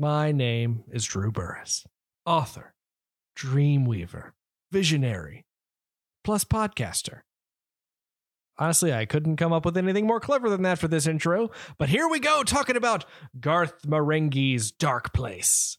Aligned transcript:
My 0.00 0.32
name 0.32 0.84
is 0.90 1.04
Drew 1.04 1.30
Burris, 1.30 1.84
author, 2.24 2.72
dreamweaver, 3.38 4.30
visionary, 4.72 5.44
plus 6.24 6.42
podcaster. 6.42 7.20
Honestly, 8.56 8.94
I 8.94 9.04
couldn't 9.04 9.36
come 9.36 9.52
up 9.52 9.66
with 9.66 9.76
anything 9.76 10.06
more 10.06 10.18
clever 10.18 10.48
than 10.48 10.62
that 10.62 10.78
for 10.78 10.88
this 10.88 11.06
intro, 11.06 11.50
but 11.76 11.90
here 11.90 12.08
we 12.08 12.18
go 12.18 12.42
talking 12.42 12.76
about 12.76 13.04
Garth 13.38 13.82
Marenghi's 13.82 14.72
Darkplace. 14.72 15.76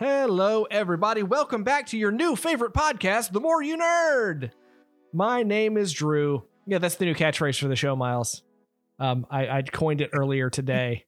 Hello, 0.00 0.64
everybody. 0.70 1.22
Welcome 1.22 1.62
back 1.62 1.84
to 1.88 1.98
your 1.98 2.10
new 2.10 2.34
favorite 2.34 2.72
podcast, 2.72 3.32
The 3.32 3.40
More 3.40 3.62
You 3.62 3.76
Nerd. 3.76 4.50
My 5.12 5.42
name 5.42 5.76
is 5.76 5.92
Drew. 5.92 6.44
Yeah, 6.66 6.78
that's 6.78 6.94
the 6.94 7.04
new 7.04 7.14
catchphrase 7.14 7.58
for 7.60 7.68
the 7.68 7.76
show, 7.76 7.94
Miles. 7.94 8.42
Um, 8.98 9.26
I, 9.30 9.58
I 9.58 9.60
coined 9.62 10.00
it 10.00 10.08
earlier 10.14 10.48
today. 10.48 11.04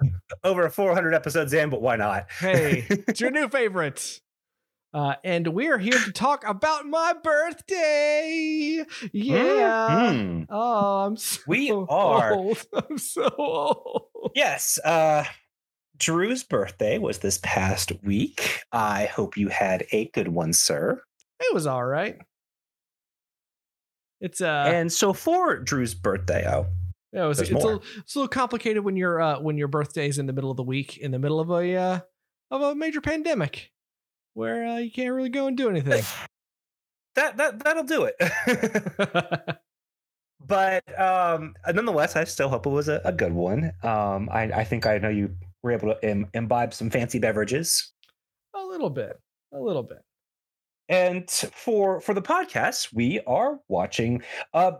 Over 0.44 0.70
400 0.70 1.12
episodes 1.12 1.52
in, 1.54 1.70
but 1.70 1.82
why 1.82 1.96
not? 1.96 2.30
Hey, 2.38 2.86
it's 2.88 3.20
your 3.20 3.30
new 3.32 3.48
favorite. 3.48 4.20
Uh, 4.94 5.16
and 5.24 5.48
we 5.48 5.66
are 5.66 5.78
here 5.78 5.98
to 5.98 6.12
talk 6.12 6.46
about 6.46 6.86
my 6.86 7.14
birthday. 7.20 8.84
Yeah. 9.12 10.12
Mhm. 10.12 10.46
Oh, 10.48 10.98
I'm 11.06 11.16
so 11.16 11.40
We 11.48 11.72
are. 11.72 12.32
old. 12.32 12.64
I'm 12.72 12.96
so 12.98 13.28
old. 13.36 14.30
Yes. 14.36 14.78
Uh, 14.84 15.24
Drew's 15.98 16.44
birthday 16.44 16.98
was 16.98 17.18
this 17.18 17.38
past 17.42 17.92
week. 18.02 18.62
I 18.72 19.06
hope 19.06 19.36
you 19.36 19.48
had 19.48 19.86
a 19.92 20.06
good 20.08 20.28
one, 20.28 20.52
sir. 20.52 21.02
It 21.40 21.54
was 21.54 21.66
all 21.66 21.84
right. 21.84 22.18
It's 24.20 24.40
uh, 24.40 24.64
and 24.66 24.90
so 24.90 25.12
for 25.12 25.58
Drew's 25.58 25.94
birthday, 25.94 26.46
oh, 26.48 26.66
Yeah, 27.12 27.24
it 27.24 27.28
was, 27.28 27.40
it's 27.40 27.50
a, 27.50 27.54
little, 27.54 27.82
it's 27.98 28.14
a 28.14 28.18
little 28.18 28.28
complicated 28.28 28.82
when 28.82 28.96
your 28.96 29.20
uh, 29.20 29.40
when 29.40 29.58
your 29.58 29.68
birthday's 29.68 30.18
in 30.18 30.26
the 30.26 30.32
middle 30.32 30.50
of 30.50 30.56
the 30.56 30.62
week, 30.62 30.96
in 30.96 31.10
the 31.10 31.18
middle 31.18 31.38
of 31.38 31.50
a 31.50 31.76
uh, 31.76 32.00
of 32.50 32.62
a 32.62 32.74
major 32.74 33.00
pandemic, 33.00 33.72
where 34.34 34.66
uh, 34.66 34.78
you 34.78 34.90
can't 34.90 35.12
really 35.12 35.28
go 35.28 35.46
and 35.46 35.56
do 35.56 35.68
anything. 35.68 36.02
that 37.14 37.36
that 37.36 37.62
that'll 37.62 37.84
do 37.84 38.08
it. 38.10 38.16
but 40.46 41.00
um, 41.00 41.54
nonetheless, 41.66 42.16
I 42.16 42.24
still 42.24 42.48
hope 42.48 42.66
it 42.66 42.70
was 42.70 42.88
a, 42.88 43.02
a 43.04 43.12
good 43.12 43.32
one. 43.32 43.72
Um, 43.82 44.30
I, 44.32 44.44
I 44.44 44.64
think 44.64 44.86
I 44.86 44.96
know 44.96 45.10
you 45.10 45.36
were 45.66 45.72
able 45.72 45.94
to 45.94 46.08
Im- 46.08 46.28
imbibe 46.34 46.72
some 46.72 46.88
fancy 46.90 47.18
beverages. 47.18 47.92
a 48.54 48.64
little 48.64 48.90
bit, 48.90 49.18
a 49.52 49.58
little 49.60 49.82
bit. 49.82 49.98
And 50.88 51.28
for 51.30 52.00
for 52.00 52.14
the 52.14 52.22
podcast, 52.22 52.94
we 52.94 53.20
are 53.26 53.58
watching 53.68 54.22
uh 54.54 54.72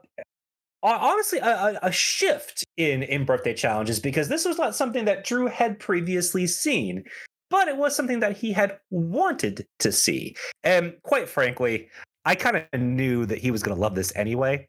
honestly 0.83 1.41
a, 1.41 1.49
a- 1.49 1.79
a 1.89 1.93
shift 1.93 2.65
in 2.77 3.03
in 3.03 3.25
birthday 3.25 3.53
challenges 3.55 3.99
because 4.01 4.29
this 4.29 4.45
was 4.45 4.57
not 4.59 4.77
something 4.77 5.05
that 5.07 5.25
Drew 5.25 5.47
had 5.49 5.79
previously 5.81 6.47
seen, 6.47 7.03
but 7.51 7.67
it 7.69 7.77
was 7.77 7.97
something 7.97 8.21
that 8.21 8.37
he 8.37 8.53
had 8.53 8.79
wanted 8.91 9.67
to 9.81 9.91
see. 9.91 10.37
And 10.63 10.95
quite 11.03 11.29
frankly, 11.29 11.89
I 12.25 12.35
kind 12.37 12.57
of 12.73 12.81
knew 12.81 13.27
that 13.27 13.39
he 13.39 13.51
was 13.51 13.63
going 13.63 13.75
to 13.77 13.81
love 13.81 13.95
this 13.97 14.13
anyway. 14.15 14.69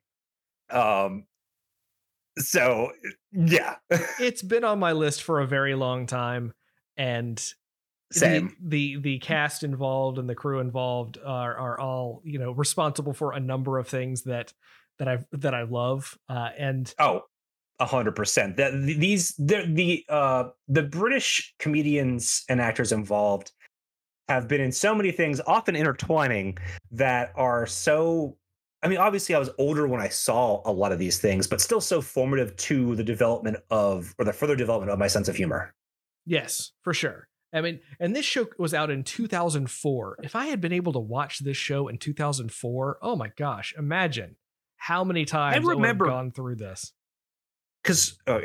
Um 0.71 1.25
so 2.37 2.91
yeah, 3.31 3.75
It's 4.19 4.41
been 4.41 4.63
on 4.63 4.79
my 4.79 4.91
list 4.93 5.23
for 5.23 5.39
a 5.41 5.47
very 5.47 5.75
long 5.75 6.05
time, 6.05 6.53
and 6.95 7.37
the- 7.37 8.19
same. 8.19 8.55
The, 8.63 8.97
the 9.01 9.19
cast 9.19 9.63
involved 9.63 10.17
and 10.17 10.29
the 10.29 10.35
crew 10.35 10.59
involved 10.59 11.17
are 11.25 11.55
are 11.57 11.79
all 11.79 12.21
you 12.23 12.39
know 12.39 12.51
responsible 12.51 13.13
for 13.13 13.33
a 13.33 13.39
number 13.39 13.77
of 13.77 13.87
things 13.87 14.23
that 14.23 14.53
that 14.99 15.07
I 15.07 15.25
that 15.33 15.53
I 15.53 15.63
love, 15.63 16.17
uh, 16.29 16.49
and 16.57 16.93
Oh, 16.99 17.21
a 17.79 17.85
hundred 17.85 18.15
percent. 18.15 18.57
That 18.57 18.71
these 18.71 19.35
the 19.35 19.65
the 19.71 20.05
uh 20.09 20.45
the 20.67 20.83
British 20.83 21.53
comedians 21.59 22.43
and 22.49 22.59
actors 22.61 22.91
involved 22.91 23.51
have 24.29 24.47
been 24.47 24.59
in 24.61 24.71
so 24.71 24.93
many 24.95 25.11
things, 25.11 25.39
often 25.47 25.75
intertwining, 25.75 26.57
that 26.91 27.31
are 27.35 27.65
so. 27.67 28.37
I 28.83 28.87
mean, 28.87 28.99
obviously, 28.99 29.33
I 29.33 29.39
was 29.39 29.49
older 29.57 29.87
when 29.87 30.01
I 30.01 30.09
saw 30.09 30.61
a 30.65 30.71
lot 30.71 30.91
of 30.91 30.99
these 30.99 31.17
things, 31.17 31.47
but 31.47 31.61
still 31.61 31.81
so 31.81 31.99
formative 31.99 32.55
to 32.57 32.95
the 32.95 33.03
development 33.03 33.57
of 33.71 34.13
or 34.19 34.25
the 34.25 34.33
further 34.33 34.55
development 34.55 34.91
of 34.91 34.99
my 34.99 35.07
sense 35.07 35.27
of 35.27 35.35
humor. 35.35 35.73
Yes, 36.25 36.71
for 36.83 36.93
sure. 36.93 37.27
I 37.53 37.61
mean, 37.61 37.79
and 37.99 38.15
this 38.15 38.25
show 38.25 38.45
was 38.59 38.73
out 38.73 38.91
in 38.91 39.03
2004. 39.03 40.19
If 40.23 40.35
I 40.35 40.47
had 40.47 40.61
been 40.61 40.73
able 40.73 40.93
to 40.93 40.99
watch 40.99 41.39
this 41.39 41.57
show 41.57 41.87
in 41.87 41.97
2004, 41.97 42.99
oh 43.01 43.15
my 43.15 43.31
gosh, 43.37 43.73
imagine 43.77 44.35
how 44.75 45.03
many 45.03 45.25
times 45.25 45.65
I, 45.65 45.69
remember- 45.69 46.05
gone 46.05 46.31
through 46.31 46.55
this. 46.55 46.93
Because 47.83 48.17
uh, 48.27 48.39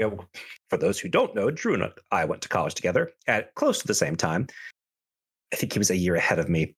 for 0.71 0.77
those 0.77 1.01
who 1.01 1.09
don't 1.09 1.35
know, 1.35 1.51
Drew 1.51 1.75
and 1.75 1.93
I 2.13 2.25
went 2.27 2.43
to 2.43 2.49
college 2.49 2.75
together 2.75 3.11
at 3.27 3.53
close 3.57 3.81
to 3.81 3.87
the 3.89 3.95
same 3.95 4.15
time. 4.15 4.47
I 5.53 5.57
think 5.57 5.73
he 5.73 5.81
was 5.81 5.91
a 5.91 5.97
year 5.97 6.15
ahead 6.15 6.39
of 6.39 6.49
me. 6.49 6.77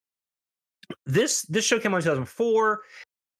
This 1.04 1.42
this 1.42 1.64
show 1.64 1.78
came 1.78 1.92
out 1.92 1.98
in 1.98 2.02
2004, 2.04 2.80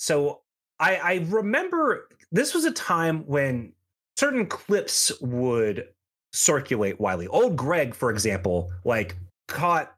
so 0.04 0.41
I, 0.78 0.97
I 0.97 1.15
remember 1.28 2.09
this 2.31 2.53
was 2.54 2.65
a 2.66 2.70
time 2.72 3.26
when 3.26 3.72
certain 4.19 4.47
clips 4.47 5.10
would 5.20 5.88
circulate 6.32 7.00
widely. 7.00 7.26
Old 7.28 7.56
Greg, 7.56 7.94
for 7.94 8.10
example, 8.10 8.70
like 8.84 9.16
caught 9.48 9.94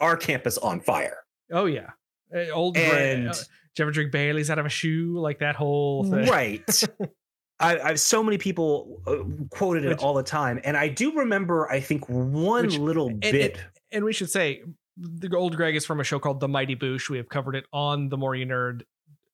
our 0.00 0.16
campus 0.16 0.58
on 0.58 0.80
fire. 0.80 1.18
Oh 1.52 1.66
yeah, 1.66 1.90
Uh, 2.34 2.50
old 2.50 2.74
Greg, 2.74 3.18
And- 3.18 3.28
uh, 3.28 3.32
did 3.32 3.78
you 3.78 3.82
ever 3.84 3.90
drink 3.92 4.12
Bailey's 4.12 4.50
out 4.50 4.58
of 4.58 4.66
a 4.66 4.70
shoe? 4.70 5.18
Like 5.18 5.38
that 5.38 5.54
whole 5.56 6.04
thing. 6.04 6.26
Right. 6.28 6.84
I, 7.60 7.78
I 7.78 7.94
so 7.94 8.22
many 8.22 8.36
people 8.38 9.00
uh, 9.06 9.18
quoted 9.50 9.84
it 9.84 9.98
all 10.02 10.14
the 10.14 10.22
time, 10.22 10.60
and 10.64 10.76
I 10.76 10.88
do 10.88 11.12
remember. 11.12 11.70
I 11.70 11.78
think 11.80 12.08
one 12.08 12.64
Which- 12.66 12.78
little 12.78 13.08
and- 13.08 13.20
bit. 13.20 13.58
And 13.92 14.04
we 14.04 14.12
should 14.12 14.30
say 14.30 14.62
the 14.96 15.34
old 15.36 15.56
Greg 15.56 15.76
is 15.76 15.86
from 15.86 16.00
a 16.00 16.04
show 16.04 16.18
called 16.18 16.40
The 16.40 16.48
Mighty 16.48 16.76
Boosh. 16.76 17.08
We 17.08 17.16
have 17.16 17.28
covered 17.28 17.56
it 17.56 17.64
on 17.72 18.08
the 18.08 18.16
More 18.16 18.34
You 18.34 18.46
Nerd 18.46 18.82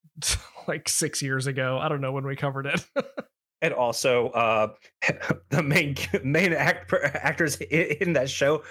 like 0.69 0.89
six 0.89 1.23
years 1.23 1.47
ago. 1.47 1.79
I 1.81 1.89
don't 1.89 2.01
know 2.01 2.13
when 2.13 2.27
we 2.27 2.37
covered 2.37 2.67
it. 2.67 2.85
and 3.63 3.73
also, 3.75 4.29
uh, 4.29 4.69
the 5.51 5.63
main 5.63 5.97
main 6.23 6.53
act, 6.53 6.93
actors 7.15 7.57
in, 7.57 7.97
in 8.01 8.13
that 8.15 8.31
show 8.31 8.63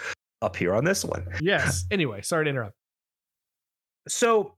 appear 0.42 0.74
on 0.74 0.84
this 0.84 1.04
one. 1.04 1.28
yes. 1.42 1.86
Anyway, 1.92 2.22
sorry 2.22 2.46
to 2.46 2.50
interrupt. 2.50 2.76
So, 4.08 4.56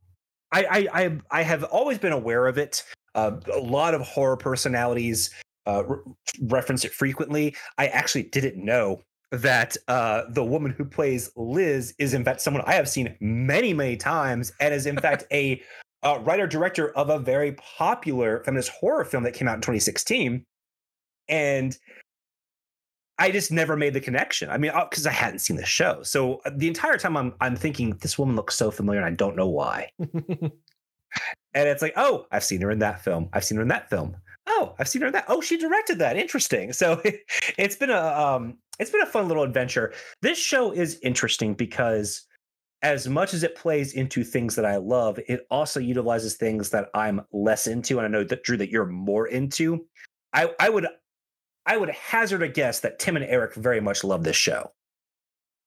I 0.52 0.66
I 0.66 1.04
I, 1.04 1.18
I 1.32 1.44
have 1.44 1.64
always 1.66 1.98
been 1.98 2.14
aware 2.14 2.48
of 2.48 2.58
it. 2.58 2.84
Uh, 3.16 3.40
a 3.54 3.60
lot 3.60 3.94
of 3.94 4.02
horror 4.02 4.38
personalities 4.38 5.32
uh, 5.66 5.84
re- 5.86 5.98
reference 6.44 6.86
it 6.86 6.92
frequently. 6.92 7.56
I 7.78 7.88
actually 7.88 8.24
didn't 8.24 8.64
know 8.64 9.02
that 9.32 9.76
uh, 9.88 10.24
the 10.30 10.44
woman 10.44 10.72
who 10.72 10.86
plays 10.86 11.30
Liz 11.36 11.94
is 12.00 12.14
in 12.14 12.24
fact 12.24 12.42
someone 12.42 12.64
I 12.66 12.74
have 12.74 12.90
seen 12.90 13.16
many, 13.20 13.74
many 13.74 13.98
times, 13.98 14.52
and 14.60 14.74
is 14.74 14.86
in 14.86 14.98
fact 14.98 15.26
a 15.32 15.62
uh, 16.04 16.20
writer 16.24 16.48
director 16.48 16.92
of 16.92 17.10
a 17.10 17.20
very 17.20 17.54
popular 17.54 18.44
feminist 18.44 18.70
horror 18.70 19.06
film 19.06 19.24
that 19.24 19.34
came 19.34 19.48
out 19.48 19.56
in 19.56 19.62
2016. 19.62 20.46
And 21.30 21.78
I 23.20 23.32
just 23.32 23.52
never 23.52 23.76
made 23.76 23.94
the 23.94 24.00
connection. 24.00 24.50
I 24.50 24.58
mean, 24.58 24.72
because 24.90 25.08
I 25.08 25.12
hadn't 25.12 25.40
seen 25.40 25.58
the 25.58 25.66
show, 25.66 26.04
so 26.04 26.36
uh, 26.46 26.52
the 26.56 26.68
entire 26.68 26.98
time 26.98 27.18
I'm 27.18 27.34
I'm 27.42 27.56
thinking 27.56 27.98
this 27.98 28.18
woman 28.18 28.36
looks 28.36 28.56
so 28.56 28.72
familiar, 28.72 29.02
and 29.02 29.08
I 29.08 29.16
don't 29.16 29.36
know 29.36 29.50
why. 29.50 29.92
And 31.54 31.68
it's 31.68 31.82
like, 31.82 31.94
oh, 31.96 32.28
I've 32.32 32.44
seen 32.44 32.62
her 32.62 32.70
in 32.70 32.80
that 32.80 33.04
film. 33.04 33.30
I've 33.34 33.44
seen 33.44 33.56
her 33.58 33.64
in 33.64 33.70
that 33.70 33.90
film. 33.90 34.16
Oh, 34.48 34.76
I've 34.80 34.88
seen 34.88 35.02
her 35.02 35.08
in 35.08 35.14
that. 35.14 35.26
Oh, 35.28 35.42
she 35.42 35.58
directed 35.58 36.00
that. 36.00 36.18
Interesting. 36.18 36.74
So 36.74 37.02
it's 37.58 37.76
been 37.76 37.90
a 37.90 38.02
um, 38.02 38.58
it's 38.80 38.92
been 38.92 39.02
a 39.02 39.08
fun 39.08 39.28
little 39.28 39.44
adventure. 39.44 39.94
This 40.22 40.38
show 40.38 40.72
is 40.72 41.00
interesting 41.04 41.54
because 41.54 42.26
as 42.82 43.08
much 43.08 43.34
as 43.34 43.44
it 43.44 43.56
plays 43.56 43.94
into 43.94 44.24
things 44.24 44.56
that 44.56 44.66
I 44.66 44.78
love, 44.78 45.20
it 45.28 45.48
also 45.50 45.80
utilizes 45.80 46.36
things 46.36 46.70
that 46.70 46.90
I'm 46.94 47.22
less 47.32 47.68
into. 47.68 47.98
And 47.98 48.06
I 48.06 48.10
know 48.10 48.24
that 48.24 48.44
Drew, 48.44 48.58
that 48.58 48.70
you're 48.70 48.86
more 48.86 49.28
into. 49.28 49.86
I 50.34 50.52
I 50.60 50.70
would 50.70 50.88
I 51.66 51.78
would 51.78 51.90
hazard 51.90 52.44
a 52.44 52.48
guess 52.48 52.80
that 52.82 53.00
Tim 53.00 53.16
and 53.18 53.26
Eric 53.26 53.56
very 53.56 53.82
much 53.82 54.04
love 54.04 54.24
this 54.24 54.38
show. 54.38 54.72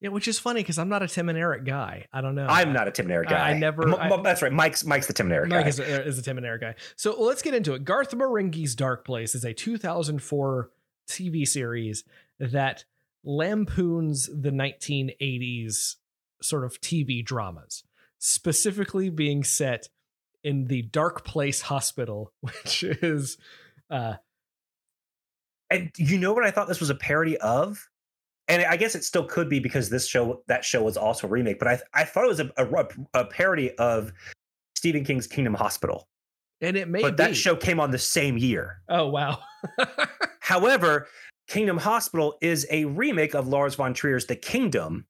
Yeah, 0.00 0.08
which 0.10 0.28
is 0.28 0.38
funny 0.38 0.60
because 0.60 0.78
I'm 0.78 0.88
not 0.88 1.02
a 1.02 1.08
Tim 1.08 1.28
and 1.28 1.36
Eric 1.36 1.64
guy. 1.64 2.06
I 2.12 2.20
don't 2.22 2.34
know. 2.34 2.46
I'm 2.46 2.72
not 2.72 2.88
a 2.88 2.90
Tim 2.90 3.06
and 3.06 3.12
Eric 3.12 3.28
guy. 3.28 3.50
I 3.50 3.52
never- 3.58 3.86
M- 3.86 3.94
I- 3.94 4.22
that's 4.22 4.40
right. 4.40 4.52
Mike's 4.52 4.84
Mike's 4.84 5.06
the 5.06 5.12
Tim 5.12 5.26
and 5.26 5.34
Eric 5.34 5.50
Mike 5.50 5.64
guy. 5.64 5.68
is 5.68 5.78
a, 5.78 6.06
is 6.06 6.18
a 6.18 6.22
Tim 6.22 6.38
and 6.38 6.46
Eric 6.46 6.62
guy. 6.62 6.74
So 6.96 7.20
let's 7.22 7.42
get 7.42 7.52
into 7.54 7.74
it. 7.74 7.84
Garth 7.84 8.12
Marenghi's 8.12 8.74
Darkplace 8.74 9.34
is 9.34 9.44
a 9.44 9.52
2004 9.52 10.70
TV 11.08 11.46
series 11.46 12.04
that 12.38 12.84
lampoons 13.24 14.26
the 14.32 14.50
1980s 14.50 15.96
sort 16.40 16.64
of 16.64 16.80
TV 16.80 17.22
dramas, 17.22 17.84
specifically 18.18 19.10
being 19.10 19.44
set 19.44 19.88
in 20.42 20.64
the 20.68 20.82
Darkplace 20.84 21.60
Hospital, 21.60 22.32
which 22.40 22.82
is 22.84 23.36
uh, 23.90 24.14
And 25.70 25.90
you 25.98 26.16
know 26.18 26.32
what 26.32 26.44
I 26.46 26.50
thought 26.50 26.68
this 26.68 26.80
was 26.80 26.88
a 26.90 26.94
parody 26.94 27.36
of? 27.36 27.86
And 28.50 28.64
I 28.64 28.76
guess 28.76 28.94
it 28.94 29.04
still 29.04 29.24
could 29.24 29.48
be 29.48 29.60
because 29.60 29.88
this 29.88 30.06
show, 30.08 30.42
that 30.48 30.64
show 30.64 30.82
was 30.82 30.96
also 30.96 31.26
a 31.26 31.30
remake, 31.30 31.58
but 31.60 31.68
I, 31.68 31.80
I 31.94 32.04
thought 32.04 32.24
it 32.24 32.28
was 32.28 32.40
a, 32.40 32.50
a, 32.56 32.86
a 33.14 33.24
parody 33.24 33.70
of 33.76 34.12
Stephen 34.74 35.04
King's 35.04 35.26
Kingdom 35.26 35.54
Hospital. 35.54 36.08
And 36.60 36.76
it 36.76 36.88
may 36.88 37.00
But 37.00 37.16
be. 37.16 37.22
that 37.24 37.36
show 37.36 37.54
came 37.56 37.78
on 37.80 37.90
the 37.90 37.98
same 37.98 38.36
year. 38.36 38.82
Oh 38.88 39.06
wow. 39.08 39.38
However, 40.40 41.06
Kingdom 41.48 41.78
Hospital 41.78 42.36
is 42.42 42.66
a 42.70 42.84
remake 42.86 43.34
of 43.34 43.48
Lars 43.48 43.76
von 43.76 43.94
Trier's 43.94 44.26
The 44.26 44.36
Kingdom, 44.36 45.06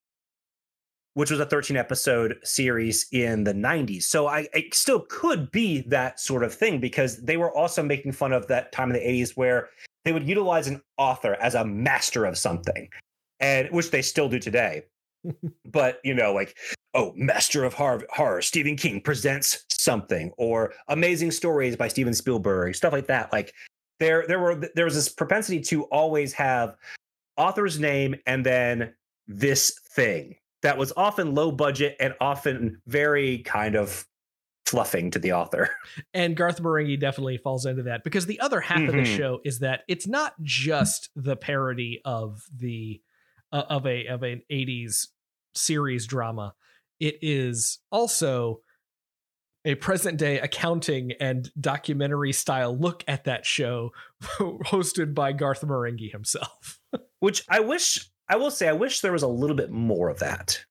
which 1.14 1.31
was 1.31 1.40
a 1.40 1.46
13 1.46 1.76
episode 1.76 2.38
series 2.44 3.06
in 3.10 3.44
the 3.44 3.52
90s. 3.54 4.02
So 4.04 4.26
I 4.26 4.48
it 4.52 4.75
still 4.75 5.00
could 5.08 5.50
be 5.50 5.81
that 5.88 6.20
sort 6.20 6.44
of 6.44 6.54
thing 6.54 6.78
because 6.78 7.16
they 7.22 7.36
were 7.36 7.54
also 7.56 7.82
making 7.82 8.12
fun 8.12 8.32
of 8.32 8.46
that 8.48 8.70
time 8.70 8.90
in 8.90 8.94
the 8.94 9.00
80s 9.06 9.36
where 9.36 9.70
they 10.04 10.12
would 10.12 10.28
utilize 10.28 10.66
an 10.69 10.82
author 10.98 11.34
as 11.40 11.54
a 11.54 11.64
master 11.64 12.25
of 12.25 12.38
something, 12.38 12.88
and 13.40 13.69
which 13.70 13.90
they 13.90 14.02
still 14.02 14.28
do 14.28 14.38
today. 14.38 14.82
but 15.66 16.00
you 16.04 16.14
know, 16.14 16.32
like 16.32 16.56
oh, 16.94 17.12
master 17.14 17.62
of 17.64 17.72
horror, 17.75 18.02
horror, 18.10 18.42
Stephen 18.42 18.76
King 18.76 19.00
presents 19.00 19.64
something, 19.70 20.32
or 20.38 20.72
amazing 20.88 21.31
stories 21.31 21.76
by 21.76 21.87
Steven 21.88 22.14
Spielberg, 22.14 22.75
stuff 22.75 22.92
like 22.92 23.06
that. 23.06 23.32
Like 23.32 23.52
there, 24.00 24.25
there 24.26 24.40
were 24.40 24.56
there 24.75 24.84
was 24.87 24.94
this 24.94 25.08
propensity 25.08 25.60
to 25.60 25.84
always 25.84 26.32
have 26.32 26.76
author's 27.37 27.78
name 27.78 28.14
and 28.26 28.44
then 28.44 28.94
this 29.28 29.78
thing 29.94 30.36
that 30.62 30.76
was 30.76 30.93
often 30.96 31.34
low 31.34 31.52
budget 31.52 31.96
and 32.00 32.14
often 32.20 32.81
very 32.86 33.38
kind 33.38 33.76
of 33.76 34.04
fluffing 34.66 35.10
to 35.10 35.19
the 35.19 35.32
author. 35.32 35.70
and 36.14 36.36
Garth 36.36 36.60
Marenghi 36.62 36.98
definitely 36.98 37.38
falls 37.38 37.66
into 37.66 37.82
that 37.84 38.04
because 38.04 38.26
the 38.26 38.40
other 38.40 38.60
half 38.60 38.81
of 38.81 38.93
the 38.93 39.02
Mhm. 39.02 39.16
show 39.16 39.40
is 39.44 39.58
that 39.60 39.82
it's 39.88 40.06
not 40.06 40.34
just 40.43 41.10
the 41.16 41.36
parody 41.36 42.00
of 42.04 42.43
the 42.54 43.00
uh, 43.52 43.62
of 43.69 43.87
a 43.87 44.06
of 44.06 44.23
an 44.23 44.43
80s 44.50 45.08
series 45.55 46.06
drama 46.06 46.55
it 47.00 47.19
is 47.23 47.79
also 47.91 48.61
a 49.64 49.75
present 49.75 50.17
day 50.19 50.38
accounting 50.41 51.12
and 51.20 51.50
documentary 51.61 52.32
style 52.32 52.76
look 52.79 53.05
at 53.08 53.25
that 53.25 53.44
show 53.44 53.91
hosted 54.38 55.12
by 55.14 55.32
Garth 55.32 55.62
Marenghi 55.62 56.11
himself 56.12 56.79
Which 57.20 57.44
I 57.49 57.61
wish 57.61 58.08
I 58.29 58.37
will 58.37 58.50
say 58.50 58.69
I 58.69 58.73
wish 58.73 59.00
there 59.00 59.12
was 59.12 59.23
a 59.23 59.29
little 59.29 59.56
bit 59.56 59.70
more 59.70 60.08
of 60.08 60.20
that. 60.20 60.64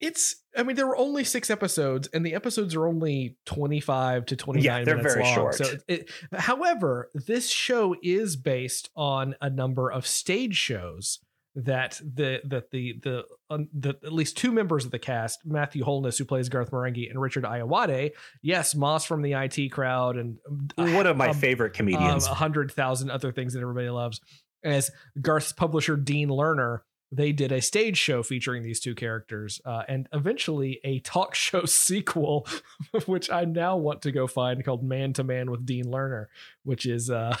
it's 0.00 0.36
i 0.56 0.62
mean 0.62 0.76
there 0.76 0.86
were 0.86 0.96
only 0.96 1.24
six 1.24 1.48
episodes 1.50 2.06
and 2.12 2.24
the 2.24 2.34
episodes 2.34 2.74
are 2.74 2.86
only 2.86 3.36
25 3.46 4.26
to 4.26 4.36
29 4.36 4.64
yeah, 4.64 4.84
they're 4.84 4.96
minutes 4.96 5.14
very 5.14 5.24
long 5.24 5.34
short. 5.34 5.54
so 5.54 5.64
it, 5.64 5.82
it- 5.88 6.10
however 6.38 7.10
this 7.14 7.48
show 7.48 7.96
is 8.02 8.36
based 8.36 8.90
on 8.94 9.34
a 9.40 9.48
number 9.50 9.90
of 9.90 10.06
stage 10.06 10.54
shows 10.54 11.18
that 11.56 11.98
the 12.04 12.40
that 12.44 12.70
the 12.70 13.00
the, 13.02 13.24
um, 13.48 13.68
the 13.72 13.90
at 14.04 14.12
least 14.12 14.36
two 14.36 14.52
members 14.52 14.84
of 14.84 14.90
the 14.90 14.98
cast 14.98 15.40
matthew 15.46 15.82
holness 15.82 16.18
who 16.18 16.24
plays 16.26 16.50
garth 16.50 16.70
marenghi 16.70 17.08
and 17.08 17.18
richard 17.18 17.44
ayoade 17.44 18.10
yes 18.42 18.74
moss 18.74 19.06
from 19.06 19.22
the 19.22 19.32
it 19.32 19.70
crowd 19.72 20.16
and 20.16 20.36
One 20.76 21.06
of 21.06 21.16
my 21.16 21.28
um, 21.28 21.34
favorite 21.34 21.72
comedians. 21.72 22.26
um, 22.26 22.32
a 22.32 22.34
hundred 22.34 22.70
thousand 22.72 23.10
other 23.10 23.32
things 23.32 23.54
that 23.54 23.60
everybody 23.62 23.88
loves. 23.88 24.20
As 24.64 24.90
Garth's 25.20 25.52
publisher 25.52 25.96
Dean 25.96 26.28
Lerner, 26.28 26.80
they 27.12 27.32
did 27.32 27.52
a 27.52 27.60
stage 27.60 27.96
show 27.96 28.22
featuring 28.22 28.62
these 28.62 28.80
two 28.80 28.94
characters, 28.94 29.60
uh, 29.64 29.82
and 29.88 30.08
eventually 30.12 30.80
a 30.84 30.98
talk 31.00 31.34
show 31.46 31.64
sequel, 31.64 32.46
which 33.06 33.30
I 33.30 33.44
now 33.44 33.76
want 33.76 34.02
to 34.02 34.12
go 34.12 34.26
find 34.26 34.64
called 34.64 34.82
Man 34.82 35.12
to 35.14 35.24
Man 35.24 35.50
with 35.50 35.64
Dean 35.64 35.86
Lerner, 35.86 36.26
which 36.64 36.86
is 36.86 37.10
uh, 37.10 37.36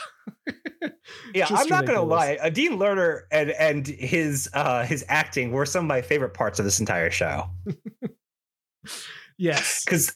yeah, 1.34 1.46
I'm 1.50 1.68
not 1.68 1.86
gonna 1.86 2.02
lie. 2.02 2.38
Uh, 2.40 2.50
Dean 2.50 2.78
Lerner 2.78 3.22
and 3.30 3.50
and 3.50 3.86
his 3.86 4.48
uh 4.52 4.84
his 4.84 5.04
acting 5.08 5.52
were 5.52 5.66
some 5.66 5.84
of 5.84 5.88
my 5.88 6.02
favorite 6.02 6.34
parts 6.34 6.58
of 6.58 6.64
this 6.64 6.80
entire 6.80 7.10
show. 7.10 7.48
yes, 9.36 9.84
because 9.84 10.14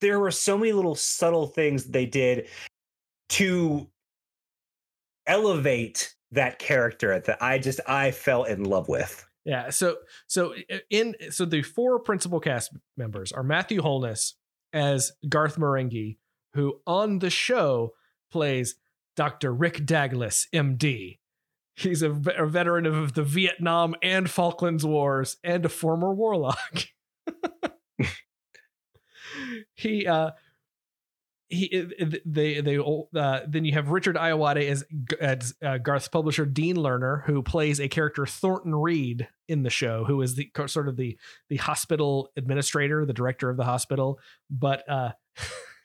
there 0.00 0.20
were 0.20 0.30
so 0.30 0.58
many 0.58 0.72
little 0.72 0.94
subtle 0.94 1.46
things 1.46 1.86
they 1.86 2.06
did 2.06 2.48
to 3.30 3.88
elevate 5.26 6.14
that 6.32 6.58
character 6.58 7.18
that 7.18 7.42
I 7.42 7.58
just 7.58 7.80
I 7.86 8.10
fell 8.10 8.44
in 8.44 8.64
love 8.64 8.88
with. 8.88 9.26
Yeah. 9.44 9.70
So 9.70 9.96
so 10.26 10.54
in 10.90 11.14
so 11.30 11.44
the 11.44 11.62
four 11.62 11.98
principal 12.00 12.40
cast 12.40 12.76
members 12.96 13.32
are 13.32 13.42
Matthew 13.42 13.82
Holness 13.82 14.34
as 14.72 15.12
Garth 15.28 15.56
Marenghi, 15.56 16.18
who 16.54 16.80
on 16.86 17.18
the 17.18 17.30
show 17.30 17.94
plays 18.30 18.76
Dr. 19.16 19.52
Rick 19.52 19.78
Dagless, 19.86 20.46
MD. 20.54 21.18
He's 21.74 22.02
a, 22.02 22.10
a 22.36 22.46
veteran 22.46 22.84
of 22.86 23.14
the 23.14 23.22
Vietnam 23.22 23.94
and 24.02 24.28
Falklands 24.30 24.84
Wars 24.84 25.38
and 25.42 25.64
a 25.64 25.68
former 25.68 26.12
warlock. 26.12 26.84
he 29.74 30.06
uh 30.06 30.30
he 31.50 31.86
they 32.24 32.60
they 32.60 32.78
uh, 32.78 33.40
then 33.46 33.64
you 33.64 33.72
have 33.72 33.90
Richard 33.90 34.16
Ayoade 34.16 34.68
as, 34.68 34.84
as 35.20 35.54
uh, 35.62 35.78
Garth's 35.78 36.08
publisher 36.08 36.46
Dean 36.46 36.76
Lerner 36.76 37.24
who 37.24 37.42
plays 37.42 37.80
a 37.80 37.88
character 37.88 38.24
Thornton 38.24 38.74
Reed 38.74 39.28
in 39.48 39.62
the 39.64 39.70
show 39.70 40.04
who 40.04 40.22
is 40.22 40.36
the 40.36 40.50
sort 40.66 40.88
of 40.88 40.96
the 40.96 41.18
the 41.48 41.56
hospital 41.56 42.30
administrator 42.36 43.04
the 43.04 43.12
director 43.12 43.50
of 43.50 43.56
the 43.56 43.64
hospital 43.64 44.18
but 44.48 44.88
uh 44.88 45.10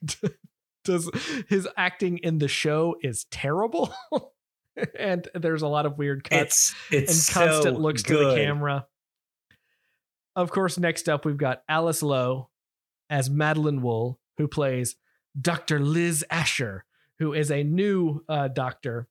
does 0.83 1.09
his 1.49 1.67
acting 1.75 2.19
in 2.19 2.37
the 2.37 2.47
show 2.47 2.95
is 3.01 3.25
terrible 3.31 3.93
and 4.99 5.27
there's 5.33 5.63
a 5.63 5.67
lot 5.67 5.85
of 5.85 5.97
weird 5.97 6.23
cuts 6.23 6.75
It's 6.91 7.09
it's 7.09 7.27
and 7.29 7.33
constant 7.33 7.75
so 7.77 7.81
looks 7.81 8.03
good. 8.03 8.19
to 8.19 8.29
the 8.29 8.35
camera. 8.35 8.85
Of 10.35 10.51
course, 10.51 10.77
next 10.77 11.07
up 11.07 11.25
we've 11.25 11.37
got 11.37 11.63
Alice 11.69 12.03
Lowe 12.03 12.49
as 13.09 13.29
Madeleine 13.29 13.81
Wool, 13.81 14.19
who 14.37 14.47
plays 14.47 14.97
Dr. 15.39 15.79
Liz 15.79 16.23
Asher, 16.29 16.85
who 17.19 17.33
is 17.33 17.51
a 17.51 17.63
new 17.63 18.23
uh, 18.29 18.47
doctor 18.47 19.07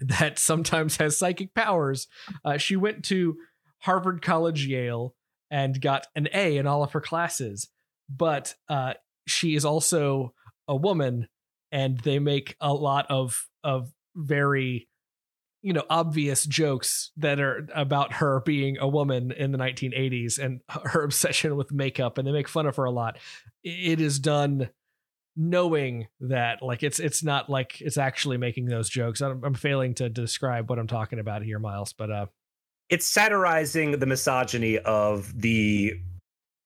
that 0.00 0.38
sometimes 0.38 0.96
has 0.96 1.18
psychic 1.18 1.54
powers. 1.54 2.08
Uh, 2.44 2.56
she 2.56 2.76
went 2.76 3.04
to 3.06 3.36
Harvard 3.80 4.22
College, 4.22 4.66
Yale, 4.66 5.14
and 5.50 5.80
got 5.80 6.06
an 6.14 6.28
A 6.34 6.56
in 6.56 6.66
all 6.66 6.82
of 6.82 6.92
her 6.92 7.00
classes, 7.00 7.68
but 8.08 8.54
uh, 8.68 8.94
she 9.26 9.54
is 9.54 9.64
also 9.64 10.34
a 10.66 10.74
woman, 10.74 11.28
and 11.70 11.98
they 12.00 12.18
make 12.18 12.56
a 12.60 12.72
lot 12.72 13.06
of 13.10 13.46
of 13.62 13.92
very 14.16 14.88
you 15.62 15.72
know 15.72 15.84
obvious 15.90 16.44
jokes 16.44 17.10
that 17.16 17.40
are 17.40 17.68
about 17.74 18.14
her 18.14 18.40
being 18.40 18.78
a 18.78 18.88
woman 18.88 19.32
in 19.32 19.52
the 19.52 19.58
1980s 19.58 20.38
and 20.38 20.60
her 20.84 21.02
obsession 21.02 21.56
with 21.56 21.72
makeup 21.72 22.18
and 22.18 22.26
they 22.26 22.32
make 22.32 22.48
fun 22.48 22.66
of 22.66 22.76
her 22.76 22.84
a 22.84 22.90
lot 22.90 23.18
it 23.64 24.00
is 24.00 24.18
done 24.18 24.68
knowing 25.36 26.08
that 26.20 26.62
like 26.62 26.82
it's 26.82 26.98
it's 26.98 27.22
not 27.22 27.50
like 27.50 27.80
it's 27.82 27.98
actually 27.98 28.38
making 28.38 28.66
those 28.66 28.88
jokes. 28.88 29.20
I'm, 29.20 29.44
I'm 29.44 29.54
failing 29.54 29.94
to 29.94 30.08
describe 30.08 30.70
what 30.70 30.78
i'm 30.78 30.86
talking 30.86 31.18
about 31.18 31.42
here 31.42 31.58
miles 31.58 31.92
but 31.92 32.10
uh 32.10 32.26
It's 32.88 33.06
satirizing 33.06 33.98
the 33.98 34.06
misogyny 34.06 34.78
of 34.78 35.38
the 35.38 35.92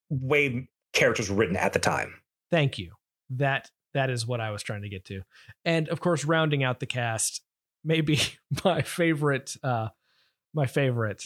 way 0.09 0.69
characters 0.93 1.31
were 1.31 1.37
written 1.37 1.57
at 1.57 1.73
the 1.73 1.79
time. 1.79 2.15
thank 2.51 2.79
you. 2.79 2.93
That 3.31 3.71
that 3.95 4.11
is 4.11 4.27
what 4.27 4.41
i 4.41 4.51
was 4.51 4.63
trying 4.63 4.83
to 4.83 4.89
get 4.89 5.05
to. 5.07 5.23
And 5.65 5.89
of 5.89 6.01
course 6.01 6.25
rounding 6.25 6.63
out 6.63 6.79
the 6.81 6.87
cast 6.87 7.43
maybe 7.85 8.21
my 8.65 8.83
favorite 8.83 9.57
uh 9.65 9.89
my 10.55 10.67
favorite 10.67 11.25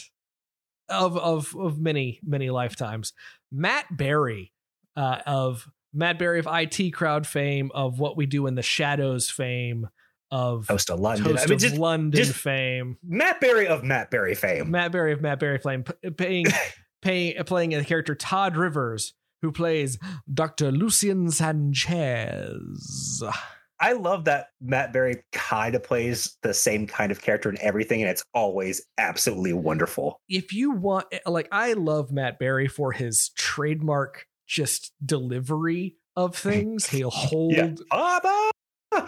of 0.89 1.17
of 1.17 1.55
of 1.55 1.79
many 1.79 2.19
many 2.23 2.49
lifetimes 2.49 3.13
matt 3.51 3.85
berry 3.95 4.53
uh 4.95 5.19
of 5.25 5.67
matt 5.95 6.19
berry 6.19 6.37
of 6.39 6.45
it 6.47 6.91
crowd 6.93 7.25
fame 7.25 7.71
of 7.73 7.97
what 7.99 8.15
we 8.17 8.25
do 8.25 8.45
in 8.47 8.53
the 8.55 8.61
shadows 8.61 9.29
fame 9.29 9.87
of 10.31 10.67
Toast 10.67 10.89
of 10.89 10.99
London. 10.99 11.25
toast 11.25 11.43
I 11.43 11.45
mean, 11.45 11.53
of 11.55 11.59
just 11.61 11.75
london 11.77 12.11
just- 12.23 12.33
fame 12.35 12.97
Matt 13.03 13.39
Berry 13.39 13.67
of 13.67 13.83
Matt 13.83 14.11
Berry 14.11 14.35
fame. 14.35 14.69
Matt 14.71 14.91
Berry 14.91 15.13
of 15.13 15.21
Matt 15.21 15.39
Berry 15.39 15.59
Flame 15.59 15.83
p- 15.83 16.09
paying 16.11 16.45
paying 17.01 17.41
playing 17.45 17.71
the 17.79 17.85
character 17.85 18.15
Todd 18.15 18.57
Rivers 18.57 19.13
who 19.41 19.51
plays 19.51 19.99
Dr. 20.33 20.71
Lucien 20.71 21.29
Sanchez. 21.29 23.23
I 23.79 23.91
love 23.93 24.25
that 24.25 24.47
Matt 24.61 24.93
Berry 24.93 25.23
kind 25.33 25.75
of 25.75 25.83
plays 25.83 26.37
the 26.41 26.53
same 26.53 26.87
kind 26.87 27.11
of 27.11 27.21
character 27.21 27.49
in 27.49 27.57
everything, 27.61 28.01
and 28.01 28.09
it's 28.09 28.23
always 28.33 28.81
absolutely 28.97 29.53
wonderful. 29.53 30.21
If 30.29 30.53
you 30.53 30.71
want 30.71 31.07
eh, 31.11 31.19
like 31.27 31.49
I 31.51 31.73
love 31.73 32.11
Matt 32.11 32.39
Berry 32.39 32.67
for 32.67 32.91
his 32.93 33.29
trademark 33.37 34.25
just 34.45 34.93
delivery 35.03 35.95
of 36.15 36.35
things. 36.35 36.85
He'll 36.89 37.09
hold 37.09 37.53
Yeah. 37.53 39.07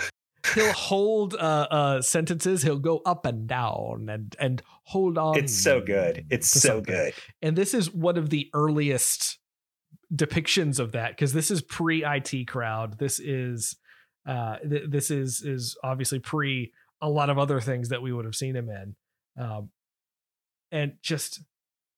He'll 0.53 0.71
hold 0.73 1.33
uh, 1.33 1.67
uh 1.69 2.01
sentences, 2.01 2.63
he'll 2.63 2.79
go 2.79 3.01
up 3.05 3.25
and 3.25 3.47
down 3.47 4.07
and 4.09 4.35
and 4.39 4.61
hold 4.83 5.17
on. 5.17 5.37
It's 5.37 5.53
so 5.53 5.81
good. 5.81 6.25
It's 6.29 6.47
so 6.47 6.69
something. 6.69 6.83
good. 6.93 7.13
and 7.41 7.55
this 7.55 7.73
is 7.73 7.93
one 7.93 8.17
of 8.17 8.29
the 8.29 8.49
earliest 8.53 9.39
depictions 10.13 10.79
of 10.79 10.93
that 10.93 11.09
because 11.11 11.33
this 11.33 11.51
is 11.51 11.61
pre 11.61 12.05
IT 12.05 12.47
crowd. 12.47 12.97
This 12.97 13.19
is 13.19 13.75
uh 14.25 14.57
th- 14.59 14.89
this 14.89 15.11
is 15.11 15.41
is 15.41 15.77
obviously 15.83 16.19
pre 16.19 16.71
a 17.01 17.09
lot 17.09 17.29
of 17.29 17.37
other 17.37 17.59
things 17.59 17.89
that 17.89 18.01
we 18.01 18.13
would 18.13 18.25
have 18.25 18.35
seen 18.35 18.55
him 18.55 18.69
in. 18.69 18.95
Um, 19.41 19.69
and 20.71 20.93
just 21.01 21.41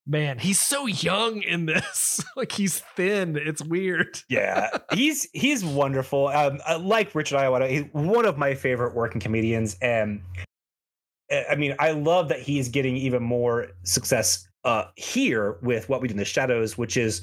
man, 0.05 0.39
he's 0.39 0.59
so 0.59 0.85
young 0.85 1.41
in 1.41 1.65
this. 1.65 2.23
like 2.35 2.51
he's 2.51 2.79
thin. 2.95 3.37
It's 3.37 3.63
weird. 3.63 4.19
yeah, 4.29 4.69
he's 4.93 5.27
he's 5.33 5.63
wonderful. 5.63 6.27
Um, 6.27 6.59
uh, 6.67 6.79
like 6.79 7.13
Richard 7.15 7.37
Ayoade, 7.37 7.69
he's 7.69 7.85
one 7.91 8.25
of 8.25 8.37
my 8.37 8.53
favorite 8.53 8.95
working 8.95 9.21
comedians, 9.21 9.77
and 9.81 10.21
uh, 11.31 11.41
I 11.49 11.55
mean, 11.55 11.75
I 11.79 11.91
love 11.91 12.29
that 12.29 12.39
he's 12.39 12.69
getting 12.69 12.97
even 12.97 13.23
more 13.23 13.67
success 13.83 14.47
uh, 14.65 14.85
here 14.95 15.57
with 15.61 15.89
what 15.89 16.01
we 16.01 16.07
do 16.07 16.13
in 16.13 16.17
the 16.17 16.25
shadows, 16.25 16.77
which 16.77 16.97
is 16.97 17.21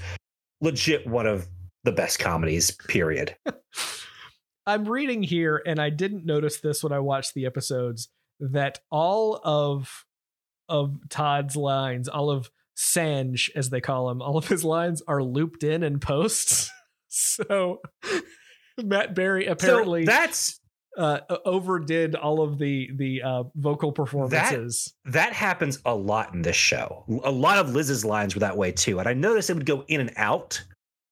legit 0.61 1.07
one 1.07 1.27
of 1.27 1.47
the 1.85 1.93
best 1.93 2.19
comedies. 2.19 2.71
Period. 2.89 3.37
I'm 4.69 4.89
reading 4.89 5.23
here, 5.23 5.63
and 5.65 5.81
I 5.81 5.91
didn't 5.91 6.27
notice 6.27 6.61
this 6.61 6.83
when 6.83 6.93
I 6.93 6.99
watched 6.99 7.35
the 7.35 7.47
episodes 7.47 8.09
that 8.41 8.81
all 8.91 9.41
of 9.45 10.05
of 10.69 10.99
Todd's 11.09 11.55
lines, 11.55 12.09
all 12.09 12.29
of 12.31 12.51
Sanj, 12.77 13.51
as 13.55 13.71
they 13.71 13.81
call 13.81 14.11
him, 14.11 14.21
all 14.21 14.37
of 14.37 14.49
his 14.49 14.65
lines 14.65 15.03
are 15.09 15.23
looped 15.23 15.65
in 15.65 15.83
and 15.83 16.01
posts. 16.01 16.71
so 17.09 17.81
Matt 18.83 19.15
Berry 19.15 19.47
apparently 19.47 20.05
so 20.05 20.11
that's 20.11 20.61
uh, 20.97 21.21
overdid 21.45 22.15
all 22.15 22.43
of 22.43 22.59
the 22.59 22.91
the 22.97 23.23
uh, 23.23 23.45
vocal 23.55 23.93
performances. 23.93 24.95
That, 25.05 25.13
that 25.13 25.33
happens 25.33 25.81
a 25.85 25.95
lot 25.95 26.35
in 26.35 26.43
this 26.43 26.57
show. 26.57 27.05
A 27.25 27.31
lot 27.31 27.59
of 27.59 27.75
Liz's 27.75 28.05
lines 28.05 28.35
were 28.35 28.41
that 28.41 28.57
way 28.57 28.73
too, 28.73 28.99
and 28.99 29.09
I 29.09 29.13
noticed 29.15 29.51
it 29.51 29.55
would 29.55 29.67
go 29.67 29.85
in 29.89 30.01
and 30.01 30.13
out. 30.17 30.63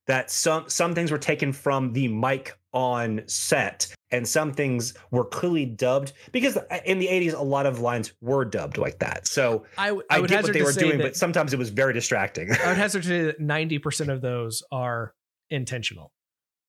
That 0.06 0.30
some 0.30 0.68
some 0.68 0.94
things 0.94 1.11
were 1.11 1.18
taken 1.18 1.52
from 1.52 1.92
the 1.94 2.09
mic 2.09 2.59
on 2.75 3.23
set, 3.26 3.95
and 4.11 4.28
some 4.28 4.52
things 4.52 4.95
were 5.11 5.25
clearly 5.25 5.64
dubbed 5.64 6.12
because 6.33 6.59
in 6.85 6.99
the 6.99 7.07
80s 7.07 7.33
a 7.33 7.43
lot 7.43 7.66
of 7.66 7.81
lines 7.81 8.12
were 8.21 8.45
dubbed 8.45 8.76
like 8.76 8.99
that. 8.99 9.26
So 9.26 9.64
i, 9.78 9.90
I, 9.90 9.99
I 10.11 10.21
would 10.21 10.28
get 10.28 10.43
what 10.43 10.52
they 10.52 10.62
were 10.62 10.73
doing 10.73 10.99
but 10.99 11.16
sometimes 11.16 11.54
it 11.54 11.59
was 11.59 11.71
very 11.71 11.95
distracting. 11.95 12.50
I 12.52 12.69
would 12.69 12.76
hazard 12.76 13.02
to 13.04 13.09
say 13.09 13.23
that 13.23 13.40
90% 13.40 14.12
of 14.12 14.21
those 14.21 14.62
are 14.71 15.14
intentional. 15.50 16.12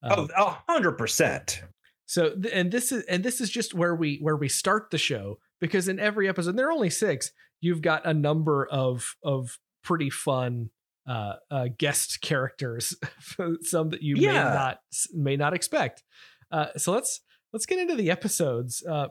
Um, 0.04 0.30
oh 0.38 0.58
100% 0.70 1.62
so 2.06 2.36
and 2.54 2.72
this 2.72 2.92
is 2.92 3.04
and 3.06 3.24
this 3.24 3.42
is 3.42 3.50
just 3.50 3.74
where 3.74 3.96
we 3.96 4.20
where 4.22 4.36
we 4.36 4.48
start 4.48 4.92
the 4.92 4.98
show 4.98 5.40
because 5.60 5.88
in 5.88 6.00
every 6.00 6.30
episode 6.30 6.56
there 6.56 6.68
are 6.68 6.72
only 6.72 6.90
six 6.90 7.32
you've 7.62 7.82
got 7.82 8.06
a 8.06 8.14
number 8.14 8.68
of 8.68 9.16
of 9.24 9.58
pretty 9.84 10.10
fun 10.10 10.70
uh, 11.08 11.34
uh 11.52 11.68
guest 11.78 12.22
characters 12.22 12.96
some 13.62 13.90
that 13.90 14.02
you 14.02 14.16
yeah. 14.18 14.32
may 14.32 14.40
not 14.40 14.80
may 15.14 15.36
not 15.36 15.54
expect 15.54 16.04
uh 16.52 16.68
so 16.78 16.92
let's 16.92 17.22
let's 17.56 17.66
get 17.66 17.80
into 17.80 17.96
the 17.96 18.12
episodes. 18.12 18.84
Uh, 18.86 19.08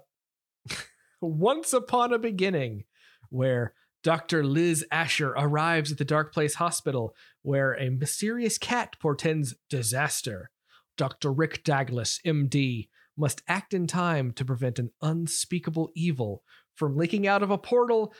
Once 1.22 1.72
Upon 1.72 2.12
a 2.12 2.18
Beginning, 2.18 2.84
where 3.30 3.72
Dr. 4.02 4.44
Liz 4.44 4.84
Asher 4.92 5.30
arrives 5.30 5.90
at 5.90 5.96
the 5.96 6.04
Darkplace 6.04 6.56
Hospital, 6.56 7.14
where 7.40 7.72
a 7.72 7.88
mysterious 7.88 8.58
cat 8.58 8.96
portends 9.00 9.54
disaster. 9.70 10.50
Dr. 10.98 11.32
Rick 11.32 11.64
Dagless, 11.64 12.20
MD, 12.26 12.88
must 13.16 13.40
act 13.48 13.72
in 13.72 13.86
time 13.86 14.30
to 14.32 14.44
prevent 14.44 14.78
an 14.78 14.90
unspeakable 15.00 15.90
evil 15.96 16.42
from 16.74 16.98
leaking 16.98 17.26
out 17.26 17.42
of 17.42 17.50
a 17.50 17.56
portal 17.56 18.12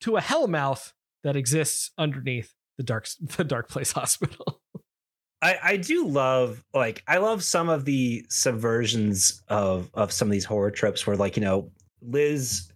to 0.00 0.18
a 0.18 0.20
hellmouth 0.20 0.92
that 1.24 1.36
exists 1.36 1.92
underneath 1.96 2.52
the 2.80 2.84
dark 2.84 3.06
the 3.36 3.44
dark 3.44 3.68
place 3.68 3.92
hospital. 3.92 4.60
I, 5.42 5.58
I 5.62 5.76
do 5.76 6.06
love 6.06 6.64
like 6.74 7.02
I 7.06 7.18
love 7.18 7.44
some 7.44 7.68
of 7.68 7.84
the 7.84 8.24
subversions 8.28 9.42
of 9.48 9.90
of 9.94 10.12
some 10.12 10.28
of 10.28 10.32
these 10.32 10.44
horror 10.44 10.70
tropes 10.70 11.06
where 11.06 11.16
like 11.16 11.36
you 11.36 11.42
know 11.42 11.70
Liz 12.02 12.70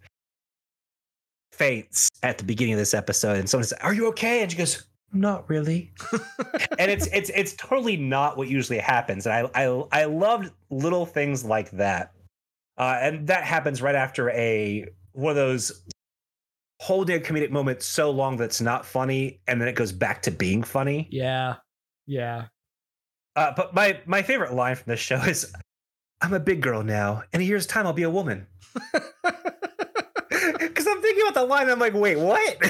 faints 1.51 2.09
at 2.21 2.37
the 2.37 2.43
beginning 2.43 2.73
of 2.73 2.79
this 2.79 2.93
episode 2.93 3.37
and 3.37 3.49
someone 3.49 3.65
says 3.65 3.77
are 3.81 3.93
you 3.93 4.07
okay? 4.07 4.41
And 4.41 4.51
she 4.51 4.57
goes 4.57 4.83
not 5.11 5.49
really. 5.49 5.91
And 6.77 6.91
it's 6.91 7.07
it's 7.07 7.31
it's 7.33 7.53
totally 7.53 7.95
not 7.95 8.37
what 8.37 8.49
usually 8.49 8.79
happens. 8.79 9.25
And 9.25 9.33
I 9.33 9.63
I 9.63 10.01
I 10.01 10.05
loved 10.05 10.51
little 10.69 11.05
things 11.05 11.45
like 11.45 11.71
that. 11.71 12.11
Uh, 12.77 12.97
and 12.99 13.27
that 13.27 13.43
happens 13.43 13.81
right 13.81 13.95
after 13.95 14.29
a 14.31 14.87
one 15.13 15.29
of 15.31 15.35
those 15.37 15.81
holding 16.79 17.15
a 17.15 17.19
comedic 17.19 17.49
moment 17.49 17.81
so 17.81 18.11
long 18.11 18.37
that 18.37 18.45
it's 18.45 18.61
not 18.61 18.85
funny 18.85 19.39
and 19.47 19.61
then 19.61 19.67
it 19.67 19.75
goes 19.75 19.91
back 19.91 20.21
to 20.21 20.31
being 20.31 20.61
funny 20.61 21.07
yeah 21.09 21.55
yeah 22.05 22.45
uh, 23.35 23.53
but 23.55 23.73
my 23.73 23.99
my 24.05 24.21
favorite 24.21 24.53
line 24.53 24.75
from 24.75 24.89
this 24.91 24.99
show 24.99 25.17
is, 25.17 25.53
"I'm 26.21 26.33
a 26.33 26.39
big 26.39 26.61
girl 26.61 26.83
now. 26.83 27.23
In 27.33 27.41
a 27.41 27.43
year's 27.43 27.67
time, 27.67 27.85
I'll 27.85 27.93
be 27.93 28.03
a 28.03 28.09
woman." 28.09 28.47
Because 30.59 30.87
I'm 30.87 31.01
thinking 31.01 31.21
about 31.21 31.33
the 31.33 31.45
line, 31.45 31.69
I'm 31.69 31.79
like, 31.79 31.93
"Wait, 31.93 32.17
what?" 32.17 32.57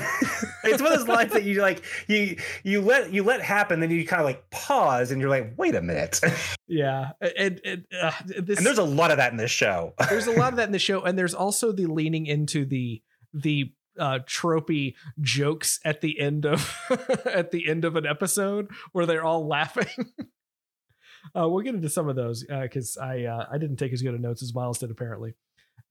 it's 0.63 0.81
one 0.81 0.91
of 0.91 0.99
those 0.99 1.07
lines 1.07 1.33
that 1.33 1.43
you 1.43 1.61
like 1.61 1.83
you 2.07 2.37
you 2.63 2.79
let 2.79 3.11
you 3.11 3.23
let 3.23 3.41
happen, 3.41 3.79
then 3.79 3.89
you 3.89 4.05
kind 4.05 4.21
of 4.21 4.25
like 4.25 4.49
pause, 4.51 5.11
and 5.11 5.19
you're 5.19 5.29
like, 5.29 5.53
"Wait 5.57 5.75
a 5.75 5.81
minute." 5.81 6.21
yeah, 6.67 7.11
and 7.19 7.59
and, 7.65 7.85
uh, 7.99 8.11
this, 8.25 8.57
and 8.57 8.65
there's 8.65 8.77
a 8.77 8.83
lot 8.83 9.11
of 9.11 9.17
that 9.17 9.31
in 9.31 9.37
this 9.37 9.51
show. 9.51 9.93
there's 10.09 10.27
a 10.27 10.31
lot 10.31 10.53
of 10.53 10.55
that 10.57 10.67
in 10.67 10.71
the 10.71 10.79
show, 10.79 11.01
and 11.01 11.17
there's 11.17 11.33
also 11.33 11.71
the 11.71 11.87
leaning 11.87 12.27
into 12.27 12.65
the 12.65 13.01
the 13.33 13.73
uh 13.99 14.19
tropey 14.25 14.95
jokes 15.21 15.79
at 15.85 16.01
the 16.01 16.19
end 16.19 16.45
of 16.45 16.75
at 17.25 17.51
the 17.51 17.67
end 17.67 17.85
of 17.85 17.95
an 17.95 18.05
episode 18.05 18.69
where 18.91 19.05
they're 19.05 19.23
all 19.23 19.47
laughing 19.47 19.87
uh, 21.35 21.47
we'll 21.47 21.63
get 21.63 21.75
into 21.75 21.89
some 21.89 22.07
of 22.07 22.15
those 22.15 22.43
because 22.43 22.97
uh, 22.97 23.05
I 23.05 23.23
uh, 23.25 23.45
I 23.51 23.57
didn't 23.57 23.77
take 23.77 23.93
as 23.93 24.01
good 24.01 24.13
a 24.13 24.19
notes 24.19 24.43
as 24.43 24.53
Miles 24.53 24.79
did 24.79 24.91
apparently. 24.91 25.33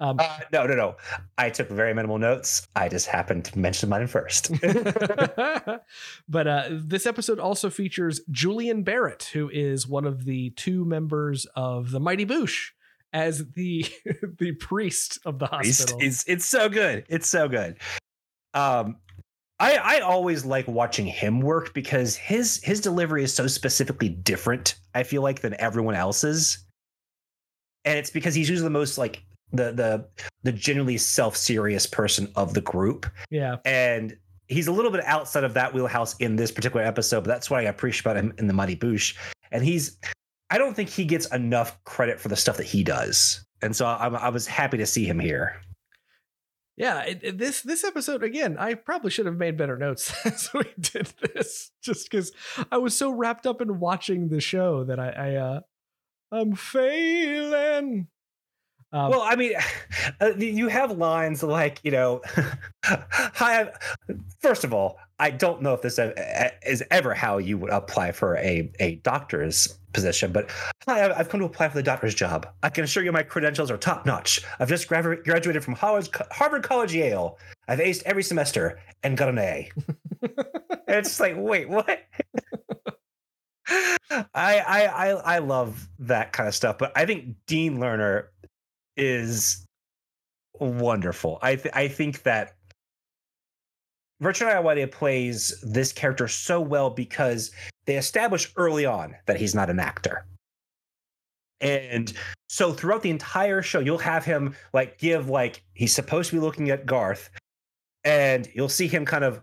Um, 0.01 0.17
uh, 0.19 0.41
no, 0.53 0.67
no, 0.67 0.75
no. 0.75 0.97
I 1.39 1.51
took 1.51 1.69
very 1.69 1.95
minimal 1.95 2.19
notes. 2.19 2.67
I 2.75 2.89
just 2.89 3.07
happened 3.07 3.45
to 3.47 3.59
mention 3.59 3.89
mine 3.89 4.07
first. 4.09 4.51
but 6.29 6.47
uh, 6.47 6.69
this 6.71 7.07
episode 7.07 7.39
also 7.39 7.71
features 7.71 8.21
Julian 8.31 8.85
Barratt, 8.85 9.29
who 9.29 9.49
is 9.51 9.87
one 9.87 10.05
of 10.05 10.25
the 10.25 10.51
two 10.51 10.85
members 10.85 11.47
of 11.55 11.93
the 11.93 12.01
Mighty 12.01 12.27
Boosh, 12.27 12.71
as 13.14 13.47
the 13.52 13.87
the 14.38 14.52
priest 14.52 15.18
of 15.25 15.38
the 15.38 15.47
hospital. 15.47 15.99
It's 16.02 16.25
it's 16.26 16.44
so 16.44 16.68
good. 16.68 17.06
It's 17.09 17.28
so 17.28 17.49
good. 17.49 17.78
Um, 18.52 18.97
I, 19.59 19.76
I 19.76 20.00
always 20.00 20.44
like 20.44 20.66
watching 20.68 21.06
him 21.06 21.40
work 21.40 21.73
because 21.73 22.16
his 22.16 22.61
his 22.62 22.80
delivery 22.80 23.23
is 23.25 23.33
so 23.33 23.47
specifically 23.47 24.11
different. 24.11 24.75
I 24.94 25.04
feel 25.04 25.23
like 25.23 25.40
than 25.40 25.59
everyone 25.59 25.94
else's, 25.94 26.59
and 27.85 27.97
it's 27.97 28.11
because 28.11 28.35
he's 28.35 28.50
usually 28.50 28.66
the 28.66 28.71
most 28.71 28.99
like 28.99 29.23
the 29.52 29.73
the 29.73 30.06
the 30.42 30.52
genuinely 30.52 30.99
self 30.99 31.37
serious 31.37 31.87
person 31.87 32.30
of 32.35 32.52
the 32.52 32.61
group. 32.61 33.06
Yeah, 33.30 33.56
and 33.64 34.16
he's 34.49 34.66
a 34.66 34.73
little 34.73 34.90
bit 34.90 35.04
outside 35.04 35.44
of 35.44 35.54
that 35.54 35.73
wheelhouse 35.73 36.16
in 36.18 36.37
this 36.37 36.50
particular 36.50 36.85
episode, 36.85 37.21
but 37.21 37.28
that's 37.28 37.49
what 37.49 37.61
I 37.61 37.64
appreciate 37.64 38.00
about 38.02 38.16
him 38.16 38.35
in 38.38 38.49
the 38.49 38.52
Mighty 38.52 38.76
Boosh. 38.76 39.16
And 39.52 39.64
he's 39.64 39.99
I 40.51 40.59
don't 40.59 40.75
think 40.75 40.89
he 40.89 41.05
gets 41.05 41.27
enough 41.33 41.83
credit 41.85 42.21
for 42.21 42.29
the 42.29 42.37
stuff 42.37 42.59
that 42.59 42.67
he 42.67 42.85
does, 42.85 43.45
and 43.63 43.75
so 43.75 43.87
I, 43.87 44.09
I 44.09 44.29
was 44.29 44.47
happy 44.47 44.79
to 44.79 44.87
see 44.87 45.05
him 45.05 45.19
here 45.19 45.61
yeah 46.77 47.03
it, 47.03 47.21
it, 47.23 47.39
this 47.39 47.63
this 47.63 47.85
episode 47.85 48.23
again 48.23 48.57
i 48.59 48.75
probably 48.75 49.11
should 49.11 49.27
have 49.27 49.37
made 49.37 49.57
better 49.57 49.77
notes 49.77 50.13
as 50.27 50.51
we 50.53 50.65
did 50.79 51.13
this 51.35 51.71
just 51.83 52.11
because 52.11 52.33
i 52.73 52.77
was 52.77 52.97
so 52.97 53.11
wrapped 53.11 53.47
up 53.47 53.61
in 53.61 53.79
watching 53.79 54.29
the 54.29 54.41
show 54.41 54.85
that 54.85 54.99
i 54.99 55.11
i 55.11 55.35
uh 55.35 55.61
i'm 56.33 56.55
failing 56.55 58.09
um, 58.93 59.11
well, 59.11 59.23
I 59.23 59.35
mean, 59.35 59.55
uh, 60.21 60.37
you 60.37 60.69
have 60.69 60.93
lines 60.93 61.43
like, 61.43 61.81
you 61.83 61.91
know, 61.91 62.23
hi. 62.85 63.73
First 64.39 64.63
of 64.63 64.73
all, 64.73 65.01
I 65.18 65.30
don't 65.30 65.62
know 65.62 65.75
if 65.75 65.83
this 65.83 65.99
is 65.99 66.83
ever 66.90 67.14
how 67.14 67.38
you 67.38 67.56
would 67.59 67.71
apply 67.71 68.12
for 68.12 68.37
a, 68.37 68.71
a 68.80 68.97
doctor's 68.97 69.78
position, 69.92 70.33
but 70.33 70.50
hi, 70.87 71.12
I've 71.12 71.28
come 71.28 71.38
to 71.40 71.47
apply 71.47 71.68
for 71.68 71.76
the 71.76 71.83
doctor's 71.83 72.14
job. 72.14 72.49
I 72.64 72.68
can 72.68 72.83
assure 72.83 73.04
you 73.04 73.12
my 73.12 73.23
credentials 73.23 73.71
are 73.71 73.76
top 73.76 74.06
notch. 74.06 74.40
I've 74.59 74.68
just 74.68 74.88
graduated 74.88 75.62
from 75.62 75.75
Harvard 75.75 76.62
College 76.64 76.94
Yale. 76.94 77.38
I've 77.68 77.78
aced 77.78 78.02
every 78.04 78.25
semester 78.25 78.80
and 79.04 79.16
got 79.16 79.28
an 79.28 79.38
A. 79.38 79.71
it's 80.88 81.21
like, 81.21 81.35
wait, 81.37 81.68
what? 81.68 82.02
I, 84.11 84.26
I 84.35 84.87
I 84.87 85.09
I 85.11 85.38
love 85.38 85.88
that 86.00 86.33
kind 86.33 86.49
of 86.49 86.54
stuff, 86.54 86.76
but 86.78 86.92
I 86.97 87.06
think 87.06 87.37
Dean 87.47 87.78
Lerner 87.78 88.26
is 88.97 89.64
wonderful. 90.59 91.38
I 91.40 91.56
th- 91.56 91.75
I 91.75 91.88
think 91.88 92.23
that 92.25 92.56
Richard 94.21 94.47
Ayoade 94.47 94.90
plays 94.90 95.61
this 95.62 95.92
character 95.92 96.28
so 96.28 96.61
well 96.61 96.90
because 96.90 97.50
they 97.87 97.97
establish 97.97 98.52
early 98.56 98.87
on 98.87 99.14
that 99.26 99.38
he's 99.38 99.54
not 99.54 99.71
an 99.71 99.80
actor. 99.80 100.25
And 101.61 102.12
so 102.49 102.73
throughout 102.73 103.02
the 103.02 103.11
entire 103.11 103.62
show, 103.62 103.80
you'll 103.80 103.99
have 103.99 104.25
him 104.25 104.54
like 104.73 104.99
give 104.99 105.28
like 105.28 105.62
he's 105.75 105.94
supposed 105.94 106.30
to 106.30 106.37
be 106.37 106.40
looking 106.40 106.71
at 106.71 106.87
Garth, 106.87 107.30
and 108.04 108.49
you'll 108.54 108.68
see 108.68 108.87
him 108.87 109.04
kind 109.04 109.25
of 109.25 109.42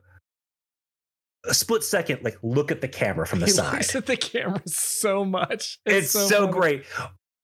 a 1.46 1.54
split 1.54 1.84
second 1.84 2.24
like 2.24 2.38
look 2.44 2.72
at 2.72 2.82
the 2.82 2.88
camera 2.88 3.26
from 3.26 3.40
the 3.40 3.46
he 3.48 3.52
side. 3.52 3.74
Looks 3.74 3.96
at 3.96 4.06
the 4.06 4.18
camera 4.18 4.62
so 4.68 5.26
much. 5.26 5.80
It's, 5.86 6.06
it's 6.06 6.12
so, 6.12 6.28
so 6.28 6.48
great 6.48 6.86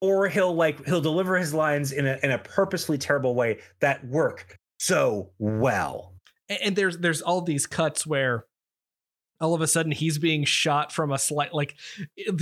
or 0.01 0.27
he'll 0.27 0.53
like 0.53 0.85
he'll 0.85 1.01
deliver 1.01 1.37
his 1.37 1.53
lines 1.53 1.91
in 1.91 2.05
a 2.05 2.19
in 2.23 2.31
a 2.31 2.37
purposely 2.37 2.97
terrible 2.97 3.35
way 3.35 3.59
that 3.79 4.05
work 4.05 4.57
so 4.79 5.31
well. 5.39 6.13
And, 6.49 6.59
and 6.63 6.75
there's 6.75 6.97
there's 6.97 7.21
all 7.21 7.41
these 7.41 7.65
cuts 7.65 8.05
where 8.05 8.45
all 9.39 9.53
of 9.53 9.61
a 9.61 9.67
sudden 9.67 9.91
he's 9.91 10.17
being 10.17 10.43
shot 10.43 10.91
from 10.91 11.11
a 11.11 11.17
slight 11.17 11.53
like 11.53 11.75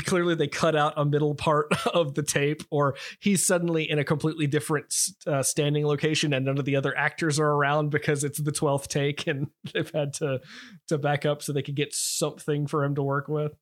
clearly 0.06 0.36
they 0.36 0.48
cut 0.48 0.76
out 0.76 0.94
a 0.98 1.06
middle 1.06 1.36
part 1.36 1.68
of 1.94 2.16
the 2.16 2.24
tape 2.24 2.64
or 2.70 2.96
he's 3.20 3.46
suddenly 3.46 3.90
in 3.90 4.00
a 4.00 4.04
completely 4.04 4.48
different 4.48 4.94
uh, 5.28 5.44
standing 5.44 5.86
location 5.86 6.34
and 6.34 6.46
none 6.46 6.58
of 6.58 6.66
the 6.66 6.76
other 6.76 6.98
actors 6.98 7.40
are 7.40 7.52
around 7.52 7.90
because 7.90 8.24
it's 8.24 8.40
the 8.40 8.52
12th 8.52 8.88
take 8.88 9.28
and 9.28 9.48
they've 9.74 9.92
had 9.92 10.14
to 10.14 10.40
to 10.88 10.98
back 10.98 11.26
up 11.26 11.42
so 11.42 11.52
they 11.52 11.62
could 11.62 11.76
get 11.76 11.94
something 11.94 12.68
for 12.68 12.84
him 12.84 12.96
to 12.96 13.04
work 13.04 13.28
with. 13.28 13.54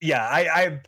Yeah 0.00 0.26
i 0.26 0.40
i 0.48 0.80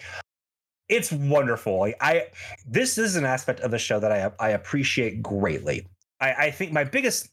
it's 0.86 1.10
wonderful. 1.10 1.90
I 2.00 2.26
this 2.66 2.98
is 2.98 3.16
an 3.16 3.24
aspect 3.24 3.60
of 3.60 3.70
the 3.70 3.78
show 3.78 4.00
that 4.00 4.12
i 4.12 4.30
i 4.38 4.50
appreciate 4.50 5.22
greatly. 5.22 5.86
I 6.20 6.32
i 6.34 6.50
think 6.50 6.72
my 6.72 6.84
biggest 6.84 7.30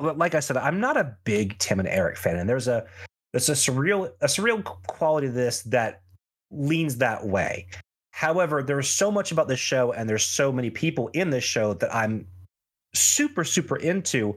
like 0.00 0.34
I 0.34 0.40
said, 0.40 0.56
I'm 0.56 0.80
not 0.80 0.96
a 0.96 1.16
big 1.24 1.58
Tim 1.58 1.80
and 1.80 1.88
Eric 1.88 2.16
fan, 2.16 2.36
and 2.36 2.48
there's 2.48 2.68
a 2.68 2.86
there's 3.32 3.48
a 3.48 3.52
surreal 3.52 4.10
a 4.20 4.26
surreal 4.26 4.64
quality 4.64 5.26
to 5.26 5.32
this 5.32 5.62
that 5.62 6.02
leans 6.50 6.96
that 6.96 7.26
way. 7.26 7.66
However, 8.12 8.62
there's 8.62 8.88
so 8.88 9.10
much 9.10 9.32
about 9.32 9.48
this 9.48 9.60
show 9.60 9.92
and 9.92 10.08
there's 10.08 10.24
so 10.24 10.50
many 10.50 10.70
people 10.70 11.08
in 11.14 11.30
this 11.30 11.44
show 11.44 11.74
that 11.74 11.94
I'm 11.94 12.26
super 12.94 13.44
super 13.44 13.76
into 13.76 14.36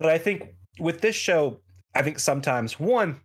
that 0.00 0.08
I 0.08 0.18
think 0.18 0.54
with 0.78 1.00
this 1.00 1.16
show, 1.16 1.60
I 1.94 2.02
think 2.02 2.18
sometimes 2.18 2.78
one 2.78 3.20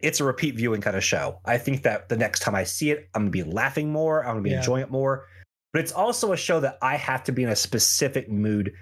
it's 0.00 0.18
a 0.18 0.24
repeat 0.24 0.56
viewing 0.56 0.80
kind 0.80 0.96
of 0.96 1.04
show. 1.04 1.38
I 1.44 1.58
think 1.58 1.84
that 1.84 2.08
the 2.08 2.16
next 2.16 2.40
time 2.40 2.56
I 2.56 2.64
see 2.64 2.90
it, 2.90 3.08
I'm 3.14 3.22
gonna 3.22 3.30
be 3.30 3.44
laughing 3.44 3.92
more, 3.92 4.24
I'm 4.24 4.32
gonna 4.32 4.42
be 4.42 4.50
yeah. 4.50 4.58
enjoying 4.58 4.82
it 4.82 4.90
more. 4.90 5.26
But 5.72 5.80
it's 5.80 5.92
also 5.92 6.32
a 6.32 6.36
show 6.36 6.60
that 6.60 6.76
I 6.82 6.96
have 6.96 7.24
to 7.24 7.32
be 7.32 7.44
in 7.44 7.48
a 7.48 7.56
specific 7.56 8.28
mood 8.28 8.72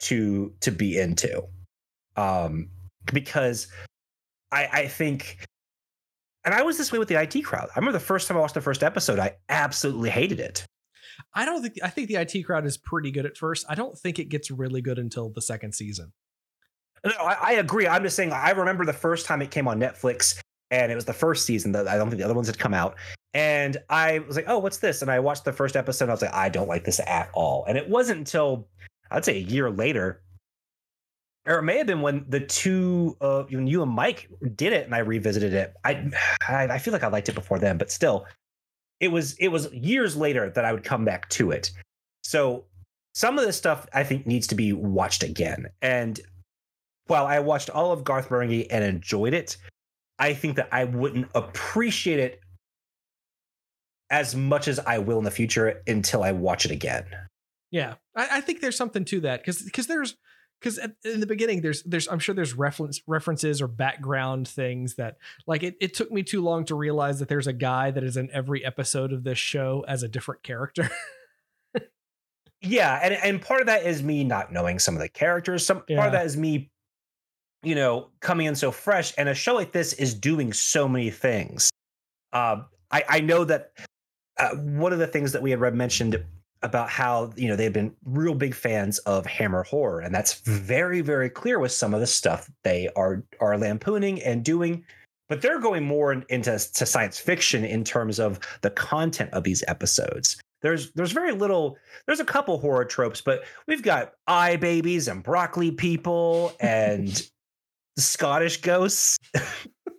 to 0.00 0.52
to 0.60 0.70
be 0.70 0.98
into. 0.98 1.42
Um 2.16 2.70
because 3.12 3.68
I, 4.52 4.68
I 4.72 4.86
think, 4.88 5.46
and 6.44 6.54
I 6.54 6.62
was 6.62 6.78
this 6.78 6.92
way 6.92 6.98
with 6.98 7.08
the 7.08 7.20
IT 7.20 7.42
crowd. 7.44 7.68
I 7.74 7.78
remember 7.78 7.98
the 7.98 8.04
first 8.04 8.28
time 8.28 8.36
I 8.36 8.40
watched 8.40 8.54
the 8.54 8.60
first 8.60 8.82
episode, 8.82 9.18
I 9.18 9.36
absolutely 9.48 10.10
hated 10.10 10.40
it. 10.40 10.64
I 11.34 11.44
don't 11.44 11.62
think 11.62 11.74
I 11.82 11.88
think 11.88 12.08
the 12.08 12.16
IT 12.16 12.44
crowd 12.44 12.64
is 12.66 12.78
pretty 12.78 13.10
good 13.10 13.26
at 13.26 13.36
first. 13.36 13.66
I 13.68 13.74
don't 13.74 13.96
think 13.96 14.18
it 14.18 14.30
gets 14.30 14.50
really 14.50 14.80
good 14.80 14.98
until 14.98 15.28
the 15.28 15.42
second 15.42 15.74
season. 15.74 16.12
No, 17.04 17.12
I, 17.12 17.32
I 17.32 17.52
agree. 17.52 17.86
I'm 17.86 18.02
just 18.02 18.16
saying. 18.16 18.32
I 18.32 18.50
remember 18.50 18.84
the 18.84 18.92
first 18.92 19.26
time 19.26 19.42
it 19.42 19.50
came 19.50 19.68
on 19.68 19.78
Netflix, 19.78 20.40
and 20.70 20.90
it 20.90 20.94
was 20.94 21.04
the 21.04 21.12
first 21.12 21.44
season 21.44 21.72
that 21.72 21.88
I 21.88 21.98
don't 21.98 22.08
think 22.08 22.18
the 22.18 22.24
other 22.24 22.34
ones 22.34 22.46
had 22.46 22.58
come 22.58 22.72
out. 22.74 22.96
And 23.34 23.76
I 23.90 24.20
was 24.20 24.34
like, 24.34 24.46
"Oh, 24.48 24.58
what's 24.58 24.78
this?" 24.78 25.02
And 25.02 25.10
I 25.10 25.20
watched 25.20 25.44
the 25.44 25.52
first 25.52 25.76
episode. 25.76 26.06
and 26.06 26.10
I 26.10 26.14
was 26.14 26.22
like, 26.22 26.34
"I 26.34 26.48
don't 26.48 26.68
like 26.68 26.84
this 26.84 27.00
at 27.00 27.28
all." 27.34 27.66
And 27.66 27.76
it 27.76 27.88
wasn't 27.88 28.18
until 28.18 28.66
I'd 29.10 29.24
say 29.24 29.36
a 29.36 29.40
year 29.40 29.70
later 29.70 30.22
or 31.46 31.58
it 31.58 31.62
may 31.62 31.78
have 31.78 31.86
been 31.86 32.02
when 32.02 32.24
the 32.28 32.40
two 32.40 33.16
uh 33.20 33.44
when 33.44 33.66
you 33.66 33.82
and 33.82 33.90
Mike 33.90 34.28
did 34.54 34.72
it 34.72 34.84
and 34.84 34.94
I 34.94 34.98
revisited 34.98 35.54
it. 35.54 35.74
I 35.84 36.10
I 36.48 36.78
feel 36.78 36.92
like 36.92 37.02
I 37.02 37.08
liked 37.08 37.28
it 37.28 37.34
before 37.34 37.58
then, 37.58 37.78
but 37.78 37.90
still, 37.90 38.26
it 39.00 39.08
was 39.08 39.34
it 39.38 39.48
was 39.48 39.72
years 39.72 40.16
later 40.16 40.50
that 40.50 40.64
I 40.64 40.72
would 40.72 40.84
come 40.84 41.04
back 41.04 41.28
to 41.30 41.50
it. 41.50 41.70
So 42.22 42.66
some 43.14 43.38
of 43.38 43.44
this 43.44 43.56
stuff 43.56 43.86
I 43.92 44.04
think 44.04 44.26
needs 44.26 44.46
to 44.48 44.54
be 44.54 44.72
watched 44.72 45.22
again. 45.22 45.68
And 45.82 46.20
while 47.06 47.26
I 47.26 47.40
watched 47.40 47.70
all 47.70 47.90
of 47.90 48.04
Garth 48.04 48.28
Marenghi 48.28 48.66
and 48.70 48.84
enjoyed 48.84 49.34
it, 49.34 49.56
I 50.18 50.34
think 50.34 50.56
that 50.56 50.68
I 50.70 50.84
wouldn't 50.84 51.28
appreciate 51.34 52.20
it 52.20 52.40
as 54.10 54.34
much 54.36 54.68
as 54.68 54.78
I 54.80 54.98
will 54.98 55.18
in 55.18 55.24
the 55.24 55.30
future 55.30 55.82
until 55.86 56.22
I 56.22 56.32
watch 56.32 56.64
it 56.64 56.70
again. 56.70 57.04
Yeah, 57.70 57.94
I, 58.16 58.38
I 58.38 58.40
think 58.40 58.60
there's 58.60 58.76
something 58.76 59.04
to 59.06 59.20
that 59.20 59.40
because 59.40 59.62
because 59.62 59.86
there's 59.86 60.16
because 60.60 60.78
in 61.04 61.20
the 61.20 61.26
beginning 61.26 61.62
there's 61.62 61.82
there's 61.84 62.06
i'm 62.08 62.18
sure 62.18 62.34
there's 62.34 62.54
reference 62.54 63.00
references 63.06 63.62
or 63.62 63.66
background 63.66 64.46
things 64.46 64.94
that 64.96 65.16
like 65.46 65.62
it, 65.62 65.76
it 65.80 65.94
took 65.94 66.12
me 66.12 66.22
too 66.22 66.42
long 66.42 66.64
to 66.64 66.74
realize 66.74 67.18
that 67.18 67.28
there's 67.28 67.46
a 67.46 67.52
guy 67.52 67.90
that 67.90 68.04
is 68.04 68.16
in 68.16 68.30
every 68.32 68.64
episode 68.64 69.12
of 69.12 69.24
this 69.24 69.38
show 69.38 69.84
as 69.88 70.02
a 70.02 70.08
different 70.08 70.42
character 70.42 70.90
yeah 72.60 73.00
and 73.02 73.14
and 73.14 73.42
part 73.42 73.60
of 73.60 73.66
that 73.66 73.84
is 73.84 74.02
me 74.02 74.22
not 74.22 74.52
knowing 74.52 74.78
some 74.78 74.94
of 74.94 75.00
the 75.00 75.08
characters 75.08 75.64
some 75.64 75.82
yeah. 75.88 75.96
part 75.96 76.08
of 76.08 76.12
that 76.12 76.26
is 76.26 76.36
me 76.36 76.70
you 77.62 77.74
know 77.74 78.08
coming 78.20 78.46
in 78.46 78.54
so 78.54 78.70
fresh 78.70 79.14
and 79.16 79.28
a 79.28 79.34
show 79.34 79.54
like 79.54 79.72
this 79.72 79.92
is 79.94 80.14
doing 80.14 80.52
so 80.52 80.86
many 80.86 81.10
things 81.10 81.70
um 82.32 82.66
i 82.90 83.02
i 83.08 83.20
know 83.20 83.44
that 83.44 83.72
uh, 84.38 84.54
one 84.56 84.92
of 84.92 84.98
the 84.98 85.06
things 85.06 85.32
that 85.32 85.42
we 85.42 85.50
had 85.50 85.60
read 85.60 85.74
mentioned 85.74 86.22
about 86.62 86.90
how 86.90 87.32
you 87.36 87.48
know 87.48 87.56
they've 87.56 87.72
been 87.72 87.94
real 88.04 88.34
big 88.34 88.54
fans 88.54 88.98
of 89.00 89.26
Hammer 89.26 89.62
horror, 89.62 90.00
and 90.00 90.14
that's 90.14 90.40
very 90.40 91.00
very 91.00 91.30
clear 91.30 91.58
with 91.58 91.72
some 91.72 91.94
of 91.94 92.00
the 92.00 92.06
stuff 92.06 92.50
they 92.62 92.88
are 92.96 93.24
are 93.40 93.56
lampooning 93.56 94.22
and 94.22 94.44
doing. 94.44 94.84
But 95.28 95.42
they're 95.42 95.60
going 95.60 95.84
more 95.84 96.12
into 96.12 96.50
to 96.50 96.86
science 96.86 97.18
fiction 97.18 97.64
in 97.64 97.84
terms 97.84 98.18
of 98.18 98.40
the 98.62 98.70
content 98.70 99.30
of 99.32 99.44
these 99.44 99.62
episodes. 99.68 100.40
There's 100.62 100.92
there's 100.92 101.12
very 101.12 101.32
little. 101.32 101.78
There's 102.06 102.20
a 102.20 102.24
couple 102.24 102.58
horror 102.58 102.84
tropes, 102.84 103.20
but 103.20 103.44
we've 103.66 103.82
got 103.82 104.12
eye 104.26 104.56
babies 104.56 105.08
and 105.08 105.22
broccoli 105.22 105.70
people 105.70 106.52
and 106.60 107.30
Scottish 107.96 108.60
ghosts. 108.60 109.18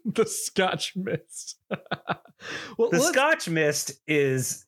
the 0.05 0.25
Scotch 0.25 0.95
mist. 0.95 1.57
well, 2.77 2.89
the 2.89 2.99
Scotch 2.99 3.49
mist 3.49 3.93
is 4.07 4.65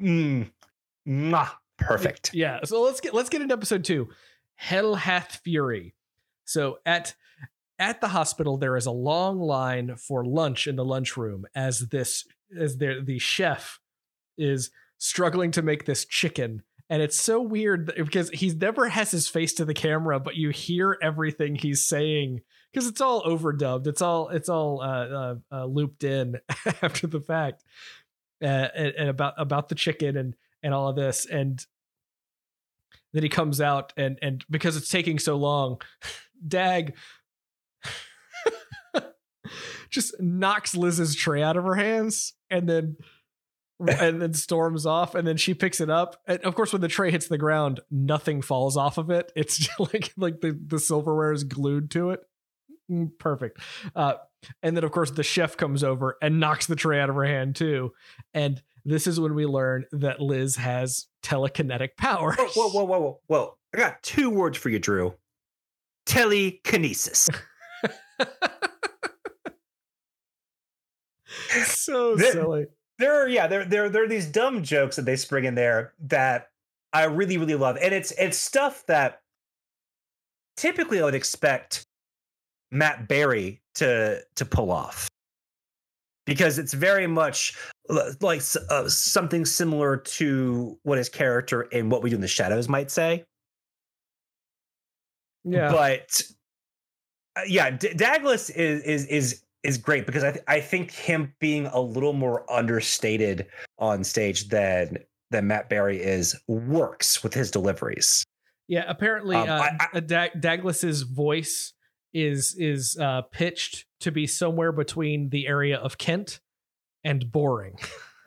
Mm, 0.00 0.50
mwah, 1.06 1.50
perfect. 1.78 2.34
Yeah. 2.34 2.60
So 2.64 2.82
let's 2.82 3.00
get 3.00 3.14
let's 3.14 3.28
get 3.28 3.42
into 3.42 3.54
episode 3.54 3.84
two. 3.84 4.08
Hell 4.54 4.94
hath 4.94 5.40
fury. 5.44 5.94
So 6.44 6.78
at 6.84 7.14
at 7.78 8.00
the 8.00 8.08
hospital 8.08 8.56
there 8.56 8.76
is 8.76 8.86
a 8.86 8.92
long 8.92 9.40
line 9.40 9.96
for 9.96 10.24
lunch 10.24 10.66
in 10.66 10.76
the 10.76 10.84
lunchroom 10.84 11.44
as 11.54 11.80
this 11.90 12.24
as 12.58 12.76
the 12.76 13.02
the 13.04 13.18
chef 13.18 13.80
is 14.38 14.70
struggling 14.98 15.50
to 15.50 15.62
make 15.62 15.84
this 15.84 16.04
chicken 16.04 16.62
and 16.88 17.02
it's 17.02 17.18
so 17.18 17.40
weird 17.40 17.92
because 17.96 18.28
he 18.30 18.50
never 18.50 18.88
has 18.88 19.10
his 19.10 19.28
face 19.28 19.54
to 19.54 19.64
the 19.64 19.74
camera 19.74 20.20
but 20.20 20.36
you 20.36 20.50
hear 20.50 20.96
everything 21.02 21.54
he's 21.56 21.84
saying 21.84 22.40
because 22.72 22.86
it's 22.86 23.00
all 23.00 23.22
overdubbed 23.24 23.86
it's 23.86 24.02
all 24.02 24.28
it's 24.28 24.48
all 24.48 24.80
uh, 24.80 25.06
uh, 25.06 25.34
uh, 25.50 25.64
looped 25.64 26.04
in 26.04 26.36
after 26.82 27.06
the 27.06 27.20
fact 27.20 27.64
uh, 28.42 28.68
and, 28.74 28.94
and 28.98 29.08
about 29.08 29.34
about 29.36 29.68
the 29.68 29.74
chicken 29.74 30.16
and 30.16 30.34
and 30.62 30.74
all 30.74 30.88
of 30.88 30.96
this. 30.96 31.26
And 31.26 31.64
then 33.12 33.22
he 33.22 33.28
comes 33.28 33.60
out 33.60 33.92
and 33.96 34.18
and 34.22 34.44
because 34.50 34.76
it's 34.76 34.88
taking 34.88 35.18
so 35.18 35.36
long 35.36 35.80
dag 36.46 36.96
just 39.90 40.20
knocks 40.20 40.74
liz's 40.74 41.14
tray 41.14 41.42
out 41.42 41.56
of 41.56 41.64
her 41.64 41.74
hands 41.74 42.34
and 42.50 42.68
then 42.68 42.96
and 43.86 44.22
then 44.22 44.32
storms 44.32 44.86
off 44.86 45.16
and 45.16 45.26
then 45.26 45.36
she 45.36 45.54
picks 45.54 45.80
it 45.80 45.90
up. 45.90 46.22
And 46.26 46.40
of 46.42 46.54
course 46.54 46.72
when 46.72 46.82
the 46.82 46.88
tray 46.88 47.10
hits 47.10 47.28
the 47.28 47.38
ground 47.38 47.80
nothing 47.90 48.42
falls 48.42 48.76
off 48.76 48.98
of 48.98 49.10
it. 49.10 49.32
It's 49.36 49.68
like 49.78 50.12
like 50.16 50.40
the 50.40 50.58
the 50.66 50.78
silverware 50.78 51.32
is 51.32 51.44
glued 51.44 51.90
to 51.92 52.10
it 52.10 52.20
perfect 53.18 53.58
uh 53.94 54.14
and 54.62 54.76
then, 54.76 54.84
of 54.84 54.90
course, 54.90 55.10
the 55.10 55.22
chef 55.22 55.56
comes 55.56 55.84
over 55.84 56.16
and 56.20 56.40
knocks 56.40 56.66
the 56.66 56.76
tray 56.76 57.00
out 57.00 57.08
of 57.10 57.16
her 57.16 57.24
hand, 57.24 57.56
too. 57.56 57.92
And 58.34 58.62
this 58.84 59.06
is 59.06 59.20
when 59.20 59.34
we 59.34 59.46
learn 59.46 59.84
that 59.92 60.20
Liz 60.20 60.56
has 60.56 61.06
telekinetic 61.22 61.96
powers. 61.96 62.36
Whoa, 62.38 62.68
whoa, 62.70 62.84
whoa, 62.84 62.98
whoa, 62.98 63.20
whoa. 63.26 63.56
I 63.74 63.78
got 63.78 64.02
two 64.02 64.28
words 64.30 64.58
for 64.58 64.68
you, 64.68 64.78
Drew 64.78 65.14
telekinesis. 66.04 67.28
so 71.64 72.16
there, 72.16 72.32
silly. 72.32 72.66
There 72.98 73.22
are, 73.22 73.28
yeah, 73.28 73.46
there, 73.46 73.64
there, 73.64 73.88
there 73.88 74.02
are 74.04 74.08
these 74.08 74.26
dumb 74.26 74.64
jokes 74.64 74.96
that 74.96 75.04
they 75.04 75.14
spring 75.16 75.44
in 75.44 75.54
there 75.54 75.92
that 76.00 76.48
I 76.92 77.04
really, 77.04 77.38
really 77.38 77.54
love. 77.54 77.78
And 77.80 77.94
it's 77.94 78.12
it's 78.18 78.36
stuff 78.36 78.84
that 78.86 79.20
typically 80.56 81.00
I 81.00 81.04
would 81.04 81.14
expect 81.14 81.86
Matt 82.72 83.06
Berry 83.06 83.60
to 83.74 84.20
to 84.34 84.44
pull 84.44 84.72
off. 84.72 85.08
Because 86.24 86.58
it's 86.58 86.72
very 86.72 87.06
much 87.06 87.56
like 88.20 88.42
uh, 88.70 88.88
something 88.88 89.44
similar 89.44 89.96
to 89.96 90.78
what 90.84 90.98
his 90.98 91.08
character 91.08 91.62
in 91.62 91.90
what 91.90 92.02
we 92.02 92.10
do 92.10 92.16
in 92.16 92.22
the 92.22 92.28
shadows 92.28 92.68
might 92.68 92.90
say. 92.90 93.24
Yeah. 95.44 95.70
But 95.70 96.22
uh, 97.36 97.42
yeah 97.46 97.70
D- 97.70 97.88
Dagless 97.94 98.50
is 98.54 98.82
is 98.82 99.06
is 99.06 99.42
is 99.64 99.78
great 99.78 100.06
because 100.06 100.24
I 100.24 100.32
th- 100.32 100.44
I 100.48 100.60
think 100.60 100.92
him 100.92 101.34
being 101.40 101.66
a 101.66 101.80
little 101.80 102.12
more 102.12 102.50
understated 102.50 103.46
on 103.78 104.04
stage 104.04 104.48
than 104.48 104.98
than 105.30 105.48
Matt 105.48 105.68
Berry 105.68 106.00
is 106.00 106.36
works 106.46 107.22
with 107.24 107.34
his 107.34 107.50
deliveries. 107.50 108.24
Yeah, 108.68 108.84
apparently 108.86 109.36
um, 109.36 109.48
uh, 109.48 109.68
I, 109.80 109.88
I, 109.94 110.30
Douglas's 110.38 111.02
voice 111.02 111.72
is 112.14 112.54
is 112.58 112.96
uh, 113.00 113.22
pitched 113.22 113.86
to 114.00 114.10
be 114.10 114.26
somewhere 114.26 114.72
between 114.72 115.30
the 115.30 115.46
area 115.46 115.76
of 115.78 115.98
Kent 115.98 116.40
and 117.04 117.30
boring. 117.32 117.78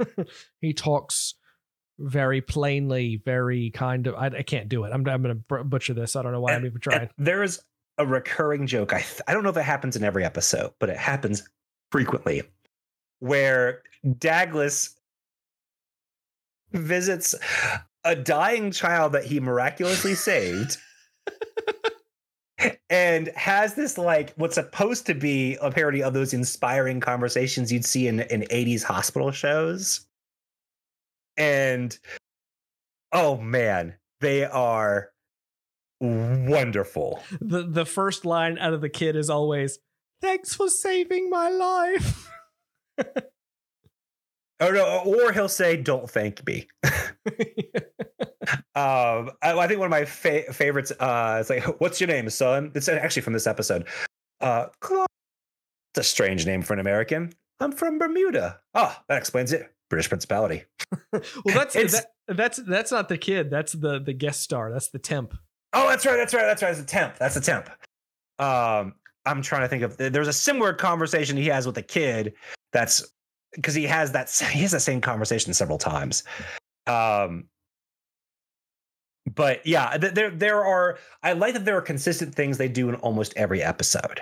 he 0.61 0.73
talks 0.73 1.35
very 1.99 2.41
plainly, 2.41 3.21
very 3.23 3.71
kind 3.71 4.07
of. 4.07 4.15
I, 4.15 4.27
I 4.27 4.41
can't 4.43 4.67
do 4.69 4.83
it. 4.83 4.91
I'm 4.93 5.07
I'm 5.07 5.21
going 5.23 5.43
to 5.49 5.63
butcher 5.63 5.93
this. 5.93 6.15
I 6.15 6.21
don't 6.23 6.31
know 6.31 6.41
why 6.41 6.53
And- 6.53 6.61
I'm 6.61 6.65
even 6.67 6.81
trying. 6.81 7.09
There 7.17 7.43
is 7.43 7.61
a 7.97 8.05
recurring 8.05 8.67
joke. 8.67 8.91
I 8.93 8.99
th- 9.01 9.21
I 9.27 9.33
don't 9.33 9.43
know 9.43 9.49
if 9.49 9.57
it 9.57 9.63
happens 9.63 9.95
in 9.95 10.03
every 10.03 10.25
episode, 10.25 10.73
but 10.79 10.89
it 10.89 10.97
happens 10.97 11.47
frequently, 11.91 12.43
where 13.19 13.81
Dagless 14.05 14.89
visits 16.73 17.35
a 18.03 18.15
dying 18.15 18.71
child 18.71 19.13
that 19.13 19.23
he 19.25 19.39
miraculously 19.39 20.13
saved. 20.15 20.77
And 22.89 23.27
has 23.35 23.75
this 23.75 23.97
like 23.97 24.33
what's 24.35 24.55
supposed 24.55 25.05
to 25.07 25.13
be 25.13 25.57
a 25.61 25.69
parody 25.69 26.01
of 26.01 26.13
those 26.13 26.33
inspiring 26.33 26.99
conversations 26.99 27.71
you'd 27.71 27.85
see 27.85 28.07
in, 28.07 28.21
in 28.21 28.41
80s 28.43 28.83
hospital 28.83 29.31
shows. 29.31 30.05
And 31.35 31.97
oh 33.11 33.37
man, 33.37 33.95
they 34.21 34.45
are 34.45 35.11
wonderful. 35.99 37.21
the 37.41 37.63
the 37.63 37.85
first 37.85 38.25
line 38.25 38.57
out 38.57 38.73
of 38.73 38.81
the 38.81 38.89
kid 38.89 39.15
is 39.15 39.29
always 39.29 39.79
thanks 40.21 40.53
for 40.53 40.69
saving 40.69 41.29
my 41.29 41.49
life 41.49 42.29
Oh 44.59 44.71
no, 44.71 45.01
or 45.05 45.33
he'll 45.33 45.49
say, 45.49 45.75
"Don't 45.75 46.09
thank 46.09 46.45
me." 46.47 46.67
Um, 48.75 49.31
I, 49.41 49.57
I 49.57 49.67
think 49.67 49.79
one 49.79 49.87
of 49.87 49.91
my 49.91 50.05
fa- 50.05 50.51
favorites. 50.53 50.91
Uh, 50.99 51.37
it's 51.39 51.49
like, 51.49 51.63
"What's 51.79 52.01
your 52.01 52.07
name, 52.07 52.29
son?" 52.29 52.71
It's 52.75 52.89
actually 52.89 53.21
from 53.21 53.33
this 53.33 53.47
episode. 53.47 53.87
Uh, 54.41 54.67
Claude. 54.81 55.07
It's 55.93 56.07
a 56.07 56.09
strange 56.09 56.45
name 56.45 56.61
for 56.61 56.73
an 56.73 56.79
American. 56.79 57.31
I'm 57.61 57.71
from 57.71 57.97
Bermuda. 57.97 58.59
Oh, 58.73 58.95
that 59.07 59.17
explains 59.17 59.53
it. 59.53 59.71
British 59.89 60.09
Principality. 60.09 60.63
well 61.13 61.21
that's 61.45 61.73
that, 61.73 62.05
that's 62.27 62.57
that's 62.57 62.91
not 62.91 63.07
the 63.07 63.17
kid 63.17 63.49
that's 63.49 63.73
the 63.73 63.99
the 63.99 64.13
guest 64.13 64.41
star 64.41 64.71
that's 64.71 64.89
the 64.89 64.99
temp 64.99 65.33
Oh, 65.75 65.89
that's 65.89 66.05
right. 66.05 66.15
That's 66.15 66.33
right. 66.33 66.45
That's 66.45 66.63
right. 66.63 66.69
That's 66.69 66.79
a 66.79 66.85
temp. 66.85 67.17
That's 67.17 67.35
a 67.35 67.41
temp. 67.41 67.69
Um, 68.39 68.95
I'm 69.25 69.41
trying 69.41 69.61
to 69.61 69.67
think 69.67 69.83
of. 69.83 69.97
There's 69.97 70.29
a 70.29 70.33
similar 70.33 70.73
conversation 70.73 71.35
he 71.35 71.47
has 71.47 71.67
with 71.67 71.77
a 71.77 71.81
kid. 71.81 72.33
That's 72.71 73.05
because 73.53 73.75
he 73.75 73.83
has 73.83 74.13
that. 74.13 74.29
He 74.51 74.61
has 74.61 74.71
the 74.71 74.79
same 74.79 75.01
conversation 75.01 75.53
several 75.53 75.77
times. 75.77 76.23
Um, 76.87 77.49
but 79.33 79.65
yeah, 79.65 79.97
there 79.97 80.29
there 80.29 80.63
are. 80.63 80.97
I 81.23 81.33
like 81.33 81.53
that 81.53 81.65
there 81.65 81.77
are 81.77 81.81
consistent 81.81 82.35
things 82.35 82.57
they 82.57 82.67
do 82.67 82.89
in 82.89 82.95
almost 82.95 83.33
every 83.35 83.61
episode. 83.63 84.21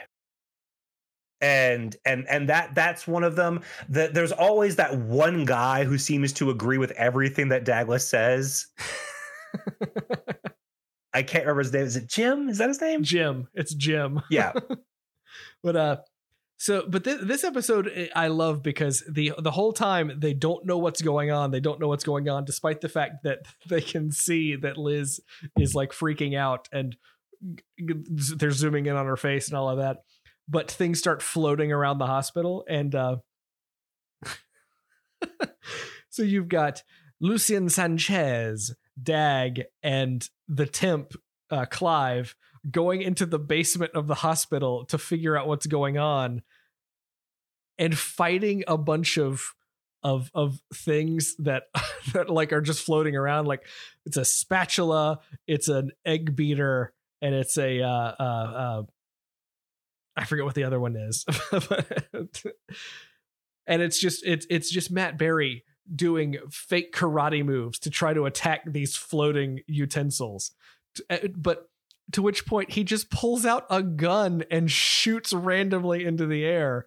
And 1.42 1.96
and 2.06 2.26
and 2.30 2.48
that 2.48 2.74
that's 2.74 3.06
one 3.06 3.24
of 3.24 3.36
them. 3.36 3.62
That 3.90 4.14
there's 4.14 4.32
always 4.32 4.78
that 4.78 4.98
one 4.98 5.44
guy 5.44 5.84
who 5.84 5.98
seems 5.98 6.32
to 6.34 6.50
agree 6.50 6.78
with 6.78 6.92
everything 6.92 7.50
that 7.50 7.66
Dagless 7.66 8.02
says. 8.02 8.68
I 11.14 11.22
can't 11.22 11.46
remember 11.46 11.64
his 11.64 11.74
name. 11.74 11.84
Is 11.84 11.96
it 11.98 12.08
Jim? 12.08 12.50
Is 12.50 12.58
that 12.60 12.70
his 12.70 12.82
name? 12.82 13.04
jim 13.04 13.48
it's 13.54 13.74
jim 13.74 14.22
Yeah. 14.30 14.54
but 15.64 15.76
uh 15.76 15.98
so 16.58 16.86
but 16.88 17.04
th- 17.04 17.22
this 17.22 17.44
episode 17.44 17.92
eh, 17.94 18.08
i 18.16 18.28
love 18.28 18.64
because 18.64 19.04
the 19.10 19.34
the 19.40 19.52
whole 19.52 19.74
time 19.74 20.12
they 20.18 20.34
don't 20.34 20.66
know 20.66 20.78
what's 20.78 21.02
going 21.02 21.32
on. 21.32 21.52
They 21.52 21.60
don't 21.60 21.80
know 21.80 21.88
what's 21.88 22.04
going 22.04 22.30
on 22.30 22.46
despite 22.46 22.82
the 22.82 22.90
fact 22.90 23.24
that 23.24 23.40
they 23.70 23.82
can 23.82 24.12
see 24.12 24.56
that 24.56 24.78
liz 24.78 25.20
is 25.58 25.76
like 25.76 25.92
freaking 25.92 26.38
out 26.38 26.70
and 26.72 26.96
they're 28.38 28.52
zooming 28.52 28.86
in 28.86 28.96
on 28.96 29.06
her 29.06 29.18
face 29.18 29.48
and 29.50 29.58
all 29.58 29.70
of 29.70 29.78
that. 29.78 29.98
But 30.48 30.72
things 30.72 31.00
start 31.00 31.22
floating 31.22 31.72
around 31.72 31.98
the 31.98 32.08
hospital 32.08 32.66
and 32.70 32.96
uh 32.96 33.18
so 36.10 36.24
you've 36.24 36.50
got 36.50 36.84
lucien 37.20 37.70
sanchez 37.70 38.76
dag 39.02 39.64
and 39.82 40.30
the 40.48 40.66
temp 40.66 41.14
uh, 41.50 41.66
clive 41.66 42.36
going 42.70 43.02
into 43.02 43.26
the 43.26 43.40
basement 43.40 43.92
of 43.94 44.08
the 44.08 44.16
hospital 44.16 44.86
to 44.86 44.98
figure 44.98 45.38
out 45.38 45.48
what's 45.48 45.66
going 45.66 45.98
on 45.98 46.42
and 47.78 47.98
fighting 47.98 48.64
a 48.68 48.78
bunch 48.78 49.18
of 49.18 49.54
of 50.04 50.30
of 50.34 50.60
things 50.74 51.36
that 51.40 51.64
that 52.14 52.30
like 52.30 52.54
are 52.54 52.62
just 52.62 52.86
floating 52.86 53.16
around. 53.16 53.48
Like 53.48 53.66
it's 54.06 54.18
a 54.18 54.26
spatula 54.26 55.20
it's 55.48 55.68
an 55.68 55.92
egg 56.06 56.36
beater 56.36 56.94
and 57.22 57.34
it's 57.34 57.58
a 57.58 57.82
uh 57.82 58.16
uh, 58.20 58.24
uh 58.24 58.84
I 60.16 60.26
forget 60.26 60.46
what 60.46 60.56
the 60.56 60.66
other 60.66 60.80
one 60.80 60.96
is. 60.96 61.26
And 63.66 63.82
it's 63.82 64.00
just 64.00 64.26
it's 64.26 64.46
it's 64.50 64.70
just 64.70 64.92
Matt 64.92 65.18
Berry 65.18 65.64
doing 65.94 66.38
fake 66.50 66.94
karate 66.94 67.44
moves 67.44 67.80
to 67.80 67.90
try 67.90 68.14
to 68.14 68.26
attack 68.26 68.62
these 68.66 68.96
floating 68.96 69.62
utensils. 69.68 70.52
Uh, 71.10 71.18
but 71.36 71.70
to 72.12 72.22
which 72.22 72.46
point 72.46 72.72
he 72.72 72.84
just 72.84 73.10
pulls 73.10 73.46
out 73.46 73.66
a 73.70 73.82
gun 73.82 74.44
and 74.52 74.70
shoots 74.70 75.34
randomly 75.34 76.06
into 76.06 76.26
the 76.26 76.44
air. 76.46 76.86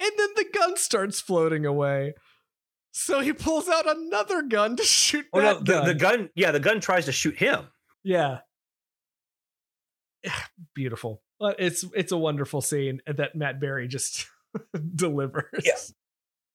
And 0.00 0.10
then 0.18 0.28
the 0.36 0.46
gun 0.52 0.76
starts 0.76 1.20
floating 1.20 1.64
away. 1.64 2.14
So 2.92 3.20
he 3.20 3.32
pulls 3.32 3.68
out 3.68 3.88
another 3.88 4.42
gun 4.42 4.76
to 4.76 4.82
shoot 4.84 5.24
Oh 5.32 5.40
no, 5.40 5.58
the, 5.60 5.64
gun. 5.72 5.86
the 5.86 5.94
gun. 5.94 6.30
Yeah, 6.34 6.50
the 6.50 6.60
gun 6.60 6.80
tries 6.80 7.06
to 7.06 7.12
shoot 7.12 7.36
him. 7.38 7.66
Yeah. 8.02 8.40
Beautiful. 10.74 11.22
But 11.38 11.56
It's 11.58 11.84
it's 11.94 12.12
a 12.12 12.18
wonderful 12.18 12.60
scene 12.60 13.00
that 13.06 13.34
Matt 13.34 13.60
Berry 13.60 13.88
just 13.88 14.26
delivers. 14.94 15.64
Yeah. 15.64 15.72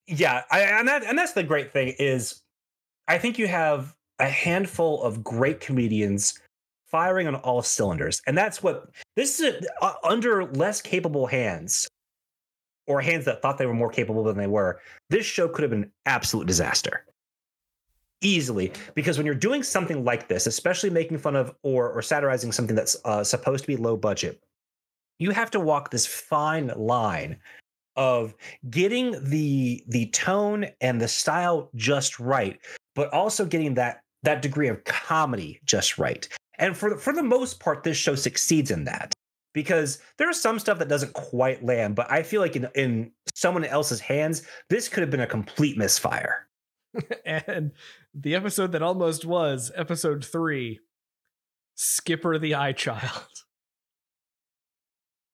Yeah, 0.09 0.43
I, 0.49 0.61
and 0.61 0.87
that 0.87 1.03
and 1.03 1.17
that's 1.17 1.33
the 1.33 1.43
great 1.43 1.73
thing 1.73 1.93
is, 1.99 2.41
I 3.09 3.17
think 3.17 3.37
you 3.37 3.47
have 3.47 3.93
a 4.19 4.29
handful 4.29 5.03
of 5.03 5.21
great 5.21 5.59
comedians 5.59 6.39
firing 6.89 7.27
on 7.27 7.35
all 7.35 7.61
cylinders, 7.61 8.21
and 8.27 8.37
that's 8.37 8.63
what 8.63 8.89
this 9.15 9.39
is 9.39 9.65
uh, 9.81 9.93
under 10.03 10.45
less 10.45 10.81
capable 10.81 11.27
hands, 11.27 11.87
or 12.87 13.01
hands 13.01 13.25
that 13.25 13.41
thought 13.41 13.57
they 13.57 13.65
were 13.65 13.73
more 13.73 13.91
capable 13.91 14.23
than 14.23 14.37
they 14.37 14.47
were. 14.47 14.79
This 15.09 15.25
show 15.25 15.47
could 15.47 15.63
have 15.63 15.71
been 15.71 15.83
an 15.83 15.91
absolute 16.05 16.47
disaster. 16.47 17.05
Easily, 18.21 18.73
because 18.95 19.17
when 19.17 19.27
you're 19.27 19.35
doing 19.35 19.61
something 19.61 20.03
like 20.03 20.27
this, 20.27 20.47
especially 20.47 20.89
making 20.89 21.19
fun 21.19 21.35
of 21.35 21.53
or 21.61 21.91
or 21.91 22.01
satirizing 22.01 22.51
something 22.51 22.75
that's 22.75 22.97
uh, 23.05 23.23
supposed 23.23 23.63
to 23.63 23.67
be 23.67 23.75
low 23.75 23.95
budget, 23.95 24.41
you 25.19 25.29
have 25.31 25.51
to 25.51 25.59
walk 25.59 25.91
this 25.91 26.07
fine 26.07 26.71
line 26.75 27.37
of 27.95 28.33
getting 28.69 29.11
the 29.23 29.83
the 29.87 30.07
tone 30.07 30.65
and 30.81 31.01
the 31.01 31.07
style 31.07 31.69
just 31.75 32.19
right, 32.19 32.59
but 32.95 33.11
also 33.13 33.45
getting 33.45 33.73
that 33.75 34.01
that 34.23 34.41
degree 34.41 34.67
of 34.67 34.83
comedy 34.83 35.59
just 35.65 35.97
right. 35.97 36.27
And 36.57 36.75
for 36.75 36.97
for 36.97 37.13
the 37.13 37.23
most 37.23 37.59
part, 37.59 37.83
this 37.83 37.97
show 37.97 38.15
succeeds 38.15 38.71
in 38.71 38.85
that 38.85 39.13
because 39.53 39.99
there's 40.17 40.39
some 40.41 40.59
stuff 40.59 40.79
that 40.79 40.87
doesn't 40.89 41.13
quite 41.13 41.63
land. 41.63 41.95
But 41.95 42.11
I 42.11 42.23
feel 42.23 42.41
like 42.41 42.55
in 42.55 42.67
in 42.75 43.11
someone 43.35 43.63
else's 43.65 43.99
hands, 43.99 44.43
this 44.69 44.89
could 44.89 45.01
have 45.01 45.11
been 45.11 45.19
a 45.21 45.27
complete 45.27 45.77
misfire. 45.77 46.47
and 47.25 47.71
the 48.15 48.33
episode 48.35 48.71
that 48.71 48.81
almost 48.81 49.23
was 49.25 49.71
episode 49.75 50.25
three 50.25 50.79
Skipper 51.75 52.39
the 52.39 52.55
Eye 52.55 52.71
Child. 52.73 53.11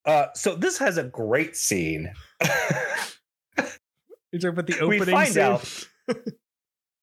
Uh, 0.05 0.25
so 0.35 0.53
this 0.53 0.77
has 0.79 0.97
a 0.97 1.03
great 1.05 1.55
scene. 1.55 2.11
You're 2.41 4.39
talking 4.41 4.49
about 4.49 4.67
the 4.67 4.85
We 4.85 4.97
opening 4.99 5.15
find 5.15 5.33
scene. 5.33 5.43
out- 5.43 5.87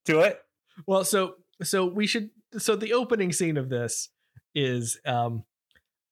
Do 0.04 0.20
it. 0.20 0.38
Well, 0.86 1.04
so 1.04 1.36
so 1.62 1.86
we 1.86 2.06
should 2.06 2.28
so 2.58 2.76
the 2.76 2.92
opening 2.92 3.32
scene 3.32 3.56
of 3.56 3.68
this 3.68 4.08
is 4.54 4.98
um 5.06 5.44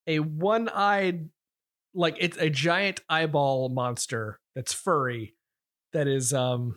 a 0.07 0.19
one-eyed 0.21 1.29
like 1.95 2.17
it's 2.21 2.37
a 2.39 2.49
giant 2.49 3.01
eyeball 3.09 3.69
monster 3.69 4.39
that's 4.55 4.73
furry 4.73 5.35
that 5.93 6.07
is 6.07 6.33
um 6.33 6.77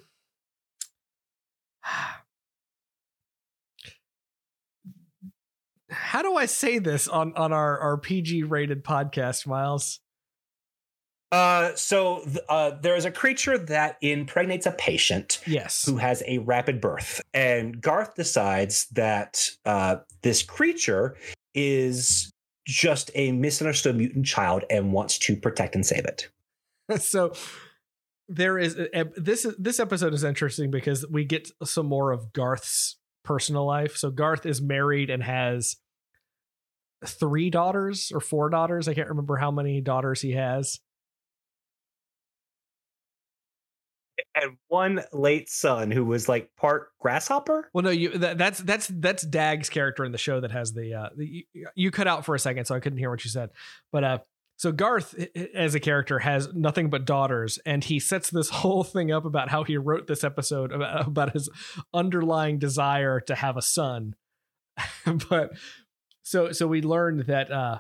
how 5.92 6.22
do 6.22 6.36
I 6.36 6.46
say 6.46 6.80
this 6.80 7.08
on 7.08 7.34
on 7.36 7.52
our 7.54 7.80
our 7.80 7.98
PG 7.98 8.44
rated 8.44 8.84
podcast, 8.84 9.46
Miles? 9.46 10.00
Uh, 11.32 11.74
so 11.76 12.22
th- 12.26 12.38
uh, 12.50 12.72
there 12.82 12.96
is 12.96 13.06
a 13.06 13.12
creature 13.12 13.58
that 13.58 13.98
impregnates 14.02 14.66
a 14.66 14.72
patient 14.72 15.40
Yes. 15.48 15.86
who 15.86 15.96
has 15.98 16.22
a 16.28 16.40
rapid 16.40 16.82
birth, 16.82 17.22
and 17.34 17.80
Garth 17.82 18.16
decides 18.16 18.88
that 18.90 19.50
uh, 19.66 19.98
this 20.24 20.44
creature 20.44 21.16
is 21.56 22.32
just 22.68 23.12
a 23.16 23.32
misunderstood 23.32 23.96
mutant 23.96 24.26
child 24.26 24.64
and 24.70 24.92
wants 24.94 25.18
to 25.20 25.36
protect 25.36 25.74
and 25.76 25.86
save 25.86 26.06
it. 26.06 26.30
so 27.00 27.34
there 28.28 28.58
is 28.58 28.78
uh, 28.78 29.06
this 29.16 29.46
this 29.58 29.80
episode 29.80 30.14
is 30.14 30.24
interesting 30.26 30.70
because 30.70 31.06
we 31.10 31.24
get 31.26 31.50
some 31.64 31.86
more 31.86 32.12
of 32.12 32.34
Garth's 32.34 32.98
personal 33.24 33.66
life. 33.66 33.96
So 33.96 34.12
Garth 34.12 34.46
is 34.46 34.62
married 34.62 35.10
and 35.10 35.24
has 35.24 35.78
three 37.06 37.50
daughters 37.50 38.12
or 38.14 38.20
four 38.20 38.50
daughters. 38.50 38.88
I 38.88 38.94
can't 38.94 39.10
remember 39.10 39.38
how 39.38 39.52
many 39.52 39.80
daughters 39.82 40.22
he 40.22 40.32
has. 40.34 40.80
Had 44.34 44.50
one 44.68 45.04
late 45.12 45.50
son 45.50 45.92
who 45.92 46.06
was 46.06 46.30
like 46.30 46.50
part 46.56 46.90
grasshopper. 47.00 47.70
Well, 47.74 47.84
no, 47.84 47.90
you 47.90 48.18
that, 48.18 48.38
that's 48.38 48.60
that's 48.60 48.88
that's 48.88 49.24
Dag's 49.24 49.70
character 49.70 50.06
in 50.06 50.12
the 50.12 50.18
show 50.18 50.40
that 50.40 50.52
has 50.52 50.74
the 50.74 50.94
uh 50.94 51.10
the, 51.16 51.46
you, 51.54 51.68
you 51.76 51.92
cut 51.92 52.08
out 52.08 52.26
for 52.26 52.34
a 52.34 52.40
second, 52.40 52.66
so 52.66 52.74
I 52.74 52.80
couldn't 52.80 53.00
hear 53.00 53.10
what 53.10 53.26
you 53.26 53.30
said. 53.30 53.50
But 53.92 54.04
uh, 54.04 54.18
so 54.62 54.72
Garth 54.72 55.16
as 55.56 55.74
a 55.74 55.80
character 55.80 56.20
has 56.20 56.54
nothing 56.54 56.90
but 56.92 57.04
daughters, 57.04 57.58
and 57.66 57.84
he 57.84 58.00
sets 58.00 58.30
this 58.30 58.50
whole 58.62 58.84
thing 58.84 59.12
up 59.12 59.26
about 59.26 59.50
how 59.50 59.64
he 59.64 59.76
wrote 59.76 60.08
this 60.08 60.24
episode 60.24 60.72
about 60.72 61.08
about 61.08 61.34
his 61.34 61.50
underlying 61.94 62.60
desire 62.60 63.20
to 63.22 63.36
have 63.36 63.58
a 63.58 63.62
son. 63.62 64.16
but 65.30 65.52
so 66.22 66.52
so 66.52 66.68
we 66.68 66.82
learned 66.82 67.26
that 67.26 67.52
uh 67.52 67.80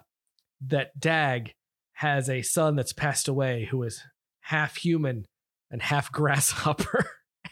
that 0.67 0.99
Dag 0.99 1.53
has 1.93 2.29
a 2.29 2.41
son 2.41 2.75
that's 2.75 2.93
passed 2.93 3.27
away 3.27 3.67
who 3.69 3.83
is 3.83 4.01
half 4.41 4.77
human 4.77 5.27
and 5.71 5.81
half 5.81 6.11
grasshopper. 6.11 7.05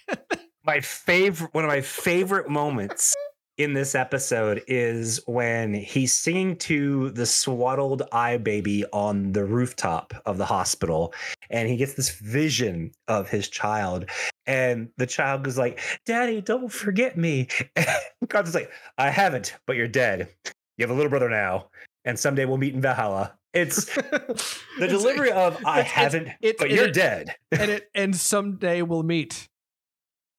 my 0.66 0.82
favorite 0.82 1.54
one 1.54 1.64
of 1.64 1.70
my 1.70 1.82
favorite 1.82 2.50
moments 2.50 3.16
in 3.58 3.74
this 3.74 3.94
episode 3.94 4.62
is 4.68 5.20
when 5.26 5.74
he's 5.74 6.16
singing 6.16 6.56
to 6.56 7.10
the 7.12 7.26
swaddled 7.26 8.04
eye 8.14 8.38
baby 8.38 8.86
on 8.94 9.34
the 9.34 9.44
rooftop 9.44 10.14
of 10.26 10.38
the 10.38 10.46
hospital 10.46 11.14
and 11.50 11.68
he 11.68 11.76
gets 11.76 11.94
this 11.94 12.18
vision 12.20 12.92
of 13.10 13.30
his 13.30 13.50
child 13.50 14.06
and 14.46 14.90
the 14.98 15.06
child 15.06 15.44
goes 15.44 15.58
like 15.58 15.80
daddy 16.06 16.40
don't 16.40 16.72
forget 16.72 17.18
me. 17.18 17.48
God's 18.28 18.56
like 18.56 18.72
i 18.98 19.10
haven't 19.10 19.56
but 19.66 19.76
you're 19.76 19.88
dead. 19.88 20.30
You 20.78 20.84
have 20.84 20.92
a 20.92 20.94
little 20.94 21.10
brother 21.10 21.30
now 21.30 21.70
and 22.06 22.18
someday 22.18 22.46
we'll 22.46 22.58
meet 22.58 22.74
in 22.74 22.82
valhalla 22.82 23.40
it's 23.54 23.86
the 24.80 24.88
delivery 24.88 25.32
of 25.32 25.64
I 25.66 25.82
it's, 25.82 25.90
haven't, 25.90 26.30
it's, 26.42 26.62
but 26.62 26.70
you're 26.70 26.88
it, 26.88 26.94
dead. 26.94 27.36
and 27.52 27.72
it 27.72 27.90
and 27.96 28.16
someday 28.16 28.82
we'll 28.82 29.04
meet 29.04 29.50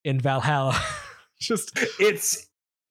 in 0.03 0.19
Valhalla. 0.19 0.79
Just 1.39 1.71
it's 1.99 2.47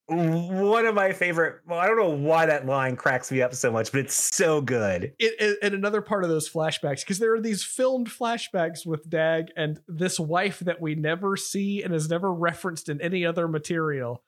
one 0.06 0.86
of 0.86 0.94
my 0.94 1.12
favorite. 1.12 1.60
Well, 1.66 1.78
I 1.78 1.86
don't 1.86 1.96
know 1.96 2.10
why 2.10 2.46
that 2.46 2.66
line 2.66 2.96
cracks 2.96 3.30
me 3.30 3.42
up 3.42 3.54
so 3.54 3.70
much, 3.70 3.92
but 3.92 4.00
it's 4.00 4.34
so 4.34 4.60
good. 4.60 5.12
It, 5.20 5.58
and 5.62 5.72
another 5.72 6.02
part 6.02 6.24
of 6.24 6.30
those 6.30 6.50
flashbacks, 6.50 7.00
because 7.00 7.20
there 7.20 7.32
are 7.34 7.40
these 7.40 7.62
filmed 7.62 8.08
flashbacks 8.08 8.84
with 8.84 9.08
Dag 9.08 9.52
and 9.56 9.78
this 9.86 10.18
wife 10.18 10.58
that 10.60 10.80
we 10.80 10.96
never 10.96 11.36
see 11.36 11.82
and 11.84 11.94
is 11.94 12.10
never 12.10 12.32
referenced 12.32 12.88
in 12.88 13.00
any 13.00 13.24
other 13.24 13.46
material. 13.46 14.24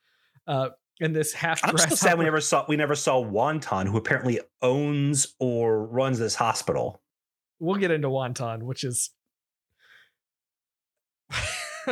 Uh, 0.46 0.70
and 1.00 1.14
this 1.14 1.32
half. 1.32 1.60
I'm 1.64 1.76
still 1.78 1.96
sad 1.96 2.18
we 2.18 2.24
never 2.24 2.40
saw 2.40 2.64
we 2.68 2.76
never 2.76 2.94
saw 2.94 3.24
Wonton, 3.24 3.88
who 3.88 3.96
apparently 3.96 4.40
owns 4.60 5.34
or 5.38 5.86
runs 5.86 6.18
this 6.18 6.34
hospital. 6.34 7.00
We'll 7.58 7.76
get 7.76 7.90
into 7.90 8.08
Wonton, 8.08 8.62
which 8.62 8.84
is. 8.84 9.10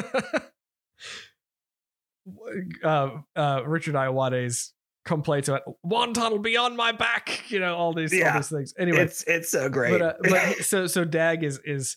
uh, 2.84 3.10
uh, 3.36 3.62
Richard 3.66 3.94
Ayoade's 3.94 4.72
complaints 5.04 5.48
about 5.48 5.62
Wonton 5.84 6.30
will 6.30 6.38
be 6.38 6.56
on 6.56 6.76
my 6.76 6.92
back, 6.92 7.50
you 7.50 7.58
know, 7.58 7.74
all 7.74 7.92
these, 7.92 8.12
yeah, 8.12 8.32
all 8.32 8.38
these 8.38 8.48
things. 8.48 8.74
Anyway, 8.78 9.00
it's 9.02 9.22
it's 9.24 9.50
so 9.50 9.68
great. 9.68 9.98
But, 9.98 10.02
uh, 10.02 10.14
but 10.22 10.56
so 10.64 10.86
so 10.86 11.04
Dag 11.04 11.42
is 11.42 11.60
is 11.64 11.96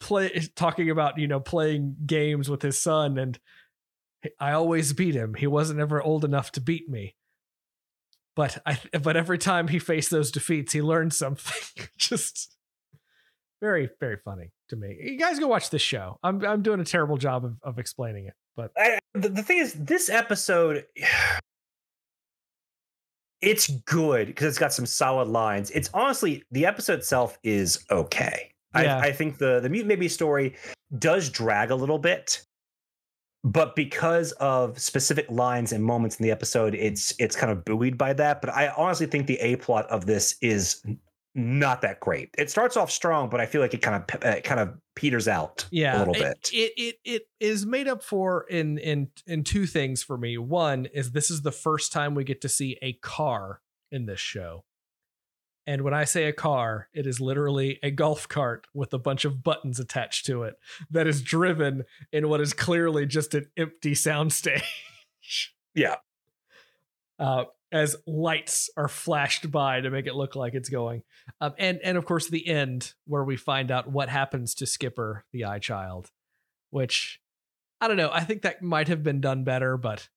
play 0.00 0.48
talking 0.54 0.90
about 0.90 1.18
you 1.18 1.28
know 1.28 1.40
playing 1.40 1.96
games 2.06 2.48
with 2.48 2.62
his 2.62 2.78
son 2.78 3.18
and 3.18 3.38
I 4.38 4.52
always 4.52 4.92
beat 4.92 5.14
him. 5.14 5.34
He 5.34 5.46
wasn't 5.46 5.80
ever 5.80 6.02
old 6.02 6.24
enough 6.24 6.52
to 6.52 6.60
beat 6.60 6.88
me. 6.88 7.16
But 8.34 8.62
I 8.64 8.78
but 9.02 9.16
every 9.16 9.38
time 9.38 9.68
he 9.68 9.78
faced 9.78 10.10
those 10.10 10.30
defeats, 10.30 10.72
he 10.72 10.80
learned 10.80 11.12
something. 11.12 11.86
Just 11.98 12.56
very 13.60 13.90
very 14.00 14.16
funny 14.24 14.52
to 14.70 14.76
me. 14.76 14.96
You 15.00 15.18
guys 15.18 15.38
go 15.38 15.48
watch 15.48 15.70
this 15.70 15.82
show. 15.82 16.18
I'm 16.22 16.44
I'm 16.44 16.62
doing 16.62 16.80
a 16.80 16.84
terrible 16.84 17.18
job 17.18 17.44
of, 17.44 17.56
of 17.62 17.78
explaining 17.78 18.26
it, 18.26 18.34
but 18.56 18.72
I, 18.76 18.98
the, 19.14 19.28
the 19.28 19.42
thing 19.42 19.58
is, 19.58 19.74
this 19.74 20.08
episode. 20.08 20.84
It's 23.44 23.68
good 23.68 24.28
because 24.28 24.46
it's 24.46 24.58
got 24.58 24.72
some 24.72 24.86
solid 24.86 25.26
lines. 25.26 25.72
It's 25.72 25.90
honestly 25.92 26.44
the 26.52 26.64
episode 26.64 27.00
itself 27.00 27.40
is 27.42 27.84
okay. 27.90 28.52
Yeah. 28.72 28.98
I, 28.98 29.06
I 29.08 29.12
think 29.12 29.38
the 29.38 29.58
the 29.58 29.68
mutant 29.68 29.88
baby 29.88 30.06
story 30.06 30.54
does 30.96 31.28
drag 31.28 31.72
a 31.72 31.74
little 31.74 31.98
bit 31.98 32.46
but 33.44 33.74
because 33.74 34.32
of 34.32 34.78
specific 34.78 35.30
lines 35.30 35.72
and 35.72 35.84
moments 35.84 36.16
in 36.18 36.22
the 36.22 36.30
episode 36.30 36.74
it's 36.74 37.14
it's 37.18 37.34
kind 37.34 37.50
of 37.50 37.64
buoyed 37.64 37.98
by 37.98 38.12
that. 38.12 38.40
But 38.40 38.50
i 38.50 38.68
honestly 38.76 39.06
think 39.06 39.26
the 39.26 39.38
a 39.38 39.56
plot 39.56 39.86
of 39.86 40.06
this 40.06 40.36
is 40.40 40.84
not 41.34 41.80
that 41.80 41.98
great. 42.00 42.28
It 42.36 42.50
starts 42.50 42.76
off 42.76 42.90
strong 42.90 43.28
but 43.28 43.40
i 43.40 43.46
feel 43.46 43.60
like 43.60 43.74
it 43.74 43.82
kind 43.82 44.02
of 44.02 44.24
uh, 44.24 44.40
kind 44.40 44.60
of 44.60 44.74
peters 44.94 45.26
out 45.26 45.66
yeah 45.70 45.96
a 45.96 45.98
little 46.00 46.14
it, 46.14 46.20
bit. 46.20 46.50
it, 46.52 46.72
it 46.76 46.96
it 47.04 47.22
is 47.40 47.64
made 47.64 47.88
up 47.88 48.02
for 48.02 48.44
in 48.50 48.78
in 48.78 49.08
in 49.26 49.42
two 49.42 49.66
things 49.66 50.02
for 50.02 50.18
me. 50.18 50.38
One 50.38 50.86
is 50.86 51.12
this 51.12 51.30
is 51.30 51.42
the 51.42 51.52
first 51.52 51.92
time 51.92 52.14
we 52.14 52.24
get 52.24 52.40
to 52.42 52.48
see 52.48 52.78
a 52.82 52.92
car 52.94 53.60
in 53.90 54.06
this 54.06 54.20
show 54.20 54.64
and 55.66 55.82
when 55.82 55.94
I 55.94 56.04
say 56.04 56.24
a 56.24 56.32
car, 56.32 56.88
it 56.92 57.06
is 57.06 57.20
literally 57.20 57.78
a 57.82 57.90
golf 57.90 58.28
cart 58.28 58.66
with 58.74 58.92
a 58.92 58.98
bunch 58.98 59.24
of 59.24 59.42
buttons 59.44 59.78
attached 59.78 60.26
to 60.26 60.42
it 60.42 60.54
that 60.90 61.06
is 61.06 61.22
driven 61.22 61.84
in 62.12 62.28
what 62.28 62.40
is 62.40 62.52
clearly 62.52 63.06
just 63.06 63.34
an 63.34 63.46
empty 63.56 63.92
soundstage. 63.92 64.62
Yeah. 65.74 65.96
Uh, 67.18 67.44
as 67.72 67.96
lights 68.06 68.68
are 68.76 68.88
flashed 68.88 69.50
by 69.50 69.80
to 69.80 69.90
make 69.90 70.06
it 70.06 70.14
look 70.14 70.36
like 70.36 70.52
it's 70.52 70.68
going. 70.68 71.02
Um, 71.40 71.54
and 71.58 71.80
and 71.82 71.96
of 71.96 72.04
course 72.04 72.28
the 72.28 72.46
end 72.46 72.92
where 73.06 73.24
we 73.24 73.36
find 73.36 73.70
out 73.70 73.90
what 73.90 74.10
happens 74.10 74.54
to 74.56 74.66
Skipper, 74.66 75.24
the 75.32 75.46
eye 75.46 75.58
child, 75.58 76.10
which 76.70 77.20
I 77.80 77.88
don't 77.88 77.96
know. 77.96 78.10
I 78.12 78.24
think 78.24 78.42
that 78.42 78.62
might 78.62 78.88
have 78.88 79.02
been 79.02 79.22
done 79.22 79.44
better, 79.44 79.78
but 79.78 80.08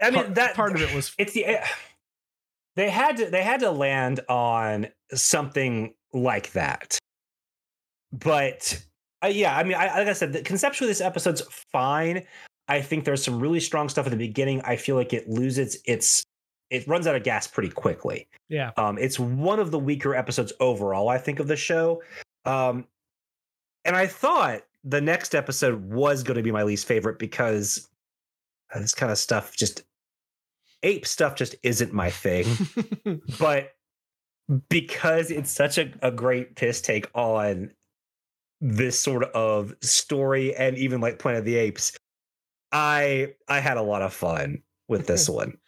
I 0.00 0.10
mean 0.10 0.24
part, 0.24 0.34
that 0.34 0.54
part 0.54 0.74
of 0.74 0.82
it 0.82 0.92
was 0.94 1.14
it's 1.18 1.34
the 1.34 1.46
they 2.76 2.90
had 2.90 3.16
to 3.18 3.26
they 3.26 3.42
had 3.42 3.60
to 3.60 3.70
land 3.70 4.20
on 4.28 4.88
something 5.12 5.94
like 6.12 6.52
that. 6.52 6.98
But 8.12 8.82
uh, 9.24 9.28
yeah, 9.28 9.56
I 9.56 9.64
mean, 9.64 9.74
I, 9.74 9.98
like 9.98 10.08
I 10.08 10.12
said, 10.12 10.32
the, 10.32 10.42
conceptually, 10.42 10.90
this 10.90 11.00
episode's 11.00 11.42
fine. 11.72 12.24
I 12.68 12.80
think 12.80 13.04
there's 13.04 13.24
some 13.24 13.40
really 13.40 13.60
strong 13.60 13.88
stuff 13.88 14.06
at 14.06 14.10
the 14.10 14.16
beginning. 14.16 14.60
I 14.62 14.76
feel 14.76 14.96
like 14.96 15.12
it 15.12 15.28
loses 15.28 15.78
its 15.86 16.24
it 16.70 16.86
runs 16.88 17.06
out 17.06 17.14
of 17.14 17.22
gas 17.22 17.46
pretty 17.46 17.68
quickly. 17.68 18.26
Yeah. 18.48 18.70
Um, 18.78 18.96
it's 18.96 19.18
one 19.18 19.60
of 19.60 19.70
the 19.70 19.78
weaker 19.78 20.14
episodes 20.14 20.54
overall, 20.58 21.10
I 21.10 21.18
think, 21.18 21.38
of 21.38 21.46
the 21.46 21.56
show. 21.56 22.02
Um, 22.46 22.86
and 23.84 23.94
I 23.94 24.06
thought 24.06 24.62
the 24.82 25.00
next 25.00 25.34
episode 25.34 25.84
was 25.84 26.22
going 26.22 26.38
to 26.38 26.42
be 26.42 26.50
my 26.50 26.62
least 26.62 26.86
favorite 26.86 27.18
because 27.18 27.88
this 28.74 28.94
kind 28.94 29.12
of 29.12 29.18
stuff 29.18 29.54
just 29.54 29.82
ape 30.82 31.06
stuff 31.06 31.36
just 31.36 31.54
isn't 31.62 31.92
my 31.92 32.10
thing. 32.10 32.46
but 33.38 33.72
because 34.68 35.30
it's 35.30 35.50
such 35.50 35.78
a, 35.78 35.92
a 36.02 36.10
great 36.10 36.56
piss 36.56 36.80
take 36.80 37.08
on 37.14 37.70
this 38.60 38.98
sort 38.98 39.24
of 39.32 39.74
story 39.80 40.54
and 40.54 40.76
even 40.78 41.00
like 41.00 41.18
Planet 41.18 41.40
of 41.40 41.44
the 41.44 41.56
Apes, 41.56 41.96
I 42.70 43.34
I 43.48 43.60
had 43.60 43.76
a 43.76 43.82
lot 43.82 44.02
of 44.02 44.12
fun 44.12 44.62
with 44.88 45.06
this 45.06 45.28
one. 45.28 45.58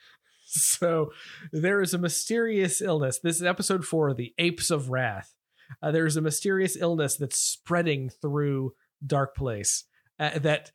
So 0.47 1.11
there 1.53 1.81
is 1.81 1.95
a 1.95 1.99
mysterious 1.99 2.81
illness. 2.81 3.19
This 3.19 3.37
is 3.37 3.43
episode 3.43 3.85
four, 3.85 4.15
the 4.15 4.33
Apes 4.39 4.71
of 4.71 4.89
Wrath. 4.91 5.35
Uh, 5.83 5.91
there 5.91 6.07
is 6.07 6.17
a 6.17 6.21
mysterious 6.21 6.77
illness 6.77 7.17
that's 7.17 7.39
spreading 7.39 8.09
through 8.09 8.75
Darkplace 9.05 9.85
uh, 10.21 10.39
that 10.39 10.71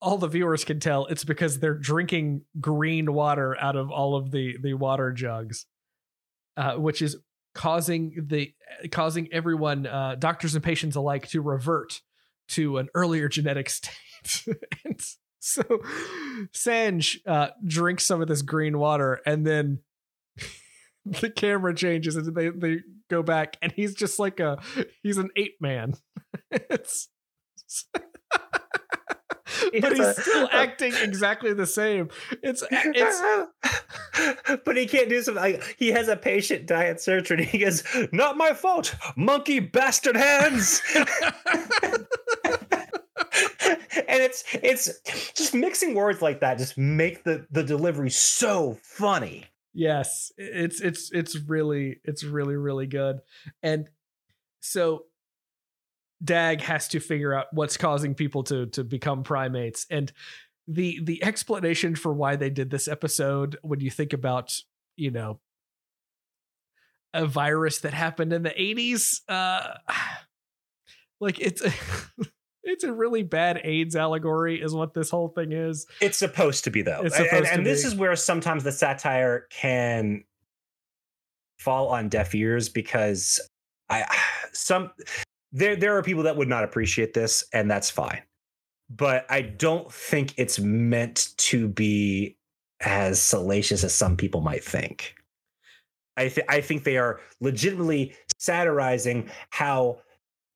all 0.00 0.18
the 0.18 0.28
viewers 0.28 0.64
can 0.64 0.80
tell 0.80 1.06
it's 1.06 1.24
because 1.24 1.58
they're 1.58 1.78
drinking 1.78 2.42
green 2.60 3.12
water 3.12 3.56
out 3.60 3.76
of 3.76 3.90
all 3.90 4.16
of 4.16 4.30
the 4.30 4.56
the 4.62 4.74
water 4.74 5.12
jugs 5.12 5.66
uh, 6.56 6.74
which 6.74 7.00
is 7.02 7.16
causing 7.54 8.26
the 8.28 8.52
causing 8.90 9.28
everyone 9.32 9.86
uh, 9.86 10.14
doctors 10.16 10.54
and 10.54 10.62
patients 10.62 10.96
alike 10.96 11.28
to 11.28 11.40
revert 11.40 12.00
to 12.48 12.78
an 12.78 12.88
earlier 12.94 13.28
genetic 13.28 13.70
state. 13.70 14.56
And 14.84 15.00
so 15.40 15.62
sanj 16.52 17.16
uh, 17.26 17.48
drinks 17.66 18.06
some 18.06 18.20
of 18.20 18.28
this 18.28 18.42
green 18.42 18.78
water 18.78 19.20
and 19.24 19.46
then 19.46 19.80
the 21.04 21.30
camera 21.30 21.74
changes 21.74 22.16
and 22.16 22.34
they, 22.34 22.50
they 22.50 22.78
go 23.08 23.22
back 23.22 23.56
and 23.62 23.72
he's 23.72 23.94
just 23.94 24.18
like 24.18 24.40
a 24.40 24.58
he's 25.02 25.18
an 25.18 25.30
ape 25.36 25.56
man. 25.60 25.94
It's 26.50 27.08
but 29.80 29.96
he's 29.96 30.22
still 30.22 30.48
acting 30.52 30.92
exactly 31.02 31.52
the 31.52 31.66
same. 31.66 32.08
It's 32.42 32.62
uh, 32.62 32.66
it's 32.70 34.58
but 34.64 34.76
he 34.76 34.86
can't 34.86 35.08
do 35.08 35.22
something 35.22 35.42
like 35.42 35.76
he 35.78 35.88
has 35.88 36.08
a 36.08 36.16
patient 36.16 36.66
die 36.66 36.86
at 36.86 37.00
surgery 37.00 37.38
and 37.38 37.46
he 37.46 37.58
goes, 37.58 37.82
Not 38.12 38.36
my 38.36 38.52
fault, 38.52 38.94
monkey 39.16 39.60
bastard 39.60 40.16
hands. 40.16 40.82
and 44.08 44.22
it's 44.22 44.44
it's 44.62 45.32
just 45.32 45.54
mixing 45.54 45.94
words 45.94 46.22
like 46.22 46.40
that 46.40 46.58
just 46.58 46.78
make 46.78 47.24
the 47.24 47.46
the 47.50 47.62
delivery 47.62 48.10
so 48.10 48.78
funny. 48.82 49.44
Yes, 49.74 50.32
it's 50.36 50.80
it's 50.80 51.10
it's 51.12 51.36
really 51.36 52.00
it's 52.04 52.24
really 52.24 52.56
really 52.56 52.86
good. 52.86 53.20
And 53.62 53.88
so 54.60 55.04
Dag 56.22 56.60
has 56.62 56.88
to 56.88 57.00
figure 57.00 57.34
out 57.34 57.46
what's 57.52 57.76
causing 57.76 58.14
people 58.14 58.42
to 58.44 58.66
to 58.66 58.84
become 58.84 59.22
primates. 59.22 59.86
And 59.90 60.12
the 60.66 61.00
the 61.02 61.22
explanation 61.22 61.94
for 61.94 62.12
why 62.12 62.36
they 62.36 62.50
did 62.50 62.70
this 62.70 62.88
episode 62.88 63.56
when 63.62 63.80
you 63.80 63.90
think 63.90 64.12
about 64.12 64.54
you 64.96 65.10
know 65.10 65.40
a 67.14 67.26
virus 67.26 67.80
that 67.80 67.94
happened 67.94 68.34
in 68.34 68.42
the 68.42 68.50
80s 68.50 69.22
uh 69.30 69.74
like 71.20 71.40
it's 71.40 71.62
it's 72.68 72.84
a 72.84 72.92
really 72.92 73.22
bad 73.22 73.60
AIDS 73.64 73.96
allegory, 73.96 74.60
is 74.60 74.74
what 74.74 74.94
this 74.94 75.10
whole 75.10 75.28
thing 75.28 75.52
is. 75.52 75.86
It's 76.00 76.18
supposed 76.18 76.64
to 76.64 76.70
be 76.70 76.82
though, 76.82 77.00
and, 77.00 77.12
to 77.12 77.52
and 77.52 77.66
this 77.66 77.84
is 77.84 77.94
where 77.94 78.14
sometimes 78.14 78.62
the 78.62 78.72
satire 78.72 79.46
can 79.50 80.24
fall 81.58 81.88
on 81.88 82.08
deaf 82.08 82.34
ears 82.34 82.68
because 82.68 83.40
I 83.88 84.04
some 84.52 84.90
there 85.52 85.76
there 85.76 85.96
are 85.96 86.02
people 86.02 86.24
that 86.24 86.36
would 86.36 86.48
not 86.48 86.64
appreciate 86.64 87.14
this, 87.14 87.44
and 87.52 87.70
that's 87.70 87.90
fine. 87.90 88.22
But 88.90 89.26
I 89.28 89.42
don't 89.42 89.92
think 89.92 90.34
it's 90.38 90.58
meant 90.58 91.28
to 91.38 91.68
be 91.68 92.36
as 92.80 93.20
salacious 93.20 93.84
as 93.84 93.94
some 93.94 94.16
people 94.16 94.40
might 94.40 94.64
think. 94.64 95.14
I 96.16 96.28
th- 96.28 96.46
I 96.48 96.60
think 96.60 96.84
they 96.84 96.96
are 96.96 97.20
legitimately 97.40 98.14
satirizing 98.38 99.30
how 99.50 100.00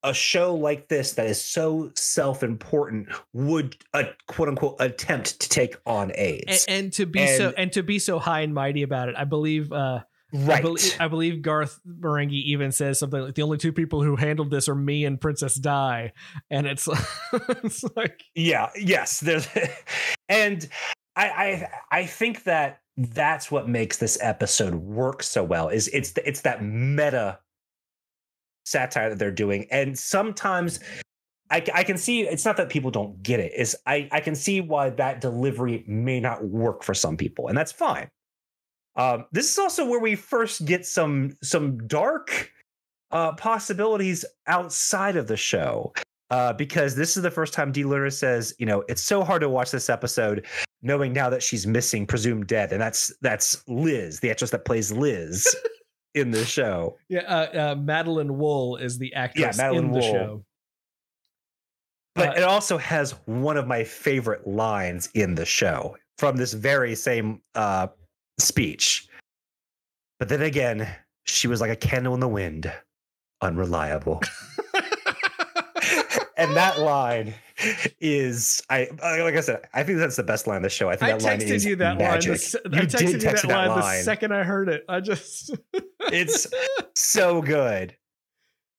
a 0.05 0.13
show 0.13 0.53
like 0.53 0.89
this 0.89 1.13
that 1.13 1.27
is 1.27 1.41
so 1.41 1.89
self-important 1.95 3.07
would 3.31 3.77
uh, 3.93 4.03
quote 4.27 4.49
unquote 4.49 4.75
attempt 4.79 5.39
to 5.39 5.47
take 5.47 5.77
on 5.85 6.11
AIDS. 6.15 6.65
and 6.67 6.91
to 6.93 7.05
be 7.05 7.25
so 7.27 7.47
And- 7.49 7.57
and 7.59 7.71
to 7.73 7.83
be 7.83 7.99
so 7.99 8.19
high 8.19 8.41
and 8.41 8.53
mighty 8.53 8.83
about 8.83 9.07
it, 9.09 9.15
I 9.17 9.23
believe 9.23 9.71
uh 9.71 10.03
I, 10.33 10.37
right. 10.37 10.61
believe, 10.61 10.95
I 10.99 11.07
believe 11.07 11.41
Garth 11.41 11.79
Marenghi 11.87 12.41
even 12.43 12.71
says 12.71 12.99
something 12.99 13.21
like 13.21 13.35
the 13.35 13.43
only 13.43 13.57
two 13.57 13.71
people 13.71 14.01
who 14.01 14.15
handled 14.15 14.49
this 14.49 14.67
are 14.67 14.75
me 14.75 15.05
and 15.05 15.19
Princess 15.21 15.55
Di. 15.55 16.11
And 16.49 16.65
it's 16.65 16.87
it's 17.63 17.83
like 17.95 18.23
yeah. 18.35 18.69
Yes. 18.75 19.19
There's, 19.19 19.47
and 20.29 20.67
I, 21.15 21.27
I 21.27 21.69
I 21.91 22.05
think 22.05 22.43
that 22.43 22.79
that's 22.97 23.51
what 23.51 23.67
makes 23.67 23.97
this 23.97 24.17
episode 24.21 24.75
work 24.75 25.23
so 25.23 25.43
well. 25.43 25.69
Is 25.69 25.87
it's 25.89 26.11
the, 26.11 26.27
it's 26.27 26.41
that 26.41 26.63
meta 26.63 27.39
satire 28.65 29.09
that 29.09 29.19
they're 29.19 29.31
doing, 29.31 29.67
and 29.71 29.97
sometimes. 29.97 30.79
I, 31.51 31.63
I, 31.71 31.83
can 31.83 31.97
see 31.97 32.21
it's 32.21 32.45
not 32.45 32.57
that 32.57 32.69
people 32.69 32.89
don't 32.89 33.21
get 33.21 33.39
it. 33.39 33.51
Is 33.55 33.75
I, 33.85 34.09
I 34.11 34.21
can 34.21 34.33
see 34.33 34.59
why 34.59 34.89
that 34.91 35.21
delivery 35.21 35.83
may 35.85 36.19
not 36.19 36.43
work 36.43 36.81
for 36.81 36.95
some 36.95 37.15
people, 37.15 37.47
and 37.47 37.55
that's 37.55 37.71
fine. 37.71 38.09
Um, 38.95 39.25
this 39.31 39.51
is 39.51 39.57
also 39.57 39.85
where 39.87 39.99
we 39.99 40.15
first 40.15 40.65
get 40.65 40.85
some 40.85 41.35
some 41.41 41.87
dark 41.87 42.51
uh, 43.11 43.33
possibilities 43.33 44.23
outside 44.47 45.15
of 45.15 45.27
the 45.27 45.37
show 45.37 45.93
uh, 46.29 46.53
because 46.53 46.95
this 46.95 47.15
is 47.15 47.23
the 47.23 47.31
first 47.31 47.53
time 47.53 47.71
D. 47.71 47.83
Learner 47.83 48.09
says, 48.09 48.55
you 48.59 48.65
know, 48.65 48.83
it's 48.87 49.03
so 49.03 49.23
hard 49.23 49.41
to 49.41 49.49
watch 49.49 49.71
this 49.71 49.89
episode, 49.89 50.45
knowing 50.81 51.13
now 51.13 51.29
that 51.29 51.43
she's 51.43 51.67
missing, 51.67 52.05
presumed 52.07 52.47
dead, 52.47 52.71
and 52.71 52.81
that's 52.81 53.13
that's 53.21 53.63
Liz, 53.67 54.19
the 54.19 54.31
actress 54.31 54.51
that 54.51 54.65
plays 54.65 54.91
Liz 54.91 55.55
in 56.15 56.31
the 56.31 56.45
show. 56.45 56.97
yeah, 57.09 57.21
uh, 57.21 57.71
uh, 57.71 57.75
Madeleine 57.75 58.37
Wool 58.37 58.77
is 58.77 58.97
the 58.97 59.13
actress 59.13 59.57
yeah, 59.57 59.63
Madeleine 59.63 59.85
in 59.85 59.91
the 59.91 59.99
Wool. 59.99 60.11
show. 60.11 60.45
But 62.15 62.29
Uh, 62.29 62.41
it 62.41 62.43
also 62.43 62.77
has 62.77 63.11
one 63.25 63.57
of 63.57 63.65
my 63.67 63.83
favorite 63.83 64.45
lines 64.47 65.09
in 65.15 65.33
the 65.35 65.45
show 65.45 65.97
from 66.19 66.35
this 66.37 66.53
very 66.53 66.93
same 66.95 67.41
uh, 67.55 67.87
speech. 68.37 69.07
But 70.19 70.29
then 70.29 70.41
again, 70.41 70.87
she 71.25 71.47
was 71.47 71.61
like 71.61 71.71
a 71.71 71.75
candle 71.75 72.13
in 72.13 72.19
the 72.19 72.27
wind, 72.27 72.71
unreliable. 73.41 74.21
and 76.37 76.55
that 76.55 76.79
line 76.79 77.33
is 77.99 78.61
I 78.69 78.87
like 79.01 79.35
I 79.35 79.41
said, 79.41 79.61
I 79.73 79.83
think 79.83 79.99
that's 79.99 80.15
the 80.15 80.23
best 80.23 80.47
line 80.47 80.57
of 80.57 80.63
the 80.63 80.69
show. 80.69 80.89
I 80.89 80.95
think 80.95 81.11
I 81.13 81.17
that 81.17 81.23
line 81.23 81.39
texted 81.39 81.49
is 81.51 81.65
you 81.65 81.75
that 81.77 81.97
magic. 81.97 82.29
line. 82.29 82.37
Se- 82.39 82.59
You 82.71 82.79
I 82.79 82.81
texted 82.81 82.97
did 82.97 83.09
you 83.11 83.19
text 83.19 83.43
that 83.43 83.49
that 83.49 83.67
line, 83.69 83.97
the 83.97 84.03
second 84.03 84.33
I 84.33 84.43
heard 84.43 84.69
it. 84.69 84.83
I 84.89 84.99
just 84.99 85.55
It's 86.11 86.47
so 86.95 87.41
good. 87.41 87.95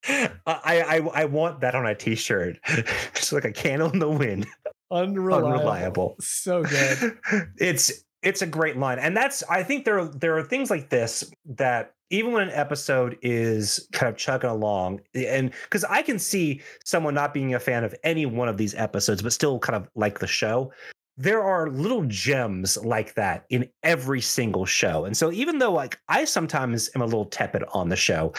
I, 0.07 0.31
I 0.47 1.01
I 1.15 1.25
want 1.25 1.61
that 1.61 1.75
on 1.75 1.87
a 1.87 1.95
t-shirt. 1.95 2.59
Just 3.15 3.33
like 3.33 3.47
a 3.47 3.53
candle 3.53 3.91
in 3.91 3.99
the 3.99 4.09
wind. 4.11 4.47
unreliable. 4.91 5.49
Unreliable. 5.49 6.17
So 6.21 6.63
good. 6.63 7.17
it's 7.57 8.04
it's 8.25 8.43
a 8.43 8.47
great 8.47 8.77
line. 8.77 8.99
And 8.99 9.17
that's 9.17 9.43
I 9.45 9.63
think 9.63 9.85
there 9.85 9.99
are 9.99 10.07
there 10.07 10.37
are 10.37 10.43
things 10.43 10.71
like 10.71 10.89
this 10.89 11.31
that 11.45 11.95
even 12.11 12.33
when 12.33 12.43
an 12.49 12.55
episode 12.55 13.19
is 13.23 13.89
kind 13.93 14.11
of 14.11 14.17
chugging 14.17 14.51
along 14.51 15.01
and 15.15 15.53
because 15.65 15.85
I 15.85 16.03
can 16.03 16.19
see 16.19 16.63
someone 16.85 17.15
not 17.15 17.35
being 17.35 17.55
a 17.55 17.61
fan 17.61 17.85
of 17.85 17.95
any 18.03 18.27
one 18.27 18.49
of 18.49 18.57
these 18.57 18.75
episodes, 18.75 19.23
but 19.23 19.33
still 19.33 19.59
kind 19.59 19.77
of 19.77 19.89
like 19.95 20.19
the 20.19 20.27
show. 20.27 20.73
There 21.17 21.43
are 21.43 21.71
little 21.71 22.05
gems 22.07 22.77
like 22.79 23.15
that 23.15 23.45
in 23.51 23.69
every 23.85 24.21
single 24.21 24.67
show. 24.67 25.05
And 25.05 25.17
so 25.17 25.31
even 25.31 25.59
though 25.59 25.73
like 25.73 26.01
I 26.09 26.25
sometimes 26.25 26.91
am 26.95 27.03
a 27.03 27.07
little 27.07 27.27
tepid 27.27 27.63
on 27.73 27.89
the 27.89 27.97
show, 27.97 28.33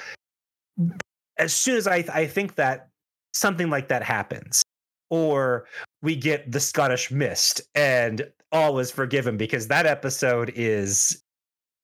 as 1.37 1.53
soon 1.53 1.77
as 1.77 1.87
I 1.87 2.03
I 2.11 2.27
think 2.27 2.55
that 2.55 2.89
something 3.33 3.69
like 3.69 3.87
that 3.89 4.03
happens, 4.03 4.63
or 5.09 5.67
we 6.01 6.15
get 6.15 6.51
the 6.51 6.59
Scottish 6.59 7.11
Mist 7.11 7.61
and 7.75 8.29
all 8.55 8.79
is 8.79 8.89
forgiven 8.89 9.35
because 9.35 9.67
that 9.67 9.85
episode 9.85 10.53
is 10.55 11.21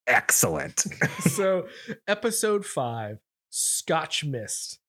excellent. 0.07 0.85
so 1.19 1.67
episode 2.07 2.65
five 2.65 3.17
scotch 3.49 4.23
mist. 4.23 4.79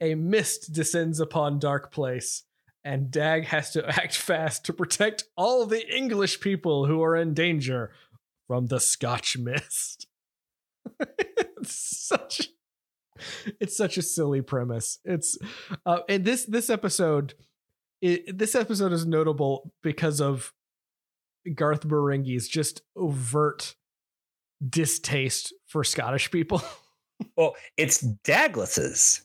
A 0.00 0.14
mist 0.14 0.72
descends 0.72 1.20
upon 1.20 1.58
Darkplace 1.58 2.42
and 2.84 3.10
dag 3.10 3.46
has 3.46 3.70
to 3.70 3.88
act 4.02 4.14
fast 4.14 4.66
to 4.66 4.72
protect 4.72 5.24
all 5.36 5.64
the 5.64 5.88
english 5.94 6.40
people 6.40 6.86
who 6.86 7.02
are 7.02 7.16
in 7.16 7.32
danger 7.32 7.92
from 8.46 8.66
the 8.66 8.80
scotch 8.80 9.38
mist. 9.38 10.06
It's 11.62 12.08
such 12.08 12.48
it's 13.60 13.76
such 13.76 13.96
a 13.96 14.02
silly 14.02 14.42
premise. 14.42 14.98
It's 15.04 15.38
uh 15.86 16.00
and 16.08 16.24
this 16.24 16.44
this 16.44 16.68
episode 16.68 17.34
it, 18.00 18.36
this 18.36 18.56
episode 18.56 18.92
is 18.92 19.06
notable 19.06 19.72
because 19.80 20.20
of 20.20 20.52
garth 21.54 21.86
marenghi's 21.86 22.48
just 22.48 22.82
overt 22.96 23.74
distaste 24.66 25.52
for 25.66 25.84
Scottish 25.84 26.30
people. 26.30 26.62
well, 27.36 27.54
it's 27.76 28.02
Dagless's. 28.02 29.22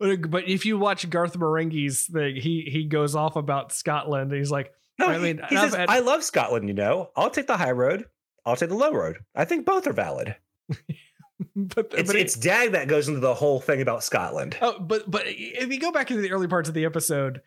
Uh, 0.00 0.16
but 0.16 0.48
if 0.48 0.66
you 0.66 0.78
watch 0.78 1.08
Garth 1.08 1.38
Marenghi's 1.38 2.06
thing, 2.06 2.36
he 2.36 2.62
he 2.62 2.84
goes 2.84 3.14
off 3.14 3.36
about 3.36 3.72
Scotland. 3.72 4.32
And 4.32 4.38
he's 4.38 4.50
like, 4.50 4.72
No, 4.98 5.06
I 5.06 5.18
mean, 5.18 5.36
mean, 5.36 5.40
he 5.48 5.56
says, 5.56 5.74
had- 5.74 5.88
I 5.88 6.00
love 6.00 6.24
Scotland, 6.24 6.68
you 6.68 6.74
know. 6.74 7.10
I'll 7.16 7.30
take 7.30 7.46
the 7.46 7.56
high 7.56 7.70
road. 7.70 8.06
I'll 8.44 8.56
take 8.56 8.70
the 8.70 8.74
low 8.74 8.92
road. 8.92 9.18
I 9.34 9.44
think 9.44 9.64
both 9.64 9.86
are 9.86 9.92
valid. 9.92 10.34
but 11.56 11.92
It's, 11.92 12.06
but 12.10 12.16
it's 12.16 12.34
Dag 12.34 12.72
that 12.72 12.88
goes 12.88 13.08
into 13.08 13.20
the 13.20 13.34
whole 13.34 13.60
thing 13.60 13.80
about 13.80 14.02
Scotland. 14.04 14.56
Oh, 14.60 14.78
but 14.78 15.10
but 15.10 15.22
if 15.26 15.72
you 15.72 15.78
go 15.80 15.92
back 15.92 16.10
into 16.10 16.22
the 16.22 16.30
early 16.32 16.48
parts 16.48 16.68
of 16.68 16.74
the 16.74 16.84
episode, 16.84 17.40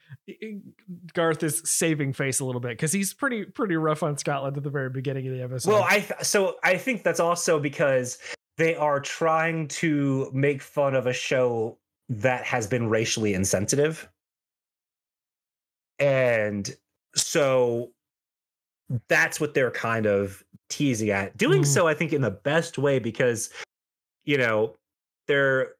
Garth 1.13 1.43
is 1.43 1.61
saving 1.65 2.13
face 2.13 2.39
a 2.39 2.45
little 2.45 2.61
bit 2.61 2.69
because 2.71 2.91
he's 2.91 3.13
pretty 3.13 3.45
pretty 3.45 3.75
rough 3.75 4.03
on 4.03 4.17
Scotland 4.17 4.57
at 4.57 4.63
the 4.63 4.69
very 4.69 4.89
beginning 4.89 5.27
of 5.27 5.33
the 5.33 5.41
episode. 5.43 5.71
Well, 5.71 5.83
I 5.83 5.99
th- 5.99 6.21
so 6.23 6.55
I 6.63 6.77
think 6.77 7.03
that's 7.03 7.19
also 7.19 7.59
because 7.59 8.17
they 8.57 8.75
are 8.75 8.99
trying 8.99 9.67
to 9.67 10.29
make 10.33 10.61
fun 10.61 10.95
of 10.95 11.07
a 11.07 11.13
show 11.13 11.77
that 12.09 12.45
has 12.45 12.67
been 12.67 12.87
racially 12.89 13.33
insensitive. 13.33 14.07
And 15.99 16.69
so 17.15 17.91
that's 19.07 19.39
what 19.39 19.53
they're 19.53 19.71
kind 19.71 20.05
of 20.05 20.43
teasing 20.69 21.09
at. 21.09 21.35
Doing 21.37 21.61
Mm. 21.63 21.65
so 21.65 21.87
I 21.87 21.93
think 21.93 22.13
in 22.13 22.21
the 22.21 22.31
best 22.31 22.77
way 22.77 22.99
because 22.99 23.49
you 24.25 24.37
know, 24.37 24.75
they're 25.27 25.73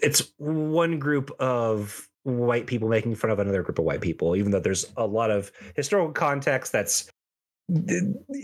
it's 0.00 0.32
one 0.38 0.98
group 0.98 1.30
of 1.38 2.08
white 2.24 2.66
people 2.66 2.88
making 2.88 3.14
fun 3.14 3.30
of 3.30 3.38
another 3.38 3.62
group 3.62 3.78
of 3.78 3.84
white 3.84 4.00
people 4.00 4.36
even 4.36 4.52
though 4.52 4.60
there's 4.60 4.90
a 4.96 5.06
lot 5.06 5.30
of 5.30 5.50
historical 5.74 6.12
context 6.12 6.72
that's 6.72 7.10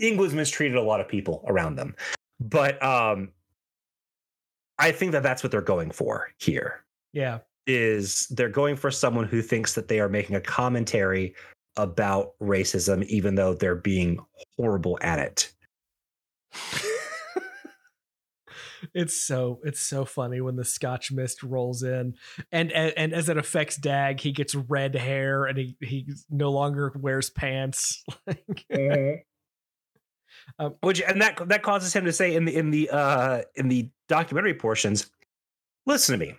England's 0.01 0.35
mistreated 0.35 0.77
a 0.77 0.81
lot 0.81 0.99
of 0.99 1.07
people 1.07 1.43
around 1.47 1.75
them. 1.75 1.95
But 2.39 2.81
um 2.83 3.29
I 4.77 4.91
think 4.91 5.13
that 5.13 5.23
that's 5.23 5.43
what 5.43 5.51
they're 5.51 5.61
going 5.61 5.91
for 5.91 6.29
here 6.37 6.83
yeah, 7.13 7.39
is 7.67 8.27
they're 8.27 8.49
going 8.49 8.75
for 8.75 8.91
someone 8.91 9.25
who 9.25 9.41
thinks 9.41 9.73
that 9.75 9.87
they 9.87 9.99
are 9.99 10.09
making 10.09 10.35
a 10.35 10.41
commentary 10.41 11.33
about 11.77 12.33
racism 12.41 13.03
even 13.05 13.35
though 13.35 13.53
they're 13.53 13.75
being 13.75 14.19
horrible 14.57 14.97
at 15.01 15.19
it. 15.19 15.51
It's 18.93 19.21
so 19.21 19.59
it's 19.63 19.79
so 19.79 20.05
funny 20.05 20.41
when 20.41 20.55
the 20.55 20.65
Scotch 20.65 21.11
mist 21.11 21.43
rolls 21.43 21.83
in, 21.83 22.15
and 22.51 22.71
and, 22.71 22.93
and 22.97 23.13
as 23.13 23.29
it 23.29 23.37
affects 23.37 23.77
Dag, 23.77 24.19
he 24.19 24.31
gets 24.31 24.55
red 24.55 24.95
hair 24.95 25.45
and 25.45 25.57
he 25.57 25.75
he 25.81 26.07
no 26.29 26.51
longer 26.51 26.93
wears 26.99 27.29
pants. 27.29 28.03
Like, 28.27 29.25
Um, 30.57 30.75
Which 30.81 31.01
and 31.01 31.21
that 31.21 31.47
that 31.49 31.63
causes 31.63 31.95
him 31.95 32.05
to 32.05 32.13
say 32.13 32.35
in 32.35 32.45
the 32.45 32.55
in 32.55 32.71
the 32.71 32.89
uh 32.89 33.41
in 33.55 33.67
the 33.69 33.89
documentary 34.07 34.53
portions, 34.53 35.11
listen 35.85 36.17
to 36.17 36.25
me. 36.25 36.35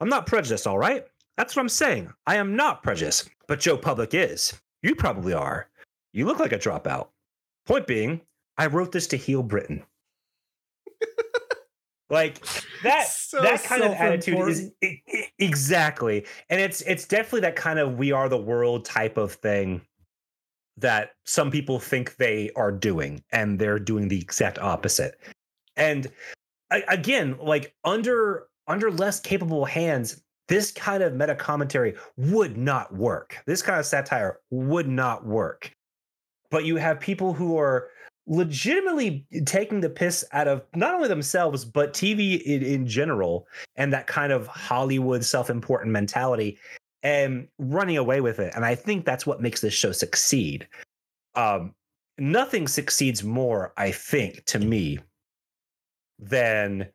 I'm 0.00 0.08
not 0.08 0.26
prejudiced, 0.26 0.66
all 0.66 0.78
right? 0.78 1.04
That's 1.36 1.54
what 1.54 1.62
I'm 1.62 1.68
saying. 1.68 2.12
I 2.26 2.36
am 2.36 2.56
not 2.56 2.82
prejudiced, 2.82 3.30
but 3.46 3.60
Joe 3.60 3.76
Public 3.76 4.14
is. 4.14 4.52
You 4.82 4.94
probably 4.94 5.32
are. 5.32 5.68
You 6.12 6.26
look 6.26 6.40
like 6.40 6.52
a 6.52 6.58
dropout. 6.58 7.08
Point 7.66 7.86
being, 7.86 8.20
I 8.58 8.66
wrote 8.66 8.92
this 8.92 9.06
to 9.08 9.16
heal 9.16 9.42
Britain. 9.42 9.84
Like 12.12 12.44
that 12.82 13.08
So 13.08 13.40
that 13.40 13.64
kind 13.64 13.82
of 13.82 13.92
attitude 13.92 14.48
is 14.48 14.70
exactly. 15.38 16.26
And 16.50 16.60
it's 16.60 16.82
it's 16.82 17.06
definitely 17.06 17.40
that 17.40 17.56
kind 17.56 17.78
of 17.78 17.98
we 17.98 18.12
are 18.12 18.28
the 18.28 18.38
world 18.38 18.84
type 18.84 19.16
of 19.16 19.32
thing 19.32 19.80
that 20.76 21.12
some 21.24 21.50
people 21.50 21.80
think 21.80 22.16
they 22.16 22.50
are 22.54 22.70
doing 22.70 23.22
and 23.32 23.58
they're 23.58 23.78
doing 23.78 24.08
the 24.08 24.20
exact 24.20 24.58
opposite. 24.58 25.18
And 25.76 26.08
again 26.88 27.36
like 27.40 27.74
under 27.84 28.46
under 28.68 28.90
less 28.90 29.18
capable 29.18 29.64
hands 29.64 30.22
this 30.48 30.70
kind 30.70 31.02
of 31.02 31.14
meta 31.14 31.34
commentary 31.34 31.94
would 32.18 32.58
not 32.58 32.94
work. 32.94 33.42
This 33.46 33.62
kind 33.62 33.80
of 33.80 33.86
satire 33.86 34.40
would 34.50 34.88
not 34.88 35.24
work. 35.24 35.72
But 36.50 36.66
you 36.66 36.76
have 36.76 37.00
people 37.00 37.32
who 37.32 37.56
are 37.58 37.88
legitimately 38.26 39.26
taking 39.46 39.80
the 39.80 39.90
piss 39.90 40.24
out 40.32 40.46
of 40.46 40.62
not 40.74 40.94
only 40.94 41.08
themselves 41.08 41.64
but 41.64 41.92
TV 41.92 42.40
in, 42.42 42.62
in 42.62 42.86
general 42.86 43.46
and 43.76 43.92
that 43.92 44.06
kind 44.06 44.32
of 44.32 44.46
Hollywood 44.46 45.24
self-important 45.24 45.90
mentality 45.90 46.56
and 47.02 47.48
running 47.58 47.96
away 47.96 48.20
with 48.20 48.38
it. 48.38 48.52
And 48.54 48.64
I 48.64 48.76
think 48.76 49.04
that's 49.04 49.26
what 49.26 49.42
makes 49.42 49.60
this 49.60 49.74
show 49.74 49.92
succeed. 49.92 50.68
Um 51.34 51.74
nothing 52.18 52.68
succeeds 52.68 53.24
more 53.24 53.72
I 53.76 53.90
think 53.90 54.44
to 54.46 54.58
me 54.60 55.00
than 56.18 56.88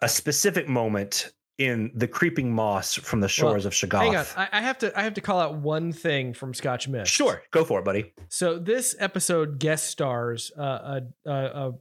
a 0.00 0.08
specific 0.08 0.68
moment 0.68 1.32
in 1.58 1.92
the 1.94 2.08
creeping 2.08 2.52
moss 2.52 2.94
from 2.94 3.20
the 3.20 3.28
shores 3.28 3.64
of 3.64 3.72
Shuggoth. 3.72 4.00
Hang 4.02 4.16
on, 4.16 4.24
I, 4.36 4.48
I 4.52 4.60
have 4.60 4.78
to. 4.78 4.98
I 4.98 5.02
have 5.04 5.14
to 5.14 5.20
call 5.20 5.38
out 5.40 5.54
one 5.56 5.92
thing 5.92 6.34
from 6.34 6.52
Scotch 6.54 6.88
Mist. 6.88 7.12
Sure, 7.12 7.42
go 7.52 7.64
for 7.64 7.78
it, 7.78 7.84
buddy. 7.84 8.12
So 8.28 8.58
this 8.58 8.96
episode 8.98 9.58
guest 9.58 9.86
stars 9.86 10.50
uh, 10.58 11.00
a, 11.24 11.30
a, 11.30 11.32
a, 11.34 11.72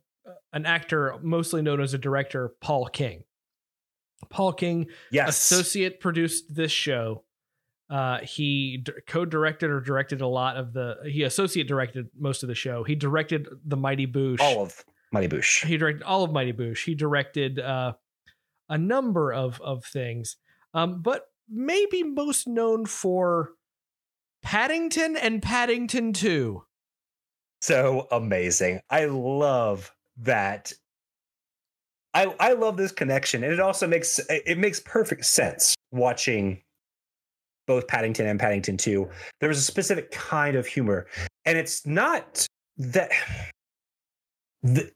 an 0.54 0.66
actor 0.66 1.16
mostly 1.24 1.62
known 1.62 1.82
as 1.82 1.94
a 1.94 1.98
director, 1.98 2.54
Paul 2.62 2.86
King. 2.88 3.24
Paul 4.30 4.54
King 4.54 4.88
Yes. 5.12 5.30
associate 5.52 6.00
produced 6.00 6.54
this 6.54 6.72
show. 6.72 7.24
Uh, 7.90 8.20
he 8.20 8.78
d- 8.78 8.94
co-directed 9.08 9.70
or 9.70 9.80
directed 9.82 10.22
a 10.22 10.28
lot 10.28 10.56
of 10.56 10.74
the. 10.74 10.96
He 11.06 11.24
associate 11.24 11.68
directed 11.68 12.08
most 12.18 12.42
of 12.44 12.48
the 12.50 12.56
show. 12.56 12.84
He 12.84 12.96
directed 12.96 13.48
the 13.66 13.76
Mighty 13.78 14.08
Boosh. 14.08 14.40
all 14.40 14.62
of 14.64 14.84
Mighty 15.12 15.28
Boosh. 15.28 15.66
He 15.66 15.78
directed 15.78 16.04
all 16.04 16.24
of 16.24 16.32
Mighty 16.32 16.54
Boosh. 16.54 16.86
He 16.86 16.96
directed 16.96 17.60
uh, 17.60 17.94
a 18.70 18.78
number 18.78 19.32
of 19.32 19.62
of 19.62 19.86
things, 19.86 20.38
um, 20.74 21.02
but 21.02 21.28
maybe 21.50 22.04
most 22.04 22.48
known 22.48 22.86
for 22.86 23.52
Paddington 24.42 25.16
and 25.16 25.42
Paddington 25.42 26.14
Two. 26.14 26.64
so 27.62 28.08
amazing. 28.12 28.82
I 28.90 29.06
love 29.06 29.94
that. 30.18 30.74
I 32.14 32.34
I 32.40 32.54
love 32.54 32.78
this 32.78 32.92
connection, 32.92 33.44
and 33.44 33.54
it 33.54 33.60
also 33.60 33.88
makes 33.88 34.20
it 34.30 34.58
makes 34.58 34.80
perfect 34.80 35.26
sense 35.26 35.76
watching 35.92 36.62
both 37.66 37.88
Paddington 37.88 38.26
and 38.28 38.40
Paddington 38.40 38.78
2. 38.78 39.10
There 39.40 39.50
was 39.50 39.58
a 39.58 39.64
specific 39.64 40.12
kind 40.12 40.56
of 40.56 40.66
humor, 40.66 41.08
and 41.46 41.58
it's 41.58 41.86
not 41.86 42.46
that 42.78 43.12
the, 44.64 44.92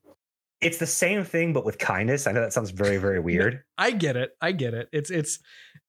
it's 0.62 0.78
the 0.78 0.88
same 0.88 1.24
thing 1.24 1.54
but 1.54 1.66
with 1.66 1.78
kindness. 1.78 2.28
I 2.28 2.32
know 2.32 2.42
that 2.42 2.54
sounds 2.54 2.72
very 2.72 2.98
very 2.98 3.20
weird. 3.20 3.64
I 3.78 3.92
get 3.92 4.16
it. 4.16 4.32
I 4.42 4.52
get 4.52 4.74
it. 4.74 4.90
It's 4.92 5.10
it's 5.10 5.40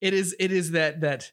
it 0.01 0.13
is 0.13 0.35
it 0.39 0.51
is 0.51 0.71
that 0.71 1.01
that 1.01 1.31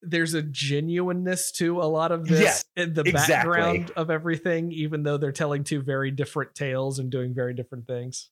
there's 0.00 0.34
a 0.34 0.42
genuineness 0.42 1.50
to 1.52 1.80
a 1.80 1.84
lot 1.84 2.12
of 2.12 2.26
this 2.26 2.40
Yes, 2.40 2.64
in 2.76 2.94
the 2.94 3.02
exactly. 3.02 3.34
background 3.34 3.90
of 3.96 4.10
everything, 4.10 4.70
even 4.70 5.02
though 5.02 5.16
they're 5.16 5.32
telling 5.32 5.64
two 5.64 5.82
very 5.82 6.10
different 6.10 6.54
tales 6.54 6.98
and 7.00 7.10
doing 7.10 7.34
very 7.34 7.52
different 7.52 7.86
things. 7.86 8.30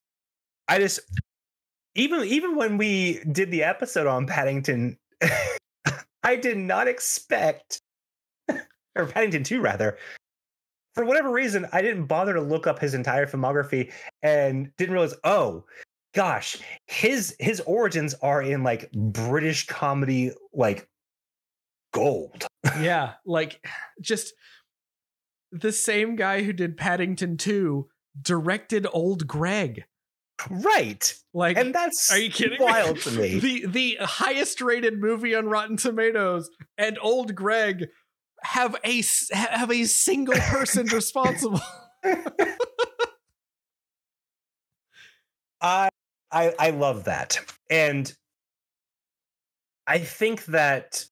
I 0.68 0.78
just 0.78 1.00
even 1.94 2.24
even 2.24 2.56
when 2.56 2.78
we 2.78 3.20
did 3.30 3.50
the 3.50 3.64
episode 3.64 4.06
on 4.06 4.26
Paddington, 4.26 4.98
I 6.22 6.36
did 6.36 6.56
not 6.56 6.88
expect 6.88 7.80
or 8.96 9.06
Paddington 9.06 9.44
2 9.44 9.60
rather. 9.60 9.98
For 10.96 11.04
whatever 11.04 11.30
reason, 11.30 11.66
I 11.72 11.82
didn't 11.82 12.06
bother 12.06 12.32
to 12.32 12.40
look 12.40 12.66
up 12.66 12.78
his 12.78 12.94
entire 12.94 13.26
filmography 13.26 13.92
and 14.22 14.74
didn't 14.78 14.94
realize, 14.94 15.14
oh 15.24 15.64
gosh, 16.14 16.56
his 16.86 17.36
his 17.38 17.60
origins 17.60 18.14
are 18.22 18.40
in 18.40 18.62
like 18.62 18.90
British 18.92 19.66
comedy 19.66 20.32
like 20.54 20.88
gold. 21.92 22.46
yeah, 22.80 23.12
like 23.26 23.64
just 24.00 24.32
the 25.52 25.70
same 25.70 26.16
guy 26.16 26.42
who 26.42 26.54
did 26.54 26.78
Paddington 26.78 27.36
2 27.36 27.86
directed 28.22 28.86
Old 28.90 29.26
Greg. 29.26 29.84
Right. 30.50 31.14
Like 31.34 31.58
And 31.58 31.74
that's 31.74 32.10
are 32.10 32.18
you 32.18 32.30
kidding 32.30 32.58
me? 32.58 32.64
wild 32.64 33.00
to 33.02 33.10
me. 33.10 33.38
the 33.38 33.66
the 33.66 33.98
highest 34.00 34.62
rated 34.62 34.98
movie 34.98 35.34
on 35.34 35.46
Rotten 35.48 35.76
Tomatoes 35.76 36.48
and 36.78 36.98
Old 37.00 37.34
Greg 37.34 37.88
have 38.46 38.76
a 38.84 39.02
have 39.32 39.70
a 39.70 39.84
single 39.84 40.34
person 40.34 40.86
responsible. 40.92 41.60
I 45.60 45.88
I 46.30 46.54
I 46.58 46.70
love 46.70 47.04
that. 47.04 47.38
And 47.70 48.12
I 49.86 49.98
think 49.98 50.46
that 50.46 51.04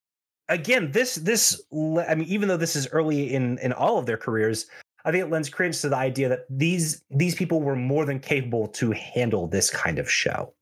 again 0.49 0.93
this 0.93 1.17
this 1.17 1.61
I 1.75 2.15
mean 2.15 2.29
even 2.29 2.49
though 2.49 2.57
this 2.57 2.77
is 2.77 2.89
early 2.93 3.35
in 3.35 3.59
in 3.59 3.73
all 3.73 3.99
of 3.99 4.07
their 4.07 4.17
careers, 4.17 4.67
I 5.05 5.11
think 5.11 5.25
it 5.25 5.31
lends 5.31 5.49
credence 5.49 5.81
to 5.83 5.89
the 5.89 5.97
idea 5.97 6.29
that 6.29 6.47
these 6.49 7.03
these 7.11 7.35
people 7.35 7.61
were 7.61 7.77
more 7.77 8.05
than 8.05 8.21
capable 8.21 8.69
to 8.69 8.93
handle 8.93 9.49
this 9.49 9.71
kind 9.71 9.99
of 9.99 10.11
show. 10.11 10.55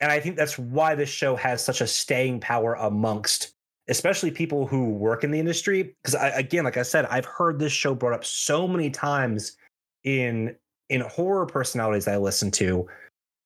And 0.00 0.10
I 0.10 0.18
think 0.18 0.36
that's 0.36 0.58
why 0.58 0.94
this 0.94 1.10
show 1.10 1.36
has 1.36 1.62
such 1.62 1.82
a 1.82 1.86
staying 1.86 2.40
power 2.40 2.72
amongst 2.74 3.54
especially 3.90 4.30
people 4.30 4.66
who 4.66 4.90
work 4.90 5.24
in 5.24 5.32
the 5.32 5.38
industry 5.38 5.94
because 6.02 6.14
I 6.14 6.28
again 6.28 6.64
like 6.64 6.76
I 6.76 6.82
said 6.82 7.04
I've 7.06 7.26
heard 7.26 7.58
this 7.58 7.72
show 7.72 7.94
brought 7.94 8.14
up 8.14 8.24
so 8.24 8.66
many 8.66 8.88
times 8.88 9.56
in 10.04 10.56
in 10.88 11.02
horror 11.02 11.44
personalities 11.44 12.08
I 12.08 12.16
listen 12.16 12.50
to 12.52 12.86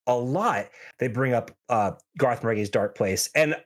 a 0.07 0.15
lot. 0.15 0.67
They 0.99 1.09
bring 1.09 1.33
up 1.33 1.51
uh 1.69 1.93
Garth 2.19 2.43
Marenghi's 2.43 2.71
Darkplace 2.71 3.31
and 3.35 3.57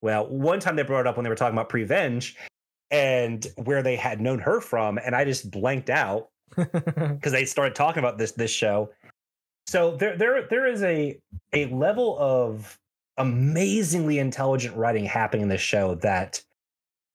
well 0.00 0.26
one 0.28 0.58
time 0.58 0.76
they 0.76 0.82
brought 0.82 1.00
it 1.00 1.06
up 1.06 1.16
when 1.16 1.24
they 1.24 1.30
were 1.30 1.36
talking 1.36 1.54
about 1.54 1.68
Prevenge 1.68 2.36
and 2.90 3.46
where 3.56 3.82
they 3.82 3.96
had 3.96 4.20
known 4.20 4.38
her 4.38 4.60
from 4.60 4.98
and 4.98 5.14
I 5.14 5.24
just 5.24 5.50
blanked 5.50 5.90
out 5.90 6.30
because 6.56 7.32
they 7.32 7.44
started 7.44 7.74
talking 7.74 8.00
about 8.00 8.18
this 8.18 8.32
this 8.32 8.50
show. 8.50 8.90
So 9.66 9.96
there 9.96 10.16
there 10.16 10.46
there 10.48 10.66
is 10.66 10.82
a 10.82 11.18
a 11.52 11.66
level 11.66 12.16
of 12.18 12.78
amazingly 13.18 14.18
intelligent 14.18 14.76
writing 14.76 15.04
happening 15.04 15.42
in 15.42 15.48
this 15.48 15.60
show 15.60 15.94
that 15.96 16.42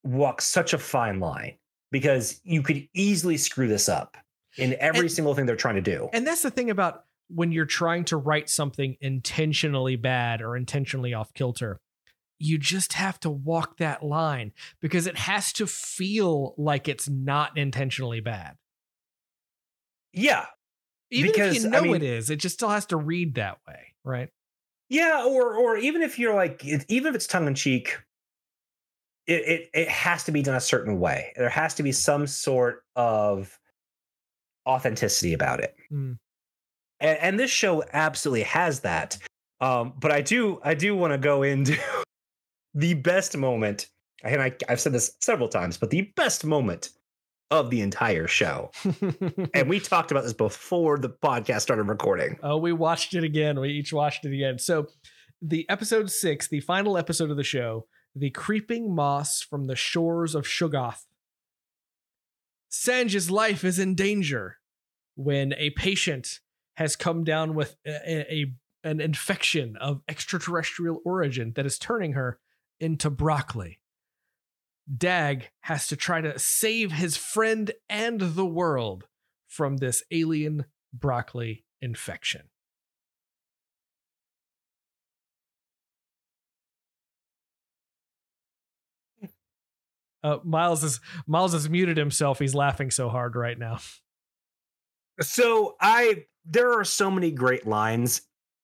walks 0.04 0.46
such 0.46 0.74
a 0.74 0.78
fine 0.78 1.20
line 1.20 1.58
because 1.92 2.40
you 2.44 2.62
could 2.62 2.88
easily 2.94 3.38
screw 3.38 3.68
this 3.68 3.90
up 3.90 4.16
in 4.58 4.76
every 4.80 5.02
And- 5.02 5.12
single 5.12 5.34
thing 5.36 5.46
they're 5.46 5.56
trying 5.56 5.76
to 5.76 5.82
do 5.82 6.10
and 6.14 6.26
that's 6.26 6.42
the 6.44 6.52
thing 6.52 6.70
about 6.70 7.04
when 7.30 7.52
you're 7.52 7.66
trying 7.66 8.06
to 8.06 8.16
write 8.18 8.50
something 8.50 8.96
intentionally 9.02 9.96
bad 9.98 10.42
or 10.42 10.56
intentionally 10.56 11.14
off 11.14 11.34
kilter. 11.34 11.80
You 12.40 12.58
just 12.58 12.94
have 12.94 13.20
to 13.22 13.30
walk 13.30 13.78
that 13.78 14.02
line 14.04 14.54
because 14.80 15.08
it 15.08 15.18
has 15.18 15.52
to 15.54 15.68
feel 15.68 16.54
like 16.58 16.88
it's 16.88 17.10
not 17.10 17.58
intentionally 17.58 18.20
bad. 18.22 18.56
yeah 20.14 20.46
Even 21.10 21.32
Because, 21.32 21.58
if 21.58 21.64
you 21.64 21.68
I 21.70 21.72
know 21.72 21.82
mean- 21.82 21.96
it 21.96 22.04
is, 22.04 22.30
it 22.30 22.38
just 22.38 22.56
still 22.56 22.70
has 22.70 22.86
to 22.88 22.98
read 22.98 23.36
that 23.36 23.58
way, 23.68 23.94
right? 24.04 24.30
Yeah, 24.90 25.26
or 25.26 25.56
or 25.56 25.78
even 25.78 26.02
if 26.02 26.18
you're 26.18 26.34
like, 26.36 26.64
even 26.66 27.10
if 27.10 27.16
it's 27.16 27.28
tongue 27.28 27.48
in 27.48 27.56
cheek, 27.56 27.98
it, 29.26 29.42
it 29.48 29.70
it 29.74 29.88
has 29.90 30.24
to 30.26 30.32
be 30.32 30.42
done 30.42 30.56
a 30.56 30.62
certain 30.62 31.00
way. 31.00 31.34
There 31.36 31.50
has 31.50 31.74
to 31.76 31.84
be 31.84 31.92
some 31.92 32.26
sort 32.28 32.84
of 32.96 33.60
authenticity 34.68 35.34
about 35.34 35.60
it, 35.60 35.76
Mm. 35.92 36.18
and, 37.00 37.18
and 37.20 37.40
this 37.40 37.52
show 37.52 37.84
absolutely 37.94 38.44
has 38.44 38.82
that. 38.82 39.18
Um, 39.60 39.94
but 40.00 40.12
I 40.12 40.22
do 40.22 40.60
I 40.64 40.74
do 40.74 40.96
want 40.96 41.12
to 41.14 41.18
go 41.18 41.44
into 41.44 41.78
the 42.74 42.94
best 42.94 43.36
moment, 43.36 43.90
and 44.24 44.42
I, 44.42 44.54
I've 44.70 44.80
said 44.80 44.94
this 44.94 45.16
several 45.20 45.50
times, 45.50 45.78
but 45.78 45.90
the 45.90 46.14
best 46.16 46.46
moment 46.46 46.90
of 47.50 47.70
the 47.70 47.82
entire 47.82 48.28
show, 48.28 48.72
and 49.54 49.70
we 49.70 49.80
talked 49.82 50.12
about 50.12 50.24
this 50.24 50.34
before 50.34 50.98
the 50.98 51.10
podcast 51.10 51.62
started 51.62 51.84
recording. 51.84 52.38
Oh, 52.44 52.58
we 52.58 52.74
watched 52.74 53.14
it 53.14 53.24
again. 53.24 53.60
We 53.60 53.70
each 53.70 53.94
watched 53.94 54.26
it 54.26 54.34
again. 54.34 54.60
So, 54.60 54.88
the 55.42 55.66
episode 55.70 56.12
six, 56.12 56.48
the 56.48 56.60
final 56.62 56.98
episode 56.98 57.30
of 57.32 57.38
the 57.38 57.44
show, 57.44 57.88
the 58.16 58.32
creeping 58.32 58.94
moss 58.94 59.42
from 59.42 59.66
the 59.66 59.76
shores 59.76 60.36
of 60.36 60.44
Shuggoth. 60.46 61.06
Sanj's 62.72 63.32
life 63.32 63.64
is 63.64 63.80
in 63.80 63.96
danger 63.96 64.58
when 65.16 65.54
a 65.54 65.70
patient 65.72 66.40
has 66.76 66.96
come 66.96 67.24
down 67.24 67.56
with 67.56 67.76
a, 67.86 68.34
a- 68.34 68.54
an 68.84 69.02
infection 69.02 69.76
of 69.78 70.02
extraterrestrial 70.08 71.02
origin 71.06 71.54
that 71.56 71.66
is 71.66 71.78
turning 71.80 72.14
her 72.14 72.40
into 72.80 73.10
broccoli. 73.10 73.80
Dag 74.96 75.50
has 75.62 75.88
to 75.88 75.96
try 75.96 76.22
to 76.22 76.40
save 76.40 76.94
his 76.94 77.18
friend 77.18 77.72
and 77.90 78.22
the 78.22 78.46
world 78.46 79.06
from 79.48 79.78
this 79.78 80.04
alien 80.12 80.66
broccoli 80.94 81.66
infection. 81.82 82.44
Uh, 90.24 90.40
Miles 90.44 90.84
is 90.84 91.00
Miles 91.28 91.54
has 91.54 91.70
muted 91.70 91.96
himself. 91.96 92.40
He's 92.40 92.56
laughing 92.56 92.92
so 92.92 93.08
hard 93.08 93.36
right 93.36 93.58
now. 93.58 93.80
So 95.22 95.76
I 95.80 96.26
there 96.46 96.80
are 96.80 96.84
so 96.84 97.12
many 97.12 97.32
great 97.32 97.68
lines 97.68 98.22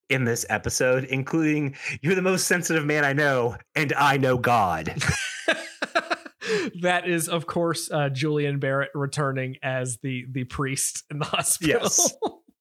in 0.10 0.26
this 0.26 0.46
episode, 0.50 1.06
including 1.06 1.76
"You're 2.02 2.16
the 2.16 2.22
most 2.22 2.48
sensitive 2.48 2.86
man 2.86 3.06
I 3.06 3.14
know, 3.14 3.58
and 3.76 3.94
I 3.94 4.18
know 4.18 4.38
God." 4.38 4.94
that 6.82 7.08
is, 7.08 7.30
of 7.30 7.46
course, 7.46 7.92
uh, 7.92 8.10
Julian 8.10 8.60
Barratt 8.60 8.90
returning 8.94 9.58
as 9.64 9.98
the 9.98 10.26
the 10.32 10.44
priest 10.46 11.04
in 11.10 11.20
the 11.20 11.26
hospital. 11.26 11.82
Yes. 11.82 12.14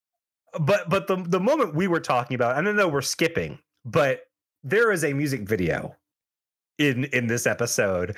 but 0.60 0.88
but 0.88 1.06
the 1.06 1.16
the 1.16 1.40
moment 1.40 1.74
we 1.74 1.88
were 1.88 2.00
talking 2.00 2.34
about, 2.34 2.58
and 2.58 2.68
I 2.68 2.72
know 2.72 2.88
we're 2.88 3.02
skipping, 3.02 3.58
but 3.84 4.22
there 4.62 4.92
is 4.92 5.04
a 5.04 5.12
music 5.12 5.42
video 5.42 5.96
in 6.78 7.04
in 7.04 7.26
this 7.26 7.46
episode 7.46 8.16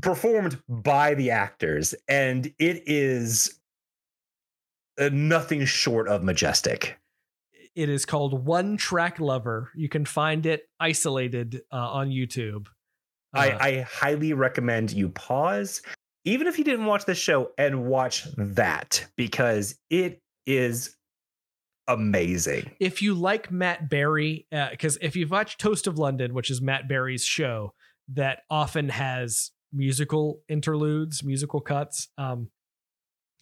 performed 0.00 0.60
by 0.68 1.14
the 1.14 1.30
actors, 1.30 1.94
and 2.08 2.46
it 2.58 2.82
is 2.86 3.60
uh, 4.98 5.10
nothing 5.12 5.64
short 5.64 6.08
of 6.08 6.22
majestic. 6.22 6.98
It 7.74 7.88
is 7.88 8.04
called 8.04 8.44
One 8.44 8.76
Track 8.76 9.18
Lover. 9.18 9.70
You 9.74 9.88
can 9.88 10.04
find 10.04 10.44
it 10.44 10.68
isolated 10.78 11.62
uh, 11.72 11.76
on 11.76 12.10
YouTube. 12.10 12.66
Uh, 13.34 13.38
I, 13.38 13.68
I 13.68 13.80
highly 13.80 14.32
recommend 14.32 14.92
you 14.92 15.08
pause, 15.08 15.82
even 16.24 16.46
if 16.46 16.58
you 16.58 16.64
didn't 16.64 16.86
watch 16.86 17.04
the 17.04 17.14
show, 17.14 17.50
and 17.58 17.86
watch 17.86 18.26
that 18.36 19.06
because 19.16 19.76
it 19.90 20.20
is 20.46 20.96
amazing. 21.88 22.70
if 22.80 23.02
you 23.02 23.14
like 23.14 23.50
Matt 23.50 23.88
Berry, 23.88 24.46
because 24.50 24.98
if 25.00 25.16
you've 25.16 25.30
watched 25.30 25.60
Toast 25.60 25.86
of 25.86 25.98
London, 25.98 26.34
which 26.34 26.50
is 26.50 26.60
Matt 26.60 26.88
Berry's 26.88 27.24
show 27.24 27.74
that 28.14 28.40
often 28.50 28.88
has 28.88 29.50
musical 29.72 30.40
interludes, 30.48 31.22
musical 31.24 31.60
cuts, 31.60 32.08
um, 32.18 32.48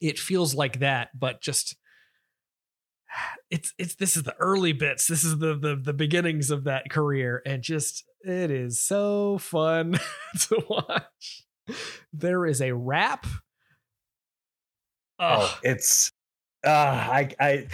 it 0.01 0.19
feels 0.19 0.55
like 0.55 0.81
that, 0.81 1.11
but 1.19 1.41
just 1.43 1.77
it's 3.51 3.73
it's 3.79 3.95
this 3.97 4.17
is 4.17 4.23
the 4.23 4.37
early 4.37 4.73
bits. 4.73 5.07
This 5.07 5.25
is 5.25 5.39
the 5.39 5.55
the 5.57 5.77
the 5.77 5.93
beginnings 5.93 6.51
of 6.51 6.65
that 6.65 6.91
career, 6.91 7.43
and 7.45 7.63
just 7.63 8.05
it 8.23 8.51
is 8.51 8.81
so 8.81 9.39
fun 9.39 9.99
to 10.49 10.63
watch. 10.69 11.45
There 12.13 12.47
is 12.47 12.61
a 12.61 12.73
rap. 12.73 13.27
Oh, 15.19 15.59
it's 15.63 16.11
uh 16.67 16.71
I 16.71 17.31
I 17.39 17.67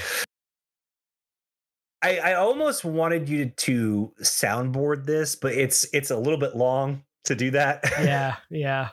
I, 2.03 2.19
I 2.19 2.35
almost 2.35 2.85
wanted 2.85 3.29
you 3.29 3.47
to 3.51 4.13
soundboard 4.23 5.07
this, 5.07 5.35
but 5.35 5.53
it's 5.55 5.87
it's 5.93 6.11
a 6.11 6.17
little 6.17 6.39
bit 6.39 6.57
long 6.57 7.03
to 7.25 7.35
do 7.35 7.51
that. 7.53 7.81
yeah, 8.01 8.37
yeah. 8.51 8.89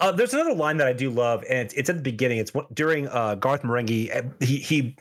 Uh, 0.00 0.10
there's 0.10 0.34
another 0.34 0.54
line 0.54 0.78
that 0.78 0.88
I 0.88 0.92
do 0.92 1.10
love, 1.10 1.44
and 1.48 1.60
it's, 1.60 1.74
it's 1.74 1.88
at 1.88 1.96
the 1.96 2.02
beginning. 2.02 2.38
It's 2.38 2.50
during 2.74 3.06
uh, 3.06 3.36
Garth 3.36 3.62
Marenghi. 3.62 4.14
uh, 4.14 4.28
He 4.40 4.56
he 4.58 4.96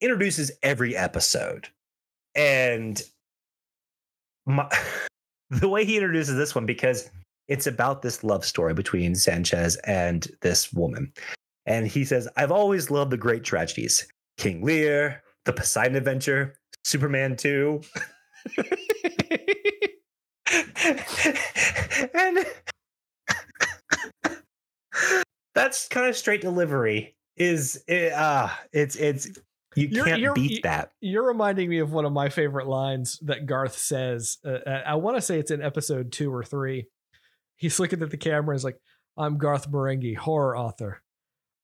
introduces 0.00 0.50
every 0.62 0.96
episode, 0.96 1.68
and 2.34 3.02
my, 4.46 4.68
the 5.50 5.68
way 5.68 5.84
he 5.84 5.96
introduces 5.96 6.36
this 6.36 6.54
one 6.54 6.66
because 6.66 7.10
it's 7.48 7.66
about 7.66 8.02
this 8.02 8.24
love 8.24 8.44
story 8.44 8.74
between 8.74 9.14
Sanchez 9.14 9.76
and 9.84 10.28
this 10.40 10.72
woman, 10.72 11.12
and 11.66 11.86
he 11.86 12.04
says, 12.04 12.28
"I've 12.36 12.52
always 12.52 12.90
loved 12.90 13.10
the 13.10 13.16
great 13.16 13.44
tragedies: 13.44 14.06
King 14.36 14.62
Lear, 14.62 15.22
The 15.44 15.52
Poseidon 15.52 15.96
Adventure, 15.96 16.54
Superman 16.84 17.36
2. 17.36 17.80
and 22.14 22.46
that's 25.54 25.88
kind 25.88 26.06
of 26.06 26.16
straight 26.16 26.40
delivery 26.40 27.14
is 27.36 27.82
uh 27.88 28.48
it's 28.72 28.94
it's 28.96 29.28
you 29.76 29.88
You're- 29.88 30.08
can't 30.10 30.20
you're- 30.20 30.34
beat 30.34 30.62
that 30.64 30.92
You're 31.00 31.26
reminding 31.26 31.68
me 31.68 31.78
of 31.78 31.92
one 31.92 32.04
of 32.04 32.12
my 32.12 32.28
favorite 32.28 32.66
lines 32.66 33.18
that 33.22 33.46
Garth 33.46 33.76
says. 33.78 34.38
Uh, 34.44 34.50
uh, 34.66 34.82
I 34.86 34.94
want 34.96 35.16
to 35.16 35.20
say 35.22 35.38
it's 35.38 35.50
in 35.50 35.62
episode 35.62 36.12
two 36.12 36.32
or 36.32 36.44
three. 36.44 36.86
He's 37.56 37.78
looking 37.80 38.02
at 38.02 38.10
the 38.10 38.16
camera 38.16 38.50
and 38.52 38.56
is 38.58 38.64
like, 38.64 38.78
I'm 39.16 39.38
Garth 39.38 39.70
Marenghi, 39.70 40.16
horror 40.16 40.56
author. 40.56 41.02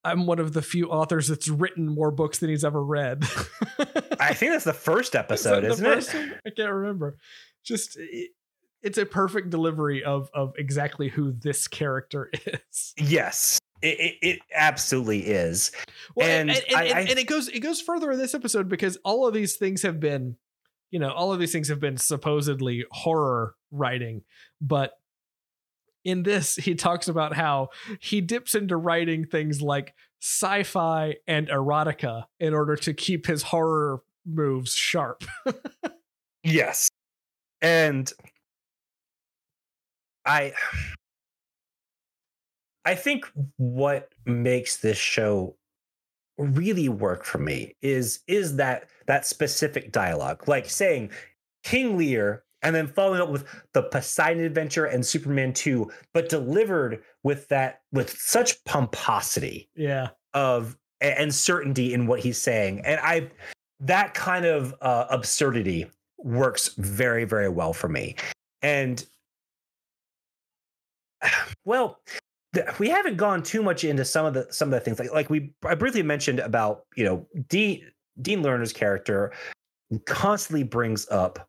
I'm 0.03 0.25
one 0.25 0.39
of 0.39 0.53
the 0.53 0.61
few 0.63 0.89
authors 0.89 1.27
that's 1.27 1.47
written 1.47 1.87
more 1.87 2.09
books 2.11 2.39
than 2.39 2.49
he's 2.49 2.63
ever 2.65 2.83
read. 2.83 3.23
i 4.19 4.33
think 4.33 4.51
that's 4.51 4.63
the 4.63 4.73
first 4.73 5.15
episode 5.23 5.63
isn't 5.63 5.85
first 5.85 6.13
it 6.15 6.17
one? 6.17 6.33
I 6.45 6.49
can't 6.49 6.71
remember. 6.71 7.17
Just 7.63 7.97
it, 7.99 8.31
it's 8.81 8.97
a 8.97 9.05
perfect 9.05 9.51
delivery 9.51 10.03
of 10.03 10.29
of 10.33 10.53
exactly 10.57 11.07
who 11.09 11.31
this 11.33 11.67
character 11.67 12.31
is. 12.47 12.93
yes 12.97 13.59
it, 13.81 13.99
it, 13.99 14.15
it 14.21 14.39
absolutely 14.53 15.25
is 15.27 15.71
Well, 16.15 16.27
And 16.27 16.49
and, 16.49 16.63
and, 16.67 16.75
I- 16.77 16.83
and- 16.99 17.09
and 17.09 17.19
it 17.19 17.27
goes 17.27 17.47
it 17.47 17.59
goes 17.61 17.81
further 17.81 18.11
in 18.11 18.19
this 18.19 18.33
episode 18.33 18.69
because 18.69 18.97
all 19.03 19.27
of 19.27 19.33
these 19.33 19.55
things 19.55 19.81
have 19.83 19.99
been, 19.99 20.35
you 20.91 20.99
know, 20.99 21.11
all 21.11 21.31
of 21.33 21.39
these 21.39 21.51
things 21.51 21.67
have 21.69 21.79
been 21.79 21.97
supposedly 21.97 22.85
horror 22.91 23.55
writing, 23.71 24.23
but 24.59 24.93
in 26.03 26.23
this 26.23 26.55
he 26.67 26.75
talks 26.75 27.07
about 27.07 27.33
how 27.35 27.69
he 27.99 28.21
dips 28.21 28.55
into 28.55 28.75
writing 28.77 29.25
things 29.25 29.61
like 29.61 29.93
sci-fi 30.21 31.15
and 31.27 31.47
erotica 31.49 32.25
in 32.39 32.53
order 32.53 32.75
to 32.75 32.93
keep 32.93 33.25
his 33.25 33.41
horror 33.43 34.01
moves 34.25 34.75
sharp. 34.75 35.23
Yes. 36.43 36.89
And 37.61 38.11
I 40.25 40.53
I 42.85 42.95
think 42.95 43.25
what 43.57 44.09
makes 44.25 44.77
this 44.77 44.97
show 44.97 45.55
really 46.37 46.89
work 46.89 47.23
for 47.23 47.37
me 47.37 47.75
is 47.81 48.21
is 48.27 48.55
that 48.55 48.89
that 49.07 49.25
specific 49.25 49.91
dialogue. 49.91 50.47
Like 50.47 50.69
saying 50.69 51.11
King 51.63 51.97
Lear 51.97 52.43
and 52.63 52.75
then 52.75 52.87
following 52.87 53.21
up 53.21 53.29
with 53.29 53.45
the 53.73 53.83
Poseidon 53.83 54.43
Adventure 54.43 54.85
and 54.85 55.05
Superman 55.05 55.53
2, 55.53 55.91
but 56.13 56.29
delivered 56.29 57.03
with 57.23 57.47
that 57.49 57.81
with 57.91 58.11
such 58.17 58.63
pomposity 58.65 59.69
yeah. 59.75 60.09
of 60.33 60.77
and 61.01 61.33
certainty 61.33 61.93
in 61.93 62.05
what 62.07 62.19
he's 62.19 62.37
saying 62.37 62.81
and 62.85 62.99
i 63.01 63.27
that 63.79 64.13
kind 64.13 64.45
of 64.45 64.73
uh, 64.81 65.05
absurdity 65.09 65.87
works 66.19 66.75
very 66.77 67.25
very 67.25 67.49
well 67.49 67.73
for 67.73 67.89
me 67.89 68.15
and 68.61 69.05
well 71.65 71.99
we 72.79 72.89
haven't 72.89 73.17
gone 73.17 73.41
too 73.41 73.63
much 73.63 73.83
into 73.83 74.03
some 74.03 74.25
of 74.25 74.33
the 74.33 74.47
some 74.51 74.67
of 74.67 74.71
the 74.71 74.79
things 74.79 74.99
like 74.99 75.11
like 75.11 75.29
we 75.29 75.53
i 75.65 75.73
briefly 75.75 76.03
mentioned 76.03 76.39
about 76.39 76.85
you 76.95 77.05
know 77.05 77.25
dean 77.47 77.81
dean 78.21 78.41
Learner's 78.41 78.73
character 78.73 79.31
constantly 80.05 80.63
brings 80.63 81.07
up 81.09 81.47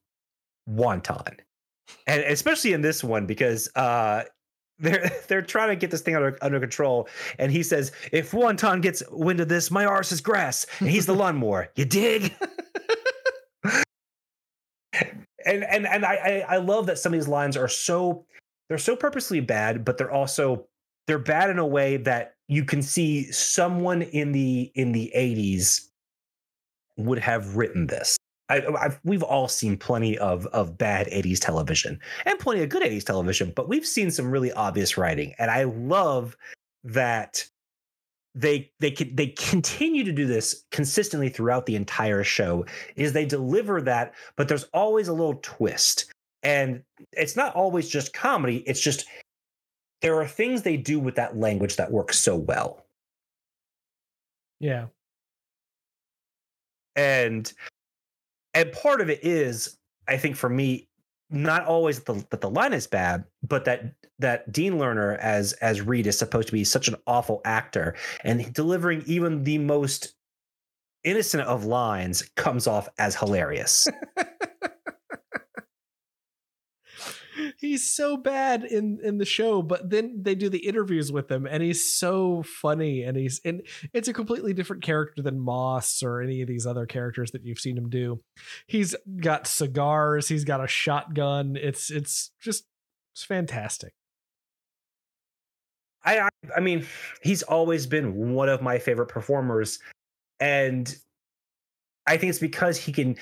wonton 0.71 1.39
and 2.07 2.23
especially 2.23 2.73
in 2.73 2.83
this 2.83 3.03
one 3.03 3.27
because 3.27 3.69
uh 3.75 4.23
they're 4.83 5.11
they're 5.29 5.43
trying 5.43 5.71
to 5.71 5.77
get 5.77 5.91
this 5.91 6.03
thing 6.03 6.15
under 6.15 6.37
under 6.43 6.61
control, 6.61 7.09
and 7.39 7.51
he 7.51 7.63
says, 7.63 7.93
"If 8.11 8.33
Wonton 8.33 8.83
gets 8.83 9.03
wind 9.11 9.41
of 9.41 9.49
this, 9.49 9.71
my 9.71 9.87
arse 9.87 10.13
is 10.13 10.21
grass, 10.21 10.67
and 10.81 10.91
he's 10.91 11.07
the 11.07 11.15
lawnmower. 11.23 11.71
You 11.77 11.87
dig?" 11.87 12.35
and 14.93 15.65
and 15.65 15.87
and 15.87 16.05
I, 16.05 16.15
I 16.15 16.45
I 16.49 16.57
love 16.59 16.87
that 16.87 16.99
some 16.99 17.15
of 17.15 17.19
these 17.19 17.29
lines 17.29 17.57
are 17.57 17.69
so 17.69 18.27
they're 18.69 18.79
so 18.79 18.97
purposely 18.97 19.41
bad, 19.41 19.85
but 19.85 19.97
they're 19.97 20.13
also 20.13 20.67
they're 21.07 21.19
bad 21.19 21.51
in 21.51 21.59
a 21.59 21.67
way 21.67 21.97
that 21.99 22.35
you 22.49 22.65
can 22.65 22.83
see 22.83 23.31
someone 23.33 24.03
in 24.03 24.33
the 24.33 24.71
in 24.75 24.93
the 24.93 25.13
'80s 25.17 25.89
would 26.97 27.19
have 27.19 27.57
written 27.57 27.87
this. 27.87 28.17
I, 28.49 28.63
I've, 28.79 29.01
we've 29.05 29.23
all 29.23 29.49
seen 29.49 29.77
plenty 29.77 30.19
of 30.19 30.47
of 30.49 30.77
bad 30.77 31.07
80s 31.09 31.39
television 31.39 31.99
and 32.27 32.39
plenty 32.39 32.63
of 32.63 32.69
good 32.69 32.83
80s 32.83 33.05
television, 33.05 33.53
but 33.55 33.69
we've 33.69 33.87
seen 33.87 34.11
some 34.11 34.31
really 34.31 34.53
obvious 34.53 34.99
writing. 34.99 35.35
And 35.39 35.51
I 35.51 35.65
love 35.65 36.37
that 36.85 37.47
they 38.35 38.71
they 38.81 38.91
can 38.91 39.15
they 39.15 39.29
continue 39.29 40.05
to 40.05 40.13
do 40.13 40.27
this 40.27 40.65
consistently 40.71 41.29
throughout 41.29 41.67
the 41.67 41.77
entire 41.77 42.25
show 42.25 42.65
is 42.97 43.13
they 43.13 43.27
deliver 43.27 43.81
that 43.83 44.15
but 44.37 44.49
there's 44.49 44.65
always 44.73 45.09
a 45.09 45.13
little 45.13 45.39
twist 45.43 46.11
and 46.43 46.83
it's 47.13 47.37
not 47.37 47.55
always 47.55 47.89
just 47.89 48.15
comedy 48.15 48.59
it's 48.67 48.81
just 48.81 49.05
there 50.03 50.21
are 50.21 50.27
things 50.27 50.63
they 50.63 50.77
do 50.77 51.01
with 51.01 51.15
that 51.15 51.37
language 51.37 51.77
that 51.77 51.91
work 51.91 52.13
so 52.13 52.37
well 52.37 52.85
Yeah. 54.61 54.87
and 56.97 57.53
and 58.55 58.73
part 58.73 59.01
of 59.01 59.09
it 59.09 59.21
is 59.25 59.79
i 60.09 60.17
think 60.17 60.37
for 60.37 60.49
me 60.49 60.89
not 61.33 61.65
always 61.65 62.01
that 62.01 62.13
the, 62.13 62.27
that 62.31 62.41
the 62.43 62.51
line 62.51 62.75
is 62.75 62.87
bad, 62.87 63.25
but 63.43 63.65
that 63.65 63.95
that 64.19 64.53
Dean 64.53 64.79
Learner 64.79 65.17
as 65.17 65.55
as 65.55 65.81
Reed 65.81 66.07
is 66.07 66.19
supposed 66.19 66.49
to 66.49 66.53
be 66.53 66.63
such 66.63 66.89
an 66.89 66.97
awful 67.07 67.41
actor, 67.45 67.95
and 68.23 68.53
delivering 68.53 69.03
even 69.07 69.43
the 69.43 69.59
most 69.59 70.15
innocent 71.05 71.43
of 71.45 71.65
lines 71.65 72.23
comes 72.37 72.67
off 72.67 72.89
as 72.99 73.17
hilarious. 73.17 73.89
he's 77.63 77.91
so 77.91 78.17
bad 78.17 78.65
in 78.65 78.99
in 79.03 79.17
the 79.19 79.25
show 79.25 79.63
but 79.63 79.89
then 79.89 80.21
they 80.21 80.35
do 80.35 80.49
the 80.49 80.67
interviews 80.67 81.11
with 81.11 81.31
him 81.31 81.47
and 81.47 81.63
he's 81.63 81.97
so 81.97 82.43
funny 82.43 83.03
and 83.03 83.17
he's 83.17 83.41
and 83.45 83.63
it's 83.95 84.09
a 84.09 84.13
completely 84.13 84.53
different 84.53 84.83
character 84.83 85.23
than 85.23 85.39
moss 85.39 86.03
or 86.03 86.21
any 86.21 86.43
of 86.43 86.49
these 86.49 86.67
other 86.67 86.85
characters 86.85 87.31
that 87.31 87.45
you've 87.45 87.61
seen 87.61 87.79
him 87.79 87.89
do 87.89 88.21
he's 88.67 88.95
got 89.21 89.47
cigars 89.47 90.29
he's 90.29 90.45
got 90.45 90.63
a 90.63 90.67
shotgun 90.67 91.57
it's 91.57 91.91
it's 91.91 92.33
just 92.41 92.65
it's 93.15 93.25
fantastic 93.25 93.95
I, 96.05 96.19
I 96.19 96.29
I 96.57 96.61
mean, 96.61 96.85
he's 97.23 97.45
always 97.45 97.87
been 97.87 98.33
one 98.35 98.49
of 98.49 98.63
my 98.63 98.81
favorite 98.81 99.07
performers, 99.07 99.79
and 100.41 100.93
I 102.07 102.17
think 102.17 102.31
it's 102.31 102.39
because 102.39 102.77
he 102.77 102.93
can. 102.93 103.17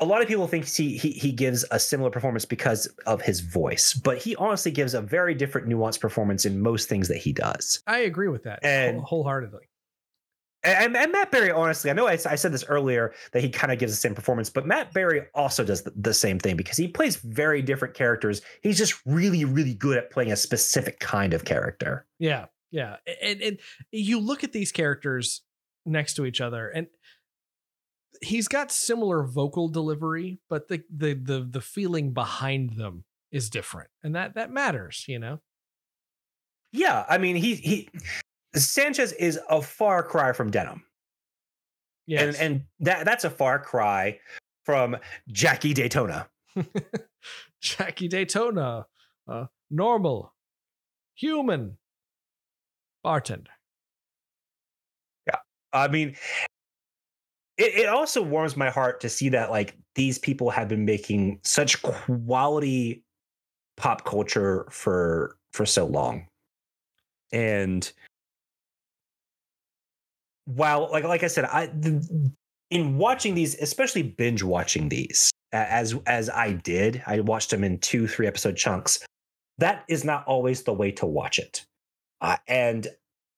A 0.00 0.04
lot 0.04 0.22
of 0.22 0.28
people 0.28 0.46
think 0.46 0.66
he, 0.66 0.96
he 0.96 1.10
he 1.10 1.32
gives 1.32 1.64
a 1.70 1.78
similar 1.78 2.10
performance 2.10 2.44
because 2.44 2.86
of 3.06 3.20
his 3.22 3.40
voice, 3.40 3.94
but 3.94 4.18
he 4.18 4.36
honestly 4.36 4.70
gives 4.70 4.94
a 4.94 5.00
very 5.02 5.34
different, 5.34 5.68
nuanced 5.68 6.00
performance 6.00 6.44
in 6.44 6.60
most 6.60 6.88
things 6.88 7.08
that 7.08 7.16
he 7.18 7.32
does. 7.32 7.82
i 7.86 7.98
agree 7.98 8.28
with 8.28 8.44
that 8.44 8.60
And- 8.62 9.00
wholeheartedly 9.00 9.68
And, 10.64 10.96
and 10.96 11.12
Matt 11.12 11.30
Berry, 11.30 11.50
honestly, 11.52 11.88
I 11.90 11.94
know 11.94 12.06
I, 12.08 12.12
I 12.12 12.34
said 12.36 12.52
this 12.52 12.64
earlier 12.68 13.14
that 13.32 13.42
he 13.42 13.48
kind 13.48 13.72
of 13.72 13.78
gives 13.78 13.92
the 13.92 13.96
same 13.96 14.14
performance, 14.14 14.50
but 14.50 14.66
Matt 14.66 14.92
Berry 14.92 15.22
also 15.34 15.64
does 15.64 15.82
the, 15.82 15.92
the 15.96 16.12
same 16.14 16.38
thing 16.40 16.56
because 16.56 16.76
he 16.76 16.88
plays 16.88 17.16
very 17.16 17.62
different 17.62 17.94
characters. 17.94 18.42
He's 18.62 18.76
just 18.76 19.00
really, 19.06 19.44
really 19.44 19.74
good 19.74 19.96
at 19.96 20.10
playing 20.10 20.32
a 20.32 20.36
specific 20.36 20.98
kind 20.98 21.32
of 21.32 21.44
character. 21.44 22.06
Yeah, 22.18 22.46
yeah, 22.72 22.96
and 23.22 23.40
and 23.40 23.58
you 23.92 24.18
look 24.20 24.42
at 24.44 24.52
these 24.52 24.72
characters 24.72 25.42
next 25.86 26.14
to 26.14 26.26
each 26.26 26.40
other, 26.40 26.68
and 26.68 26.88
he's 28.22 28.48
got 28.48 28.70
similar 28.72 29.24
vocal 29.24 29.68
delivery, 29.68 30.38
but 30.48 30.68
the 30.68 30.82
the 30.94 31.14
the 31.14 31.48
the 31.50 31.60
feeling 31.60 32.12
behind 32.12 32.74
them 32.76 33.04
is 33.30 33.50
different, 33.50 33.90
and 34.02 34.14
that 34.14 34.34
that 34.34 34.50
matters, 34.50 35.04
you 35.08 35.18
know. 35.18 35.40
Yeah, 36.72 37.04
I 37.08 37.18
mean, 37.18 37.36
he 37.36 37.54
he 37.54 37.88
Sanchez 38.54 39.12
is 39.12 39.38
a 39.48 39.62
far 39.62 40.02
cry 40.02 40.32
from 40.32 40.50
Denim, 40.50 40.82
Yes. 42.06 42.38
and 42.38 42.52
and 42.52 42.64
that 42.80 43.04
that's 43.04 43.24
a 43.24 43.30
far 43.30 43.58
cry 43.58 44.18
from 44.64 44.96
Jackie 45.28 45.74
Daytona. 45.74 46.28
Jackie 47.60 48.08
Daytona, 48.08 48.86
uh, 49.26 49.46
normal, 49.70 50.34
human, 51.14 51.78
bartender. 53.02 53.50
Yeah. 55.26 55.38
I 55.72 55.88
mean, 55.88 56.16
it, 57.58 57.74
it 57.74 57.88
also 57.88 58.22
warms 58.22 58.56
my 58.56 58.70
heart 58.70 59.00
to 59.00 59.08
see 59.08 59.28
that 59.30 59.50
like 59.50 59.76
these 59.94 60.18
people 60.18 60.50
have 60.50 60.68
been 60.68 60.84
making 60.84 61.40
such 61.44 61.82
quality 61.82 63.02
pop 63.76 64.04
culture 64.04 64.66
for 64.70 65.36
for 65.52 65.66
so 65.66 65.86
long, 65.86 66.26
and 67.32 67.92
while 70.44 70.88
like 70.90 71.04
like 71.04 71.24
I 71.24 71.26
said, 71.26 71.44
I 71.46 71.66
the, 71.66 72.32
in 72.70 72.96
watching 72.96 73.34
these, 73.34 73.56
especially 73.56 74.02
binge 74.02 74.42
watching 74.42 74.88
these 74.88 75.30
as 75.52 75.94
as 76.06 76.30
I 76.30 76.52
did, 76.52 77.02
I 77.06 77.20
watched 77.20 77.50
them 77.50 77.64
in 77.64 77.78
two 77.78 78.06
three 78.06 78.26
episode 78.26 78.56
chunks. 78.56 79.04
That 79.58 79.84
is 79.88 80.04
not 80.04 80.24
always 80.26 80.62
the 80.62 80.72
way 80.72 80.92
to 80.92 81.06
watch 81.06 81.40
it, 81.40 81.64
uh, 82.20 82.36
and 82.46 82.86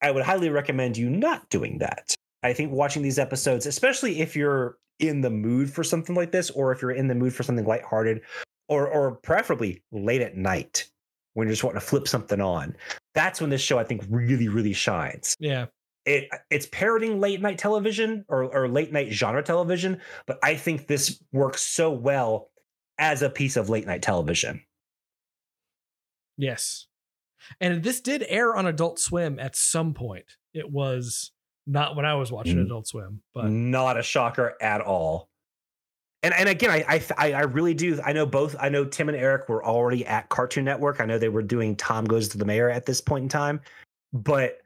I 0.02 0.10
would 0.10 0.24
highly 0.24 0.50
recommend 0.50 0.98
you 0.98 1.08
not 1.08 1.48
doing 1.48 1.78
that. 1.78 2.14
I 2.42 2.52
think 2.52 2.72
watching 2.72 3.02
these 3.02 3.18
episodes, 3.18 3.66
especially 3.66 4.20
if 4.20 4.34
you're 4.34 4.78
in 4.98 5.20
the 5.20 5.30
mood 5.30 5.72
for 5.72 5.82
something 5.84 6.14
like 6.14 6.32
this, 6.32 6.50
or 6.50 6.72
if 6.72 6.82
you're 6.82 6.90
in 6.90 7.08
the 7.08 7.14
mood 7.14 7.34
for 7.34 7.42
something 7.42 7.64
lighthearted, 7.66 8.20
or 8.68 8.88
or 8.88 9.16
preferably 9.16 9.82
late 9.92 10.20
at 10.22 10.36
night 10.36 10.88
when 11.34 11.46
you're 11.46 11.52
just 11.52 11.64
wanting 11.64 11.80
to 11.80 11.86
flip 11.86 12.08
something 12.08 12.40
on, 12.40 12.76
that's 13.14 13.40
when 13.40 13.50
this 13.50 13.60
show 13.60 13.78
I 13.78 13.84
think 13.84 14.04
really 14.08 14.48
really 14.48 14.72
shines. 14.72 15.36
Yeah, 15.38 15.66
It 16.06 16.28
it's 16.50 16.66
parroting 16.72 17.20
late 17.20 17.40
night 17.40 17.58
television 17.58 18.24
or 18.28 18.44
or 18.44 18.68
late 18.68 18.92
night 18.92 19.12
genre 19.12 19.42
television, 19.42 20.00
but 20.26 20.38
I 20.42 20.54
think 20.54 20.86
this 20.86 21.22
works 21.32 21.62
so 21.62 21.90
well 21.90 22.50
as 22.98 23.22
a 23.22 23.30
piece 23.30 23.56
of 23.56 23.68
late 23.70 23.86
night 23.86 24.02
television. 24.02 24.62
yes, 26.36 26.86
and 27.60 27.82
this 27.82 28.00
did 28.00 28.24
air 28.28 28.54
on 28.54 28.66
Adult 28.66 28.98
Swim 28.98 29.38
at 29.38 29.56
some 29.56 29.94
point. 29.94 30.26
It 30.52 30.70
was 30.70 31.32
not 31.70 31.94
when 31.94 32.04
I 32.04 32.14
was 32.14 32.32
watching 32.32 32.56
Mm. 32.56 32.64
Adult 32.64 32.88
Swim, 32.88 33.22
but 33.32 33.48
not 33.48 33.96
a 33.96 34.02
shocker 34.02 34.56
at 34.60 34.80
all. 34.80 35.28
And 36.22 36.34
and 36.34 36.48
again, 36.48 36.70
I, 36.70 37.02
I 37.16 37.32
I 37.32 37.40
really 37.42 37.72
do. 37.74 37.98
I 38.04 38.12
know 38.12 38.26
both. 38.26 38.54
I 38.60 38.68
know 38.68 38.84
Tim 38.84 39.08
and 39.08 39.16
Eric 39.16 39.48
were 39.48 39.64
already 39.64 40.04
at 40.04 40.28
Cartoon 40.28 40.64
Network. 40.64 41.00
I 41.00 41.06
know 41.06 41.18
they 41.18 41.30
were 41.30 41.42
doing 41.42 41.76
Tom 41.76 42.04
Goes 42.04 42.28
to 42.30 42.38
the 42.38 42.44
Mayor 42.44 42.68
at 42.68 42.84
this 42.84 43.00
point 43.00 43.22
in 43.22 43.28
time, 43.28 43.60
but 44.12 44.60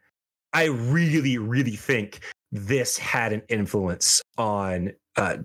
I 0.52 0.64
really 0.64 1.38
really 1.38 1.76
think 1.76 2.20
this 2.50 2.96
had 2.98 3.32
an 3.32 3.42
influence 3.48 4.22
on 4.38 4.92
uh, 5.16 5.38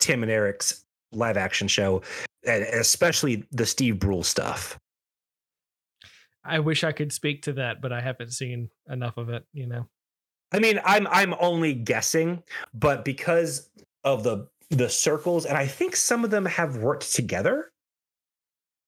Tim 0.00 0.22
and 0.22 0.30
Eric's 0.32 0.84
live 1.12 1.36
action 1.36 1.68
show, 1.68 2.02
and 2.46 2.64
especially 2.64 3.44
the 3.52 3.64
Steve 3.64 3.98
Brule 3.98 4.24
stuff. 4.24 4.78
I 6.44 6.58
wish 6.58 6.84
I 6.84 6.92
could 6.92 7.10
speak 7.12 7.42
to 7.42 7.54
that, 7.54 7.80
but 7.80 7.90
I 7.90 8.02
haven't 8.02 8.32
seen 8.32 8.68
enough 8.90 9.16
of 9.16 9.30
it. 9.30 9.46
You 9.54 9.66
know. 9.66 9.88
I 10.54 10.60
mean, 10.60 10.80
I'm 10.84 11.06
I'm 11.08 11.34
only 11.40 11.74
guessing, 11.74 12.42
but 12.72 13.04
because 13.04 13.68
of 14.04 14.22
the 14.22 14.48
the 14.70 14.88
circles, 14.88 15.44
and 15.46 15.58
I 15.58 15.66
think 15.66 15.96
some 15.96 16.24
of 16.24 16.30
them 16.30 16.46
have 16.46 16.76
worked 16.76 17.12
together 17.12 17.72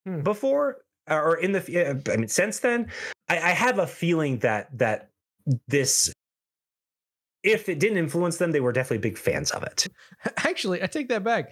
Hmm. 0.07 0.21
before, 0.23 0.85
or 1.11 1.37
in 1.37 1.51
the. 1.51 2.05
I 2.13 2.17
mean, 2.17 2.29
since 2.29 2.61
then, 2.61 2.91
I, 3.29 3.39
I 3.39 3.51
have 3.51 3.81
a 3.81 3.87
feeling 3.87 4.39
that 4.39 4.69
that 4.79 5.11
this, 5.67 6.13
if 7.43 7.69
it 7.69 7.81
didn't 7.81 7.99
influence 7.99 8.37
them, 8.37 8.53
they 8.53 8.61
were 8.61 8.73
definitely 8.73 8.99
big 8.99 9.19
fans 9.19 9.51
of 9.51 9.65
it. 9.65 9.89
Actually, 10.37 10.81
I 10.81 10.87
take 10.87 11.09
that 11.09 11.25
back. 11.25 11.51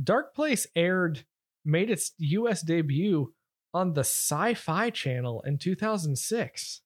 Darkplace 0.00 0.66
aired, 0.76 1.24
made 1.64 1.90
its 1.90 2.12
US 2.18 2.62
debut 2.62 3.34
on 3.74 3.94
the 3.94 4.04
Sci 4.04 4.54
Fi 4.54 4.90
channel 4.90 5.42
in 5.44 5.58
2006. 5.58 6.80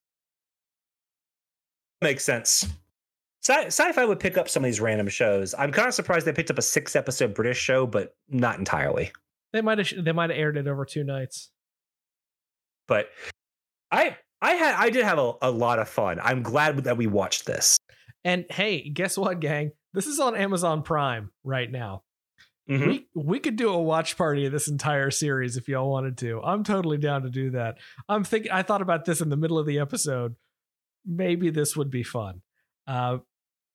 Makes 2.03 2.23
sense. 2.25 2.67
Sci- 3.43 3.65
sci-fi 3.67 4.05
would 4.05 4.19
pick 4.19 4.37
up 4.37 4.47
some 4.49 4.63
of 4.63 4.65
these 4.65 4.79
random 4.79 5.07
shows. 5.09 5.53
I'm 5.57 5.71
kind 5.71 5.87
of 5.87 5.93
surprised 5.93 6.25
they 6.27 6.33
picked 6.33 6.51
up 6.51 6.57
a 6.57 6.61
six 6.61 6.95
episode 6.95 7.33
British 7.33 7.57
show, 7.57 7.85
but 7.87 8.15
not 8.29 8.59
entirely. 8.59 9.11
They 9.51 9.61
might 9.61 9.77
have 9.79 9.91
they 10.05 10.11
might 10.11 10.29
have 10.29 10.39
aired 10.39 10.57
it 10.57 10.67
over 10.67 10.85
two 10.85 11.03
nights. 11.03 11.49
but 12.87 13.07
I 13.91 14.17
I 14.41 14.51
had 14.53 14.75
I 14.75 14.89
did 14.89 15.03
have 15.05 15.17
a, 15.19 15.33
a 15.41 15.51
lot 15.51 15.79
of 15.79 15.87
fun. 15.89 16.19
I'm 16.21 16.41
glad 16.43 16.77
that 16.85 16.97
we 16.97 17.07
watched 17.07 17.45
this. 17.45 17.77
And 18.23 18.45
hey, 18.49 18.89
guess 18.89 19.17
what, 19.17 19.39
gang? 19.39 19.71
This 19.93 20.07
is 20.07 20.19
on 20.19 20.35
Amazon 20.35 20.81
Prime 20.83 21.31
right 21.43 21.71
now. 21.71 22.03
Mhm. 22.69 22.87
We 22.87 23.07
we 23.13 23.39
could 23.39 23.55
do 23.57 23.69
a 23.69 23.81
watch 23.81 24.17
party 24.17 24.45
of 24.45 24.51
this 24.53 24.67
entire 24.69 25.11
series 25.11 25.57
if 25.57 25.67
y'all 25.67 25.91
wanted 25.91 26.17
to. 26.19 26.41
I'm 26.41 26.63
totally 26.63 26.97
down 26.97 27.23
to 27.23 27.29
do 27.29 27.51
that. 27.51 27.75
I'm 28.09 28.23
thinking 28.23 28.51
I 28.51 28.63
thought 28.63 28.81
about 28.81 29.05
this 29.05 29.21
in 29.21 29.29
the 29.29 29.37
middle 29.37 29.59
of 29.59 29.65
the 29.65 29.79
episode. 29.79 30.35
Maybe 31.05 31.49
this 31.49 31.75
would 31.75 31.89
be 31.91 32.03
fun. 32.03 32.41
Uh, 32.87 33.17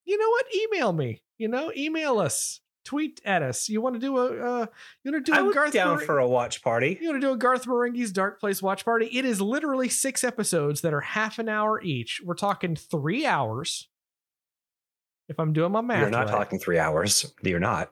you 0.05 0.17
know 0.17 0.29
what? 0.29 0.45
Email 0.55 0.93
me. 0.93 1.21
You 1.37 1.47
know, 1.47 1.71
email 1.75 2.19
us, 2.19 2.59
tweet 2.83 3.21
at 3.23 3.43
us. 3.43 3.69
You 3.69 3.81
want 3.81 3.95
to 3.95 3.99
do 3.99 4.17
a 4.17 4.25
uh, 4.25 4.65
you 5.03 5.11
want 5.11 5.25
to 5.25 5.31
do 5.31 5.37
I 5.37 5.49
a 5.49 5.53
Garth 5.53 5.73
down 5.73 5.99
for 5.99 6.19
a 6.19 6.27
watch 6.27 6.61
party. 6.63 6.97
you 6.99 7.09
want 7.09 7.21
to 7.21 7.27
do 7.27 7.33
a 7.33 7.37
Garth 7.37 7.65
Marenghi's 7.65 8.11
Darkplace 8.11 8.61
watch 8.61 8.83
party? 8.83 9.05
It 9.07 9.23
is 9.25 9.39
literally 9.39 9.87
six 9.89 10.23
episodes 10.23 10.81
that 10.81 10.93
are 10.93 11.01
half 11.01 11.39
an 11.39 11.47
hour 11.49 11.81
each. 11.81 12.21
We're 12.25 12.33
talking 12.33 12.75
three 12.75 13.25
hours. 13.25 13.87
If 15.29 15.39
I'm 15.39 15.53
doing 15.53 15.71
my 15.71 15.81
math, 15.81 16.01
You're 16.01 16.09
not 16.09 16.25
right. 16.25 16.31
talking 16.31 16.57
three 16.59 16.79
hours. 16.79 17.31
You're 17.43 17.59
not. 17.59 17.91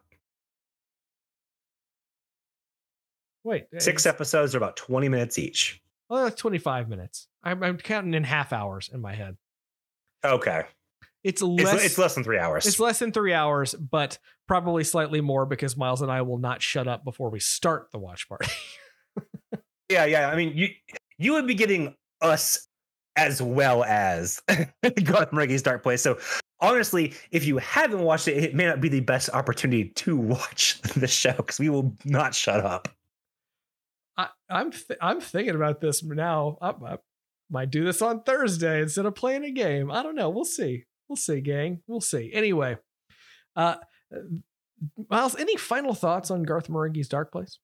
Wait, 3.44 3.66
Six 3.78 4.06
episodes 4.06 4.54
are 4.56 4.58
about 4.58 4.76
20 4.76 5.08
minutes 5.08 5.40
each. 5.40 5.82
Well, 6.10 6.24
that's 6.24 6.40
25 6.40 6.90
minutes. 6.90 7.28
I'm, 7.44 7.62
I'm 7.64 7.78
counting 7.78 8.14
in 8.14 8.24
half 8.24 8.54
hours 8.54 8.90
in 8.94 9.02
my 9.02 9.14
head. 9.14 9.38
Okay. 10.24 10.64
It's 11.24 11.42
It's, 11.42 11.44
less. 11.44 11.84
it's 11.84 11.98
less 11.98 12.16
than 12.16 12.24
three 12.24 12.40
hours. 12.40 12.66
It's 12.66 12.80
less 12.80 13.00
than 13.00 13.12
three 13.12 13.34
hours, 13.34 13.74
but 13.74 14.18
probably 14.48 14.84
slightly 14.84 15.20
more 15.20 15.46
because 15.46 15.76
Miles 15.76 16.02
and 16.02 16.12
I 16.12 16.22
will 16.22 16.38
not 16.38 16.62
shut 16.62 16.88
up 16.88 17.04
before 17.04 17.30
we 17.30 17.40
start 17.40 17.90
the 17.92 18.00
watch 18.00 18.30
party. 18.30 18.48
yeah, 19.90 20.06
yeah. 20.06 20.30
I 20.30 20.36
mean, 20.36 20.56
you 20.56 20.70
you 21.18 21.34
would 21.34 21.48
be 21.48 21.56
getting 21.56 21.96
us 22.22 22.68
as 23.18 23.42
well 23.42 23.84
as 23.84 24.40
Garth 24.48 25.32
Marenghi's 25.32 25.64
Darkplace. 25.64 26.00
So 26.00 26.18
honestly, 26.62 27.14
if 27.32 27.46
you 27.46 27.58
haven't 27.58 28.02
watched 28.02 28.28
it, 28.28 28.42
it 28.44 28.56
may 28.56 28.66
not 28.66 28.80
be 28.80 28.90
the 28.90 29.02
best 29.02 29.30
opportunity 29.32 29.90
to 29.90 30.16
watch 30.16 30.80
the 30.82 31.08
show 31.08 31.34
because 31.34 31.60
we 31.60 31.70
will 31.70 31.94
not 32.06 32.34
shut 32.34 32.62
up. 32.62 32.88
I, 34.18 34.30
I'm 34.50 34.72
th- 34.72 35.00
I'm 35.02 35.22
thinking 35.22 35.56
about 35.56 35.80
this 35.82 36.04
now. 36.04 36.58
I, 36.62 36.70
I 36.70 36.98
might 37.50 37.70
do 37.70 37.84
this 37.84 38.02
on 38.02 38.24
Thursday 38.24 38.82
instead 38.82 39.06
of 39.06 39.16
playing 39.16 39.46
a 39.46 39.52
game. 39.52 39.92
I 39.92 40.04
don't 40.04 40.16
know. 40.16 40.30
We'll 40.30 40.46
see. 40.46 40.86
We'll 41.08 41.16
see, 41.16 41.40
gang. 41.40 41.82
We'll 41.88 42.02
see. 42.02 42.32
Anyway, 42.34 42.78
uh, 43.56 43.76
Miles, 45.10 45.36
any 45.36 45.56
final 45.56 45.94
thoughts 45.94 46.32
on 46.32 46.44
Garth 46.44 46.68
Marenghi's 46.68 47.10
Darkplace? 47.10 47.58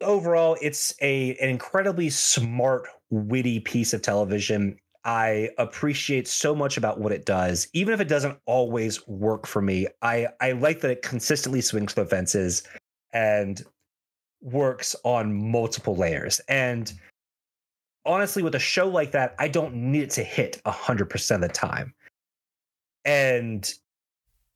Overall, 0.00 0.56
it's 0.62 0.94
a 1.02 1.36
an 1.36 1.48
incredibly 1.48 2.08
smart, 2.10 2.88
witty 3.10 3.60
piece 3.60 3.92
of 3.92 4.02
television. 4.02 4.76
I 5.04 5.50
appreciate 5.58 6.28
so 6.28 6.54
much 6.54 6.76
about 6.76 7.00
what 7.00 7.12
it 7.12 7.24
does, 7.24 7.68
even 7.72 7.94
if 7.94 8.00
it 8.00 8.08
doesn't 8.08 8.38
always 8.46 9.06
work 9.06 9.46
for 9.46 9.62
me. 9.62 9.86
I 10.02 10.28
I 10.40 10.52
like 10.52 10.80
that 10.80 10.90
it 10.90 11.02
consistently 11.02 11.60
swings 11.60 11.94
the 11.94 12.04
fences 12.04 12.62
and 13.12 13.62
works 14.40 14.94
on 15.04 15.50
multiple 15.50 15.96
layers. 15.96 16.40
And 16.48 16.92
honestly, 18.04 18.42
with 18.42 18.54
a 18.54 18.60
show 18.60 18.88
like 18.88 19.12
that, 19.12 19.34
I 19.38 19.48
don't 19.48 19.74
need 19.74 20.04
it 20.04 20.10
to 20.10 20.22
hit 20.22 20.60
100% 20.64 21.34
of 21.34 21.40
the 21.40 21.48
time. 21.48 21.94
And 23.04 23.72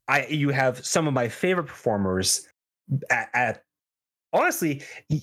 I 0.09 0.27
you 0.27 0.51
have 0.51 0.85
some 0.85 1.07
of 1.07 1.15
my 1.15 1.29
favorite 1.29 1.67
performers 1.67 2.49
at, 3.11 3.31
at 3.35 3.65
honestly 4.33 4.83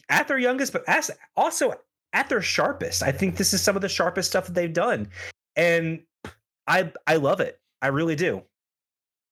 at 0.09 0.27
their 0.27 0.39
youngest, 0.39 0.73
but 0.73 0.83
as 0.87 1.11
also 1.35 1.73
at 2.13 2.29
their 2.29 2.41
sharpest. 2.41 3.03
I 3.03 3.11
think 3.11 3.35
this 3.35 3.53
is 3.53 3.61
some 3.61 3.75
of 3.75 3.81
the 3.81 3.89
sharpest 3.89 4.29
stuff 4.29 4.47
that 4.47 4.53
they've 4.53 4.73
done. 4.73 5.09
And 5.55 6.01
I 6.67 6.91
I 7.07 7.17
love 7.17 7.39
it. 7.39 7.59
I 7.81 7.87
really 7.87 8.15
do. 8.15 8.41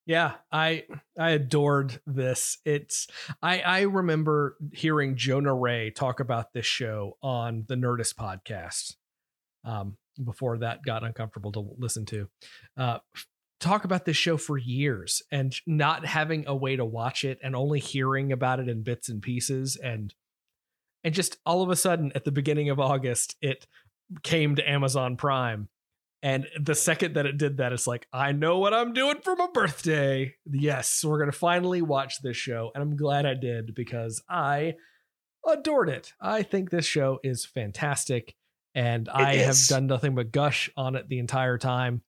Yeah, 0.07 0.35
I 0.53 0.85
I 1.19 1.31
adored 1.31 1.99
this. 2.07 2.59
It's 2.63 3.07
I 3.43 3.59
I 3.59 3.81
remember 3.81 4.55
hearing 4.71 5.17
Jonah 5.17 5.53
Ray 5.53 5.91
talk 5.91 6.21
about 6.21 6.53
this 6.53 6.65
show 6.65 7.17
on 7.21 7.65
the 7.67 7.75
Nerdist 7.75 8.15
podcast. 8.15 8.95
Um, 9.65 9.97
before 10.23 10.59
that 10.59 10.83
got 10.83 11.03
uncomfortable 11.03 11.51
to 11.51 11.75
listen 11.77 12.05
to, 12.05 12.29
uh, 12.77 12.99
talk 13.59 13.83
about 13.83 14.05
this 14.05 14.15
show 14.15 14.37
for 14.37 14.57
years 14.57 15.21
and 15.29 15.53
not 15.67 16.05
having 16.05 16.47
a 16.47 16.55
way 16.55 16.77
to 16.77 16.85
watch 16.85 17.25
it 17.25 17.37
and 17.43 17.53
only 17.53 17.81
hearing 17.81 18.31
about 18.31 18.61
it 18.61 18.69
in 18.69 18.83
bits 18.83 19.09
and 19.09 19.21
pieces 19.21 19.75
and 19.75 20.13
and 21.03 21.13
just 21.13 21.37
all 21.45 21.61
of 21.61 21.69
a 21.69 21.75
sudden 21.75 22.13
at 22.15 22.23
the 22.23 22.31
beginning 22.31 22.69
of 22.69 22.79
August 22.79 23.35
it 23.41 23.67
came 24.23 24.55
to 24.55 24.69
Amazon 24.69 25.17
Prime 25.17 25.67
and 26.23 26.47
the 26.59 26.75
second 26.75 27.15
that 27.15 27.25
it 27.25 27.37
did 27.37 27.57
that, 27.57 27.73
it's 27.73 27.87
like, 27.87 28.07
I 28.11 28.31
know 28.31 28.57
what 28.57 28.73
I'm 28.73 28.93
doing 28.93 29.17
for 29.21 29.35
my 29.35 29.47
birthday. 29.53 30.33
Yes, 30.45 31.03
we're 31.03 31.19
going 31.19 31.31
to 31.31 31.37
finally 31.37 31.81
watch 31.81 32.21
this 32.21 32.37
show. 32.37 32.71
And 32.73 32.81
I'm 32.81 32.95
glad 32.95 33.25
I 33.25 33.35
did 33.35 33.75
because 33.75 34.21
I 34.27 34.75
adored 35.47 35.89
it. 35.89 36.13
I 36.19 36.43
think 36.43 36.69
this 36.69 36.85
show 36.85 37.19
is 37.23 37.45
fantastic. 37.45 38.35
And 38.73 39.09
I 39.09 39.33
is. 39.33 39.45
have 39.45 39.77
done 39.77 39.87
nothing 39.87 40.15
but 40.15 40.31
gush 40.31 40.69
on 40.75 40.95
it 40.95 41.07
the 41.07 41.19
entire 41.19 41.57
time, 41.57 42.01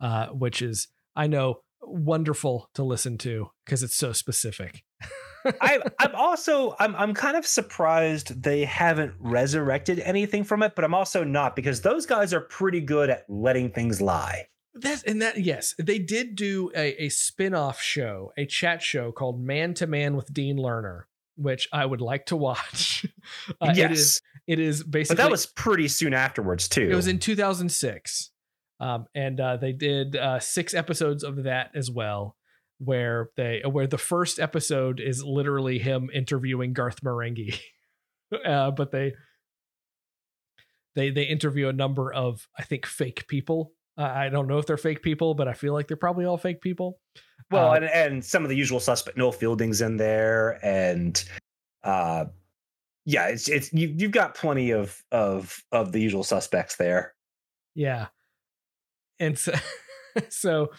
uh, 0.00 0.28
which 0.28 0.62
is, 0.62 0.88
I 1.16 1.26
know, 1.26 1.60
wonderful 1.80 2.70
to 2.74 2.84
listen 2.84 3.18
to 3.18 3.50
because 3.64 3.82
it's 3.82 3.96
so 3.96 4.12
specific. 4.12 4.84
I, 5.60 5.80
I'm 5.98 6.14
also 6.14 6.74
I'm 6.78 6.94
I'm 6.96 7.14
kind 7.14 7.36
of 7.36 7.46
surprised 7.46 8.42
they 8.42 8.64
haven't 8.64 9.14
resurrected 9.18 10.00
anything 10.00 10.44
from 10.44 10.62
it, 10.62 10.74
but 10.74 10.84
I'm 10.84 10.94
also 10.94 11.24
not 11.24 11.56
because 11.56 11.80
those 11.80 12.06
guys 12.06 12.32
are 12.32 12.40
pretty 12.40 12.80
good 12.80 13.10
at 13.10 13.24
letting 13.28 13.70
things 13.70 14.00
lie. 14.00 14.48
That's 14.74 15.02
and 15.02 15.22
that 15.22 15.38
yes, 15.38 15.74
they 15.78 15.98
did 15.98 16.36
do 16.36 16.70
a, 16.74 17.04
a 17.04 17.08
spin-off 17.08 17.80
show, 17.80 18.32
a 18.36 18.46
chat 18.46 18.82
show 18.82 19.12
called 19.12 19.42
Man 19.42 19.74
to 19.74 19.86
Man 19.86 20.16
with 20.16 20.32
Dean 20.32 20.56
Learner, 20.56 21.08
which 21.36 21.68
I 21.72 21.84
would 21.84 22.00
like 22.00 22.26
to 22.26 22.36
watch. 22.36 23.06
Uh, 23.60 23.72
yes, 23.74 23.90
it 23.90 23.92
is, 23.92 24.22
it 24.46 24.58
is 24.58 24.84
basically. 24.84 25.16
But 25.16 25.22
that 25.24 25.30
was 25.30 25.44
pretty 25.44 25.88
soon 25.88 26.14
afterwards 26.14 26.66
too. 26.66 26.88
It 26.90 26.94
was 26.94 27.08
in 27.08 27.18
2006, 27.18 28.30
um, 28.80 29.04
and 29.14 29.38
uh, 29.38 29.58
they 29.58 29.72
did 29.72 30.16
uh, 30.16 30.40
six 30.40 30.72
episodes 30.72 31.22
of 31.22 31.42
that 31.42 31.70
as 31.74 31.90
well 31.90 32.37
where 32.78 33.30
they 33.36 33.62
where 33.68 33.86
the 33.86 33.98
first 33.98 34.38
episode 34.38 35.00
is 35.00 35.24
literally 35.24 35.78
him 35.78 36.10
interviewing 36.12 36.72
Garth 36.72 37.02
Marenghi, 37.02 37.58
uh, 38.44 38.70
but 38.70 38.90
they 38.90 39.14
they 40.94 41.10
they 41.10 41.24
interview 41.24 41.68
a 41.68 41.72
number 41.72 42.12
of 42.12 42.48
I 42.58 42.62
think 42.62 42.86
fake 42.86 43.26
people. 43.28 43.72
Uh, 43.96 44.02
I 44.02 44.28
don't 44.28 44.46
know 44.46 44.58
if 44.58 44.66
they're 44.66 44.76
fake 44.76 45.02
people, 45.02 45.34
but 45.34 45.48
I 45.48 45.54
feel 45.54 45.72
like 45.72 45.88
they're 45.88 45.96
probably 45.96 46.24
all 46.24 46.38
fake 46.38 46.60
people. 46.60 47.00
Well, 47.50 47.72
uh, 47.72 47.76
and, 47.76 47.84
and 47.84 48.24
some 48.24 48.44
of 48.44 48.48
the 48.48 48.56
usual 48.56 48.78
suspect, 48.78 49.16
Noel 49.16 49.32
Fielding's 49.32 49.80
in 49.80 49.96
there, 49.96 50.64
and 50.64 51.22
uh, 51.82 52.26
yeah, 53.04 53.28
it's 53.28 53.48
it's 53.48 53.72
you 53.72 53.94
you've 53.96 54.12
got 54.12 54.34
plenty 54.34 54.70
of 54.70 55.02
of 55.10 55.62
of 55.72 55.92
the 55.92 56.00
usual 56.00 56.24
suspects 56.24 56.76
there. 56.76 57.14
Yeah, 57.74 58.08
and 59.18 59.38
so 59.38 59.52
so 60.28 60.70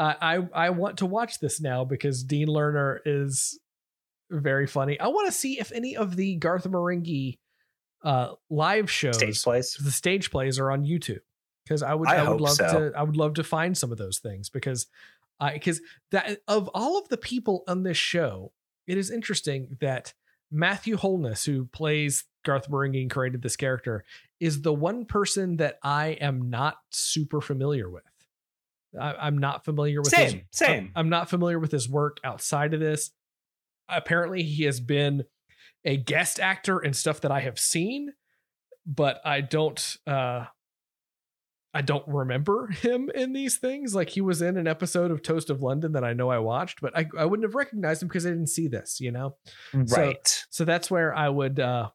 uh, 0.00 0.14
I 0.18 0.48
I 0.54 0.70
want 0.70 0.98
to 0.98 1.06
watch 1.06 1.40
this 1.40 1.60
now 1.60 1.84
because 1.84 2.24
Dean 2.24 2.48
Learner 2.48 3.02
is 3.04 3.60
very 4.30 4.66
funny. 4.66 4.98
I 4.98 5.08
want 5.08 5.26
to 5.26 5.32
see 5.32 5.60
if 5.60 5.72
any 5.72 5.94
of 5.94 6.16
the 6.16 6.36
Garth 6.36 6.64
Marenghi 6.64 7.38
uh, 8.02 8.32
live 8.48 8.90
shows, 8.90 9.16
stage 9.16 9.42
plays, 9.42 9.76
the 9.78 9.90
stage 9.90 10.30
plays 10.30 10.58
are 10.58 10.70
on 10.70 10.86
YouTube 10.86 11.20
because 11.64 11.82
I 11.82 11.92
would 11.92 12.08
I, 12.08 12.24
I 12.24 12.30
would 12.30 12.40
love 12.40 12.54
so. 12.54 12.90
to 12.90 12.98
I 12.98 13.02
would 13.02 13.18
love 13.18 13.34
to 13.34 13.44
find 13.44 13.76
some 13.76 13.92
of 13.92 13.98
those 13.98 14.20
things 14.20 14.48
because 14.48 14.86
I 15.38 15.52
because 15.52 15.82
that 16.12 16.40
of 16.48 16.68
all 16.72 16.98
of 16.98 17.10
the 17.10 17.18
people 17.18 17.62
on 17.68 17.82
this 17.82 17.98
show, 17.98 18.52
it 18.86 18.96
is 18.96 19.10
interesting 19.10 19.76
that 19.82 20.14
Matthew 20.50 20.96
Holness, 20.96 21.44
who 21.44 21.66
plays 21.66 22.24
Garth 22.42 22.70
Marenghi 22.70 23.02
and 23.02 23.10
created 23.10 23.42
this 23.42 23.56
character, 23.56 24.06
is 24.40 24.62
the 24.62 24.72
one 24.72 25.04
person 25.04 25.58
that 25.58 25.78
I 25.82 26.16
am 26.22 26.48
not 26.48 26.78
super 26.88 27.42
familiar 27.42 27.90
with. 27.90 28.04
I, 28.98 29.28
am 29.28 29.38
not 29.38 29.64
familiar 29.64 30.00
with 30.00 30.10
same 30.10 30.32
his, 30.32 30.42
same. 30.52 30.92
I'm 30.94 31.08
not 31.08 31.30
familiar 31.30 31.58
with 31.58 31.72
his 31.72 31.88
work 31.88 32.18
outside 32.24 32.74
of 32.74 32.80
this. 32.80 33.10
Apparently, 33.88 34.42
he 34.42 34.64
has 34.64 34.80
been 34.80 35.24
a 35.84 35.96
guest 35.96 36.40
actor 36.40 36.80
in 36.80 36.92
stuff 36.92 37.20
that 37.22 37.30
I 37.30 37.40
have 37.40 37.58
seen, 37.58 38.12
but 38.86 39.20
I 39.24 39.40
don't. 39.40 39.96
uh 40.06 40.46
I 41.72 41.82
don't 41.82 42.06
remember 42.08 42.66
him 42.82 43.10
in 43.14 43.32
these 43.32 43.58
things. 43.58 43.94
Like 43.94 44.10
he 44.10 44.20
was 44.20 44.42
in 44.42 44.56
an 44.56 44.66
episode 44.66 45.10
of 45.10 45.22
Toast 45.22 45.50
of 45.50 45.62
London 45.62 45.92
that 45.92 46.04
I 46.04 46.12
know 46.12 46.28
I 46.28 46.38
watched, 46.38 46.80
but 46.80 46.96
I, 46.96 47.06
I 47.16 47.24
wouldn't 47.24 47.46
have 47.46 47.54
recognized 47.54 48.02
him 48.02 48.08
because 48.08 48.26
I 48.26 48.30
didn't 48.30 48.48
see 48.48 48.66
this, 48.66 49.00
you 49.00 49.12
know? 49.12 49.36
Right. 49.72 50.26
So, 50.26 50.44
so 50.50 50.64
that's 50.64 50.90
where 50.90 51.14
I 51.14 51.28
would 51.28 51.60
uh 51.60 51.90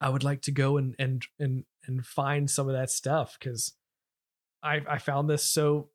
I 0.00 0.08
would 0.08 0.24
like 0.24 0.42
to 0.42 0.52
go 0.52 0.76
and 0.76 0.94
and 0.98 1.24
and 1.38 1.64
and 1.86 2.04
find 2.04 2.50
some 2.50 2.68
of 2.68 2.74
that 2.74 2.90
stuff 2.90 3.38
because 3.38 3.72
I 4.62 4.80
I 4.88 4.98
found 4.98 5.28
this 5.28 5.44
so 5.44 5.88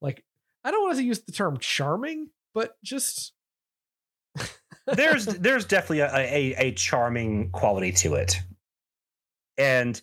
like 0.00 0.24
I 0.64 0.70
don't 0.70 0.82
want 0.82 0.96
to 0.98 1.04
use 1.04 1.20
the 1.20 1.32
term 1.32 1.58
charming, 1.58 2.28
but 2.54 2.76
just 2.82 3.32
there's 4.86 5.26
there's 5.26 5.64
definitely 5.64 6.00
a, 6.00 6.14
a, 6.14 6.54
a 6.58 6.72
charming 6.72 7.50
quality 7.50 7.92
to 7.92 8.14
it, 8.14 8.40
and 9.58 10.00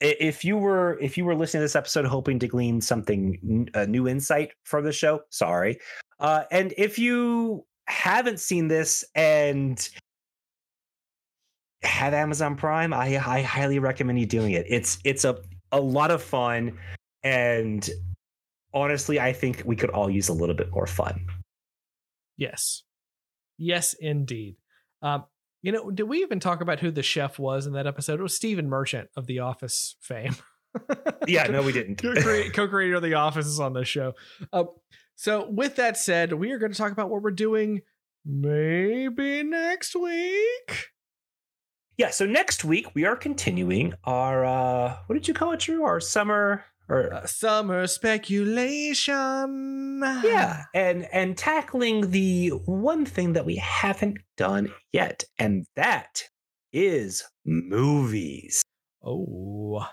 if 0.00 0.44
you 0.44 0.56
were 0.56 0.98
if 1.00 1.16
you 1.16 1.24
were 1.24 1.34
listening 1.34 1.60
to 1.60 1.64
this 1.64 1.76
episode 1.76 2.04
hoping 2.04 2.38
to 2.40 2.48
glean 2.48 2.80
something 2.80 3.68
a 3.74 3.86
new 3.86 4.08
insight 4.08 4.52
from 4.64 4.84
the 4.84 4.92
show, 4.92 5.20
sorry, 5.30 5.78
uh, 6.20 6.44
and 6.50 6.74
if 6.76 6.98
you 6.98 7.64
haven't 7.86 8.40
seen 8.40 8.68
this 8.68 9.04
and 9.14 9.88
have 11.82 12.14
Amazon 12.14 12.56
Prime, 12.56 12.92
I 12.92 13.18
I 13.18 13.42
highly 13.42 13.78
recommend 13.78 14.18
you 14.18 14.26
doing 14.26 14.52
it. 14.52 14.66
It's 14.68 14.98
it's 15.04 15.24
a 15.24 15.38
a 15.72 15.80
lot 15.80 16.10
of 16.10 16.22
fun. 16.22 16.78
And 17.22 17.88
honestly, 18.72 19.18
I 19.18 19.32
think 19.32 19.62
we 19.64 19.76
could 19.76 19.90
all 19.90 20.10
use 20.10 20.28
a 20.28 20.32
little 20.32 20.54
bit 20.54 20.70
more 20.72 20.86
fun. 20.86 21.26
Yes. 22.36 22.82
Yes, 23.58 23.94
indeed. 23.94 24.56
Um, 25.02 25.24
you 25.62 25.72
know, 25.72 25.90
did 25.90 26.04
we 26.04 26.18
even 26.22 26.40
talk 26.40 26.60
about 26.60 26.80
who 26.80 26.90
the 26.90 27.02
chef 27.02 27.38
was 27.38 27.66
in 27.66 27.74
that 27.74 27.86
episode? 27.86 28.18
It 28.18 28.22
was 28.22 28.36
Stephen 28.36 28.68
Merchant 28.68 29.08
of 29.16 29.26
The 29.26 29.40
Office 29.40 29.96
fame. 30.00 30.34
yeah, 31.26 31.46
no, 31.46 31.62
we 31.62 31.72
didn't. 31.72 32.02
Co-creator 32.02 32.96
of 32.96 33.02
The 33.02 33.14
Office 33.14 33.46
is 33.46 33.60
on 33.60 33.72
this 33.72 33.88
show. 33.88 34.14
Uh, 34.52 34.64
so, 35.14 35.48
with 35.48 35.76
that 35.76 35.96
said, 35.96 36.32
we 36.32 36.50
are 36.50 36.58
going 36.58 36.72
to 36.72 36.78
talk 36.78 36.90
about 36.90 37.10
what 37.10 37.22
we're 37.22 37.30
doing 37.30 37.82
maybe 38.24 39.42
next 39.42 39.94
week 39.94 40.88
yeah, 41.98 42.10
so 42.10 42.26
next 42.26 42.64
week 42.64 42.94
we 42.94 43.04
are 43.04 43.16
continuing 43.16 43.94
our 44.04 44.44
uh 44.44 44.96
what 45.06 45.14
did 45.14 45.28
you 45.28 45.34
call 45.34 45.52
it, 45.52 45.60
Drew? 45.60 45.84
Our 45.84 46.00
summer 46.00 46.64
or 46.88 47.12
uh, 47.12 47.26
summer 47.26 47.86
speculation. 47.86 50.00
Yeah, 50.24 50.64
and 50.74 51.06
and 51.12 51.36
tackling 51.36 52.10
the 52.10 52.48
one 52.66 53.04
thing 53.04 53.34
that 53.34 53.44
we 53.44 53.56
haven't 53.56 54.18
done 54.36 54.72
yet, 54.92 55.24
and 55.38 55.66
that 55.76 56.24
is 56.72 57.24
movies. 57.44 58.62
Oh. 59.02 59.86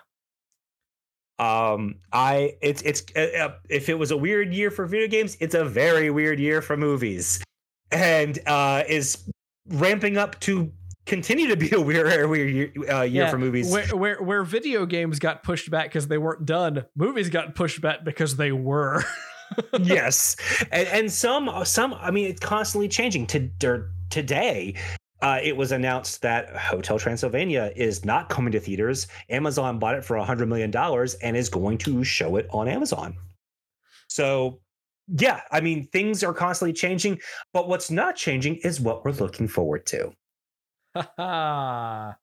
Um, 1.38 1.96
I 2.12 2.56
it's 2.62 2.82
it's 2.82 3.04
uh, 3.16 3.28
uh 3.40 3.54
if 3.70 3.88
it 3.88 3.98
was 3.98 4.12
a 4.12 4.18
weird 4.18 4.54
year 4.54 4.72
for 4.72 4.86
video 4.86 5.08
games, 5.08 5.38
it's 5.40 5.56
a 5.56 5.64
very 5.64 6.10
weird 6.10 6.40
year 6.40 6.62
for 6.62 6.76
movies, 6.76 7.42
and 7.92 8.38
uh, 8.46 8.84
is 8.90 9.30
ramping 9.70 10.18
up 10.18 10.38
to 10.42 10.74
continue 11.10 11.48
to 11.48 11.58
be 11.58 11.72
a 11.72 11.82
weird, 11.82 12.08
weird 12.30 12.50
year, 12.50 12.72
uh, 12.90 13.02
year 13.02 13.24
Yeah, 13.24 13.30
for 13.30 13.38
movies. 13.38 13.70
Where, 13.72 13.96
where 13.96 14.22
where 14.22 14.44
video 14.44 14.86
games 14.86 15.20
got 15.20 15.44
pushed 15.44 15.70
back 15.70 15.86
because 15.86 16.08
they 16.08 16.18
weren't 16.18 16.46
done, 16.46 16.86
movies 16.96 17.30
got 17.30 17.56
pushed 17.56 17.82
back 17.82 18.06
because 18.06 18.38
they 18.38 18.52
were. 18.52 19.04
yes, 19.82 20.36
and, 20.72 20.88
and 20.88 21.12
some 21.12 21.50
some 21.66 21.94
I 21.96 22.12
mean 22.12 22.28
it's 22.28 22.40
constantly 22.40 22.88
changing. 22.88 23.28
To 23.28 23.50
today, 24.10 24.76
uh, 25.22 25.40
it 25.44 25.58
was 25.58 25.72
announced 25.72 26.22
that 26.22 26.56
Hotel 26.56 27.00
Transylvania 27.00 27.74
is 27.76 28.06
not 28.06 28.30
coming 28.30 28.52
to 28.54 28.60
theaters. 28.60 29.08
Amazon 29.30 29.80
bought 29.80 29.96
it 29.96 30.06
for 30.06 30.16
a 30.18 30.24
hundred 30.24 30.48
million 30.48 30.72
dollars 30.72 31.16
and 31.16 31.36
is 31.36 31.50
going 31.50 31.80
to 31.80 32.04
show 32.04 32.38
it 32.38 32.48
on 32.52 32.68
Amazon. 32.70 33.18
So. 34.08 34.62
Yeah, 35.18 35.42
I 35.50 35.60
mean 35.60 35.88
things 35.88 36.24
are 36.24 36.36
constantly 36.36 36.72
changing, 36.72 37.20
but 37.52 37.68
what's 37.68 37.90
not 37.90 38.16
changing 38.16 38.58
is 38.58 38.80
what 38.80 39.04
we're 39.04 39.14
looking 39.14 39.48
forward 39.48 39.88
to. 39.88 40.14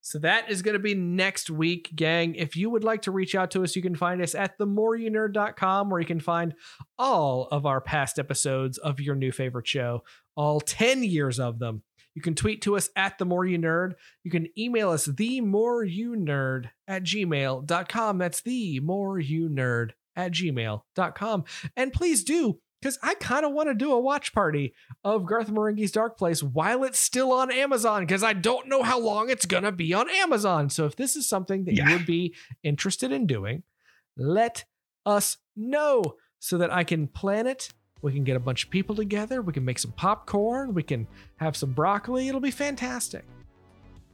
so 0.00 0.18
that 0.18 0.50
is 0.50 0.62
going 0.62 0.74
to 0.74 0.78
be 0.78 0.94
next 0.94 1.50
week, 1.50 1.90
gang. 1.94 2.34
If 2.34 2.56
you 2.56 2.70
would 2.70 2.84
like 2.84 3.02
to 3.02 3.10
reach 3.10 3.34
out 3.34 3.50
to 3.52 3.62
us, 3.62 3.76
you 3.76 3.82
can 3.82 3.94
find 3.94 4.20
us 4.22 4.34
at 4.34 4.58
themoreyounerd.com 4.58 5.90
where 5.90 6.00
you 6.00 6.06
can 6.06 6.20
find 6.20 6.54
all 6.98 7.48
of 7.50 7.66
our 7.66 7.80
past 7.80 8.18
episodes 8.18 8.78
of 8.78 9.00
your 9.00 9.14
new 9.14 9.32
favorite 9.32 9.66
show, 9.66 10.02
all 10.36 10.60
10 10.60 11.02
years 11.02 11.38
of 11.38 11.58
them. 11.58 11.82
You 12.14 12.22
can 12.22 12.34
tweet 12.34 12.62
to 12.62 12.76
us 12.76 12.90
at 12.96 13.18
the 13.18 13.24
more 13.24 13.44
you 13.44 13.58
nerd. 13.58 13.92
You 14.24 14.32
can 14.32 14.48
email 14.58 14.90
us 14.90 15.04
the 15.04 15.40
more 15.40 15.84
you 15.84 16.16
nerd 16.16 16.70
at 16.88 17.04
gmail.com. 17.04 18.18
That's 18.18 18.42
the 18.42 18.80
more 18.80 19.20
you 19.20 19.48
nerd 19.48 19.90
at 20.16 20.32
gmail.com. 20.32 21.44
And 21.76 21.92
please 21.92 22.24
do, 22.24 22.58
because 22.80 22.98
I 23.02 23.14
kind 23.14 23.44
of 23.44 23.52
want 23.52 23.68
to 23.68 23.74
do 23.74 23.92
a 23.92 24.00
watch 24.00 24.32
party 24.32 24.74
of 25.04 25.26
Garth 25.26 25.50
Marenghi's 25.50 25.92
Darkplace 25.92 26.42
while 26.42 26.84
it's 26.84 26.98
still 26.98 27.32
on 27.32 27.50
Amazon, 27.50 28.04
because 28.04 28.22
I 28.22 28.32
don't 28.32 28.68
know 28.68 28.82
how 28.82 28.98
long 29.00 29.30
it's 29.30 29.46
going 29.46 29.64
to 29.64 29.72
be 29.72 29.92
on 29.94 30.08
Amazon. 30.10 30.70
So 30.70 30.86
if 30.86 30.96
this 30.96 31.16
is 31.16 31.28
something 31.28 31.64
that 31.64 31.74
Yeah. 31.74 31.88
you 31.88 31.96
would 31.96 32.06
be 32.06 32.34
interested 32.62 33.10
in 33.12 33.26
doing, 33.26 33.62
let 34.16 34.64
us 35.04 35.38
know 35.56 36.02
so 36.38 36.58
that 36.58 36.72
I 36.72 36.84
can 36.84 37.08
plan 37.08 37.46
it. 37.46 37.70
We 38.00 38.12
can 38.12 38.22
get 38.22 38.36
a 38.36 38.40
bunch 38.40 38.64
of 38.64 38.70
people 38.70 38.94
together. 38.94 39.42
We 39.42 39.52
can 39.52 39.64
make 39.64 39.80
some 39.80 39.90
popcorn. 39.92 40.72
We 40.72 40.84
can 40.84 41.08
have 41.38 41.56
some 41.56 41.72
broccoli. 41.72 42.28
It'll 42.28 42.40
be 42.40 42.52
fantastic. 42.52 43.24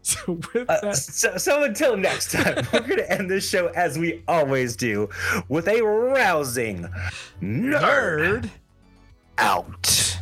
So 0.27 0.33
with 0.53 0.69
uh, 0.69 0.81
that, 0.81 0.85
uh, 0.85 0.93
so, 0.93 1.39
so, 1.39 1.63
until 1.63 1.97
next 1.97 2.31
time, 2.31 2.67
we're 2.75 2.81
gonna 2.81 3.05
end 3.05 3.31
this 3.31 3.49
show 3.49 3.69
as 3.69 3.99
we 3.99 4.23
always 4.29 4.77
do 4.77 5.09
with 5.49 5.67
a 5.67 5.81
rousing 5.81 6.87
nerd, 7.41 7.81
nerd 7.81 8.51
out. 9.39 10.19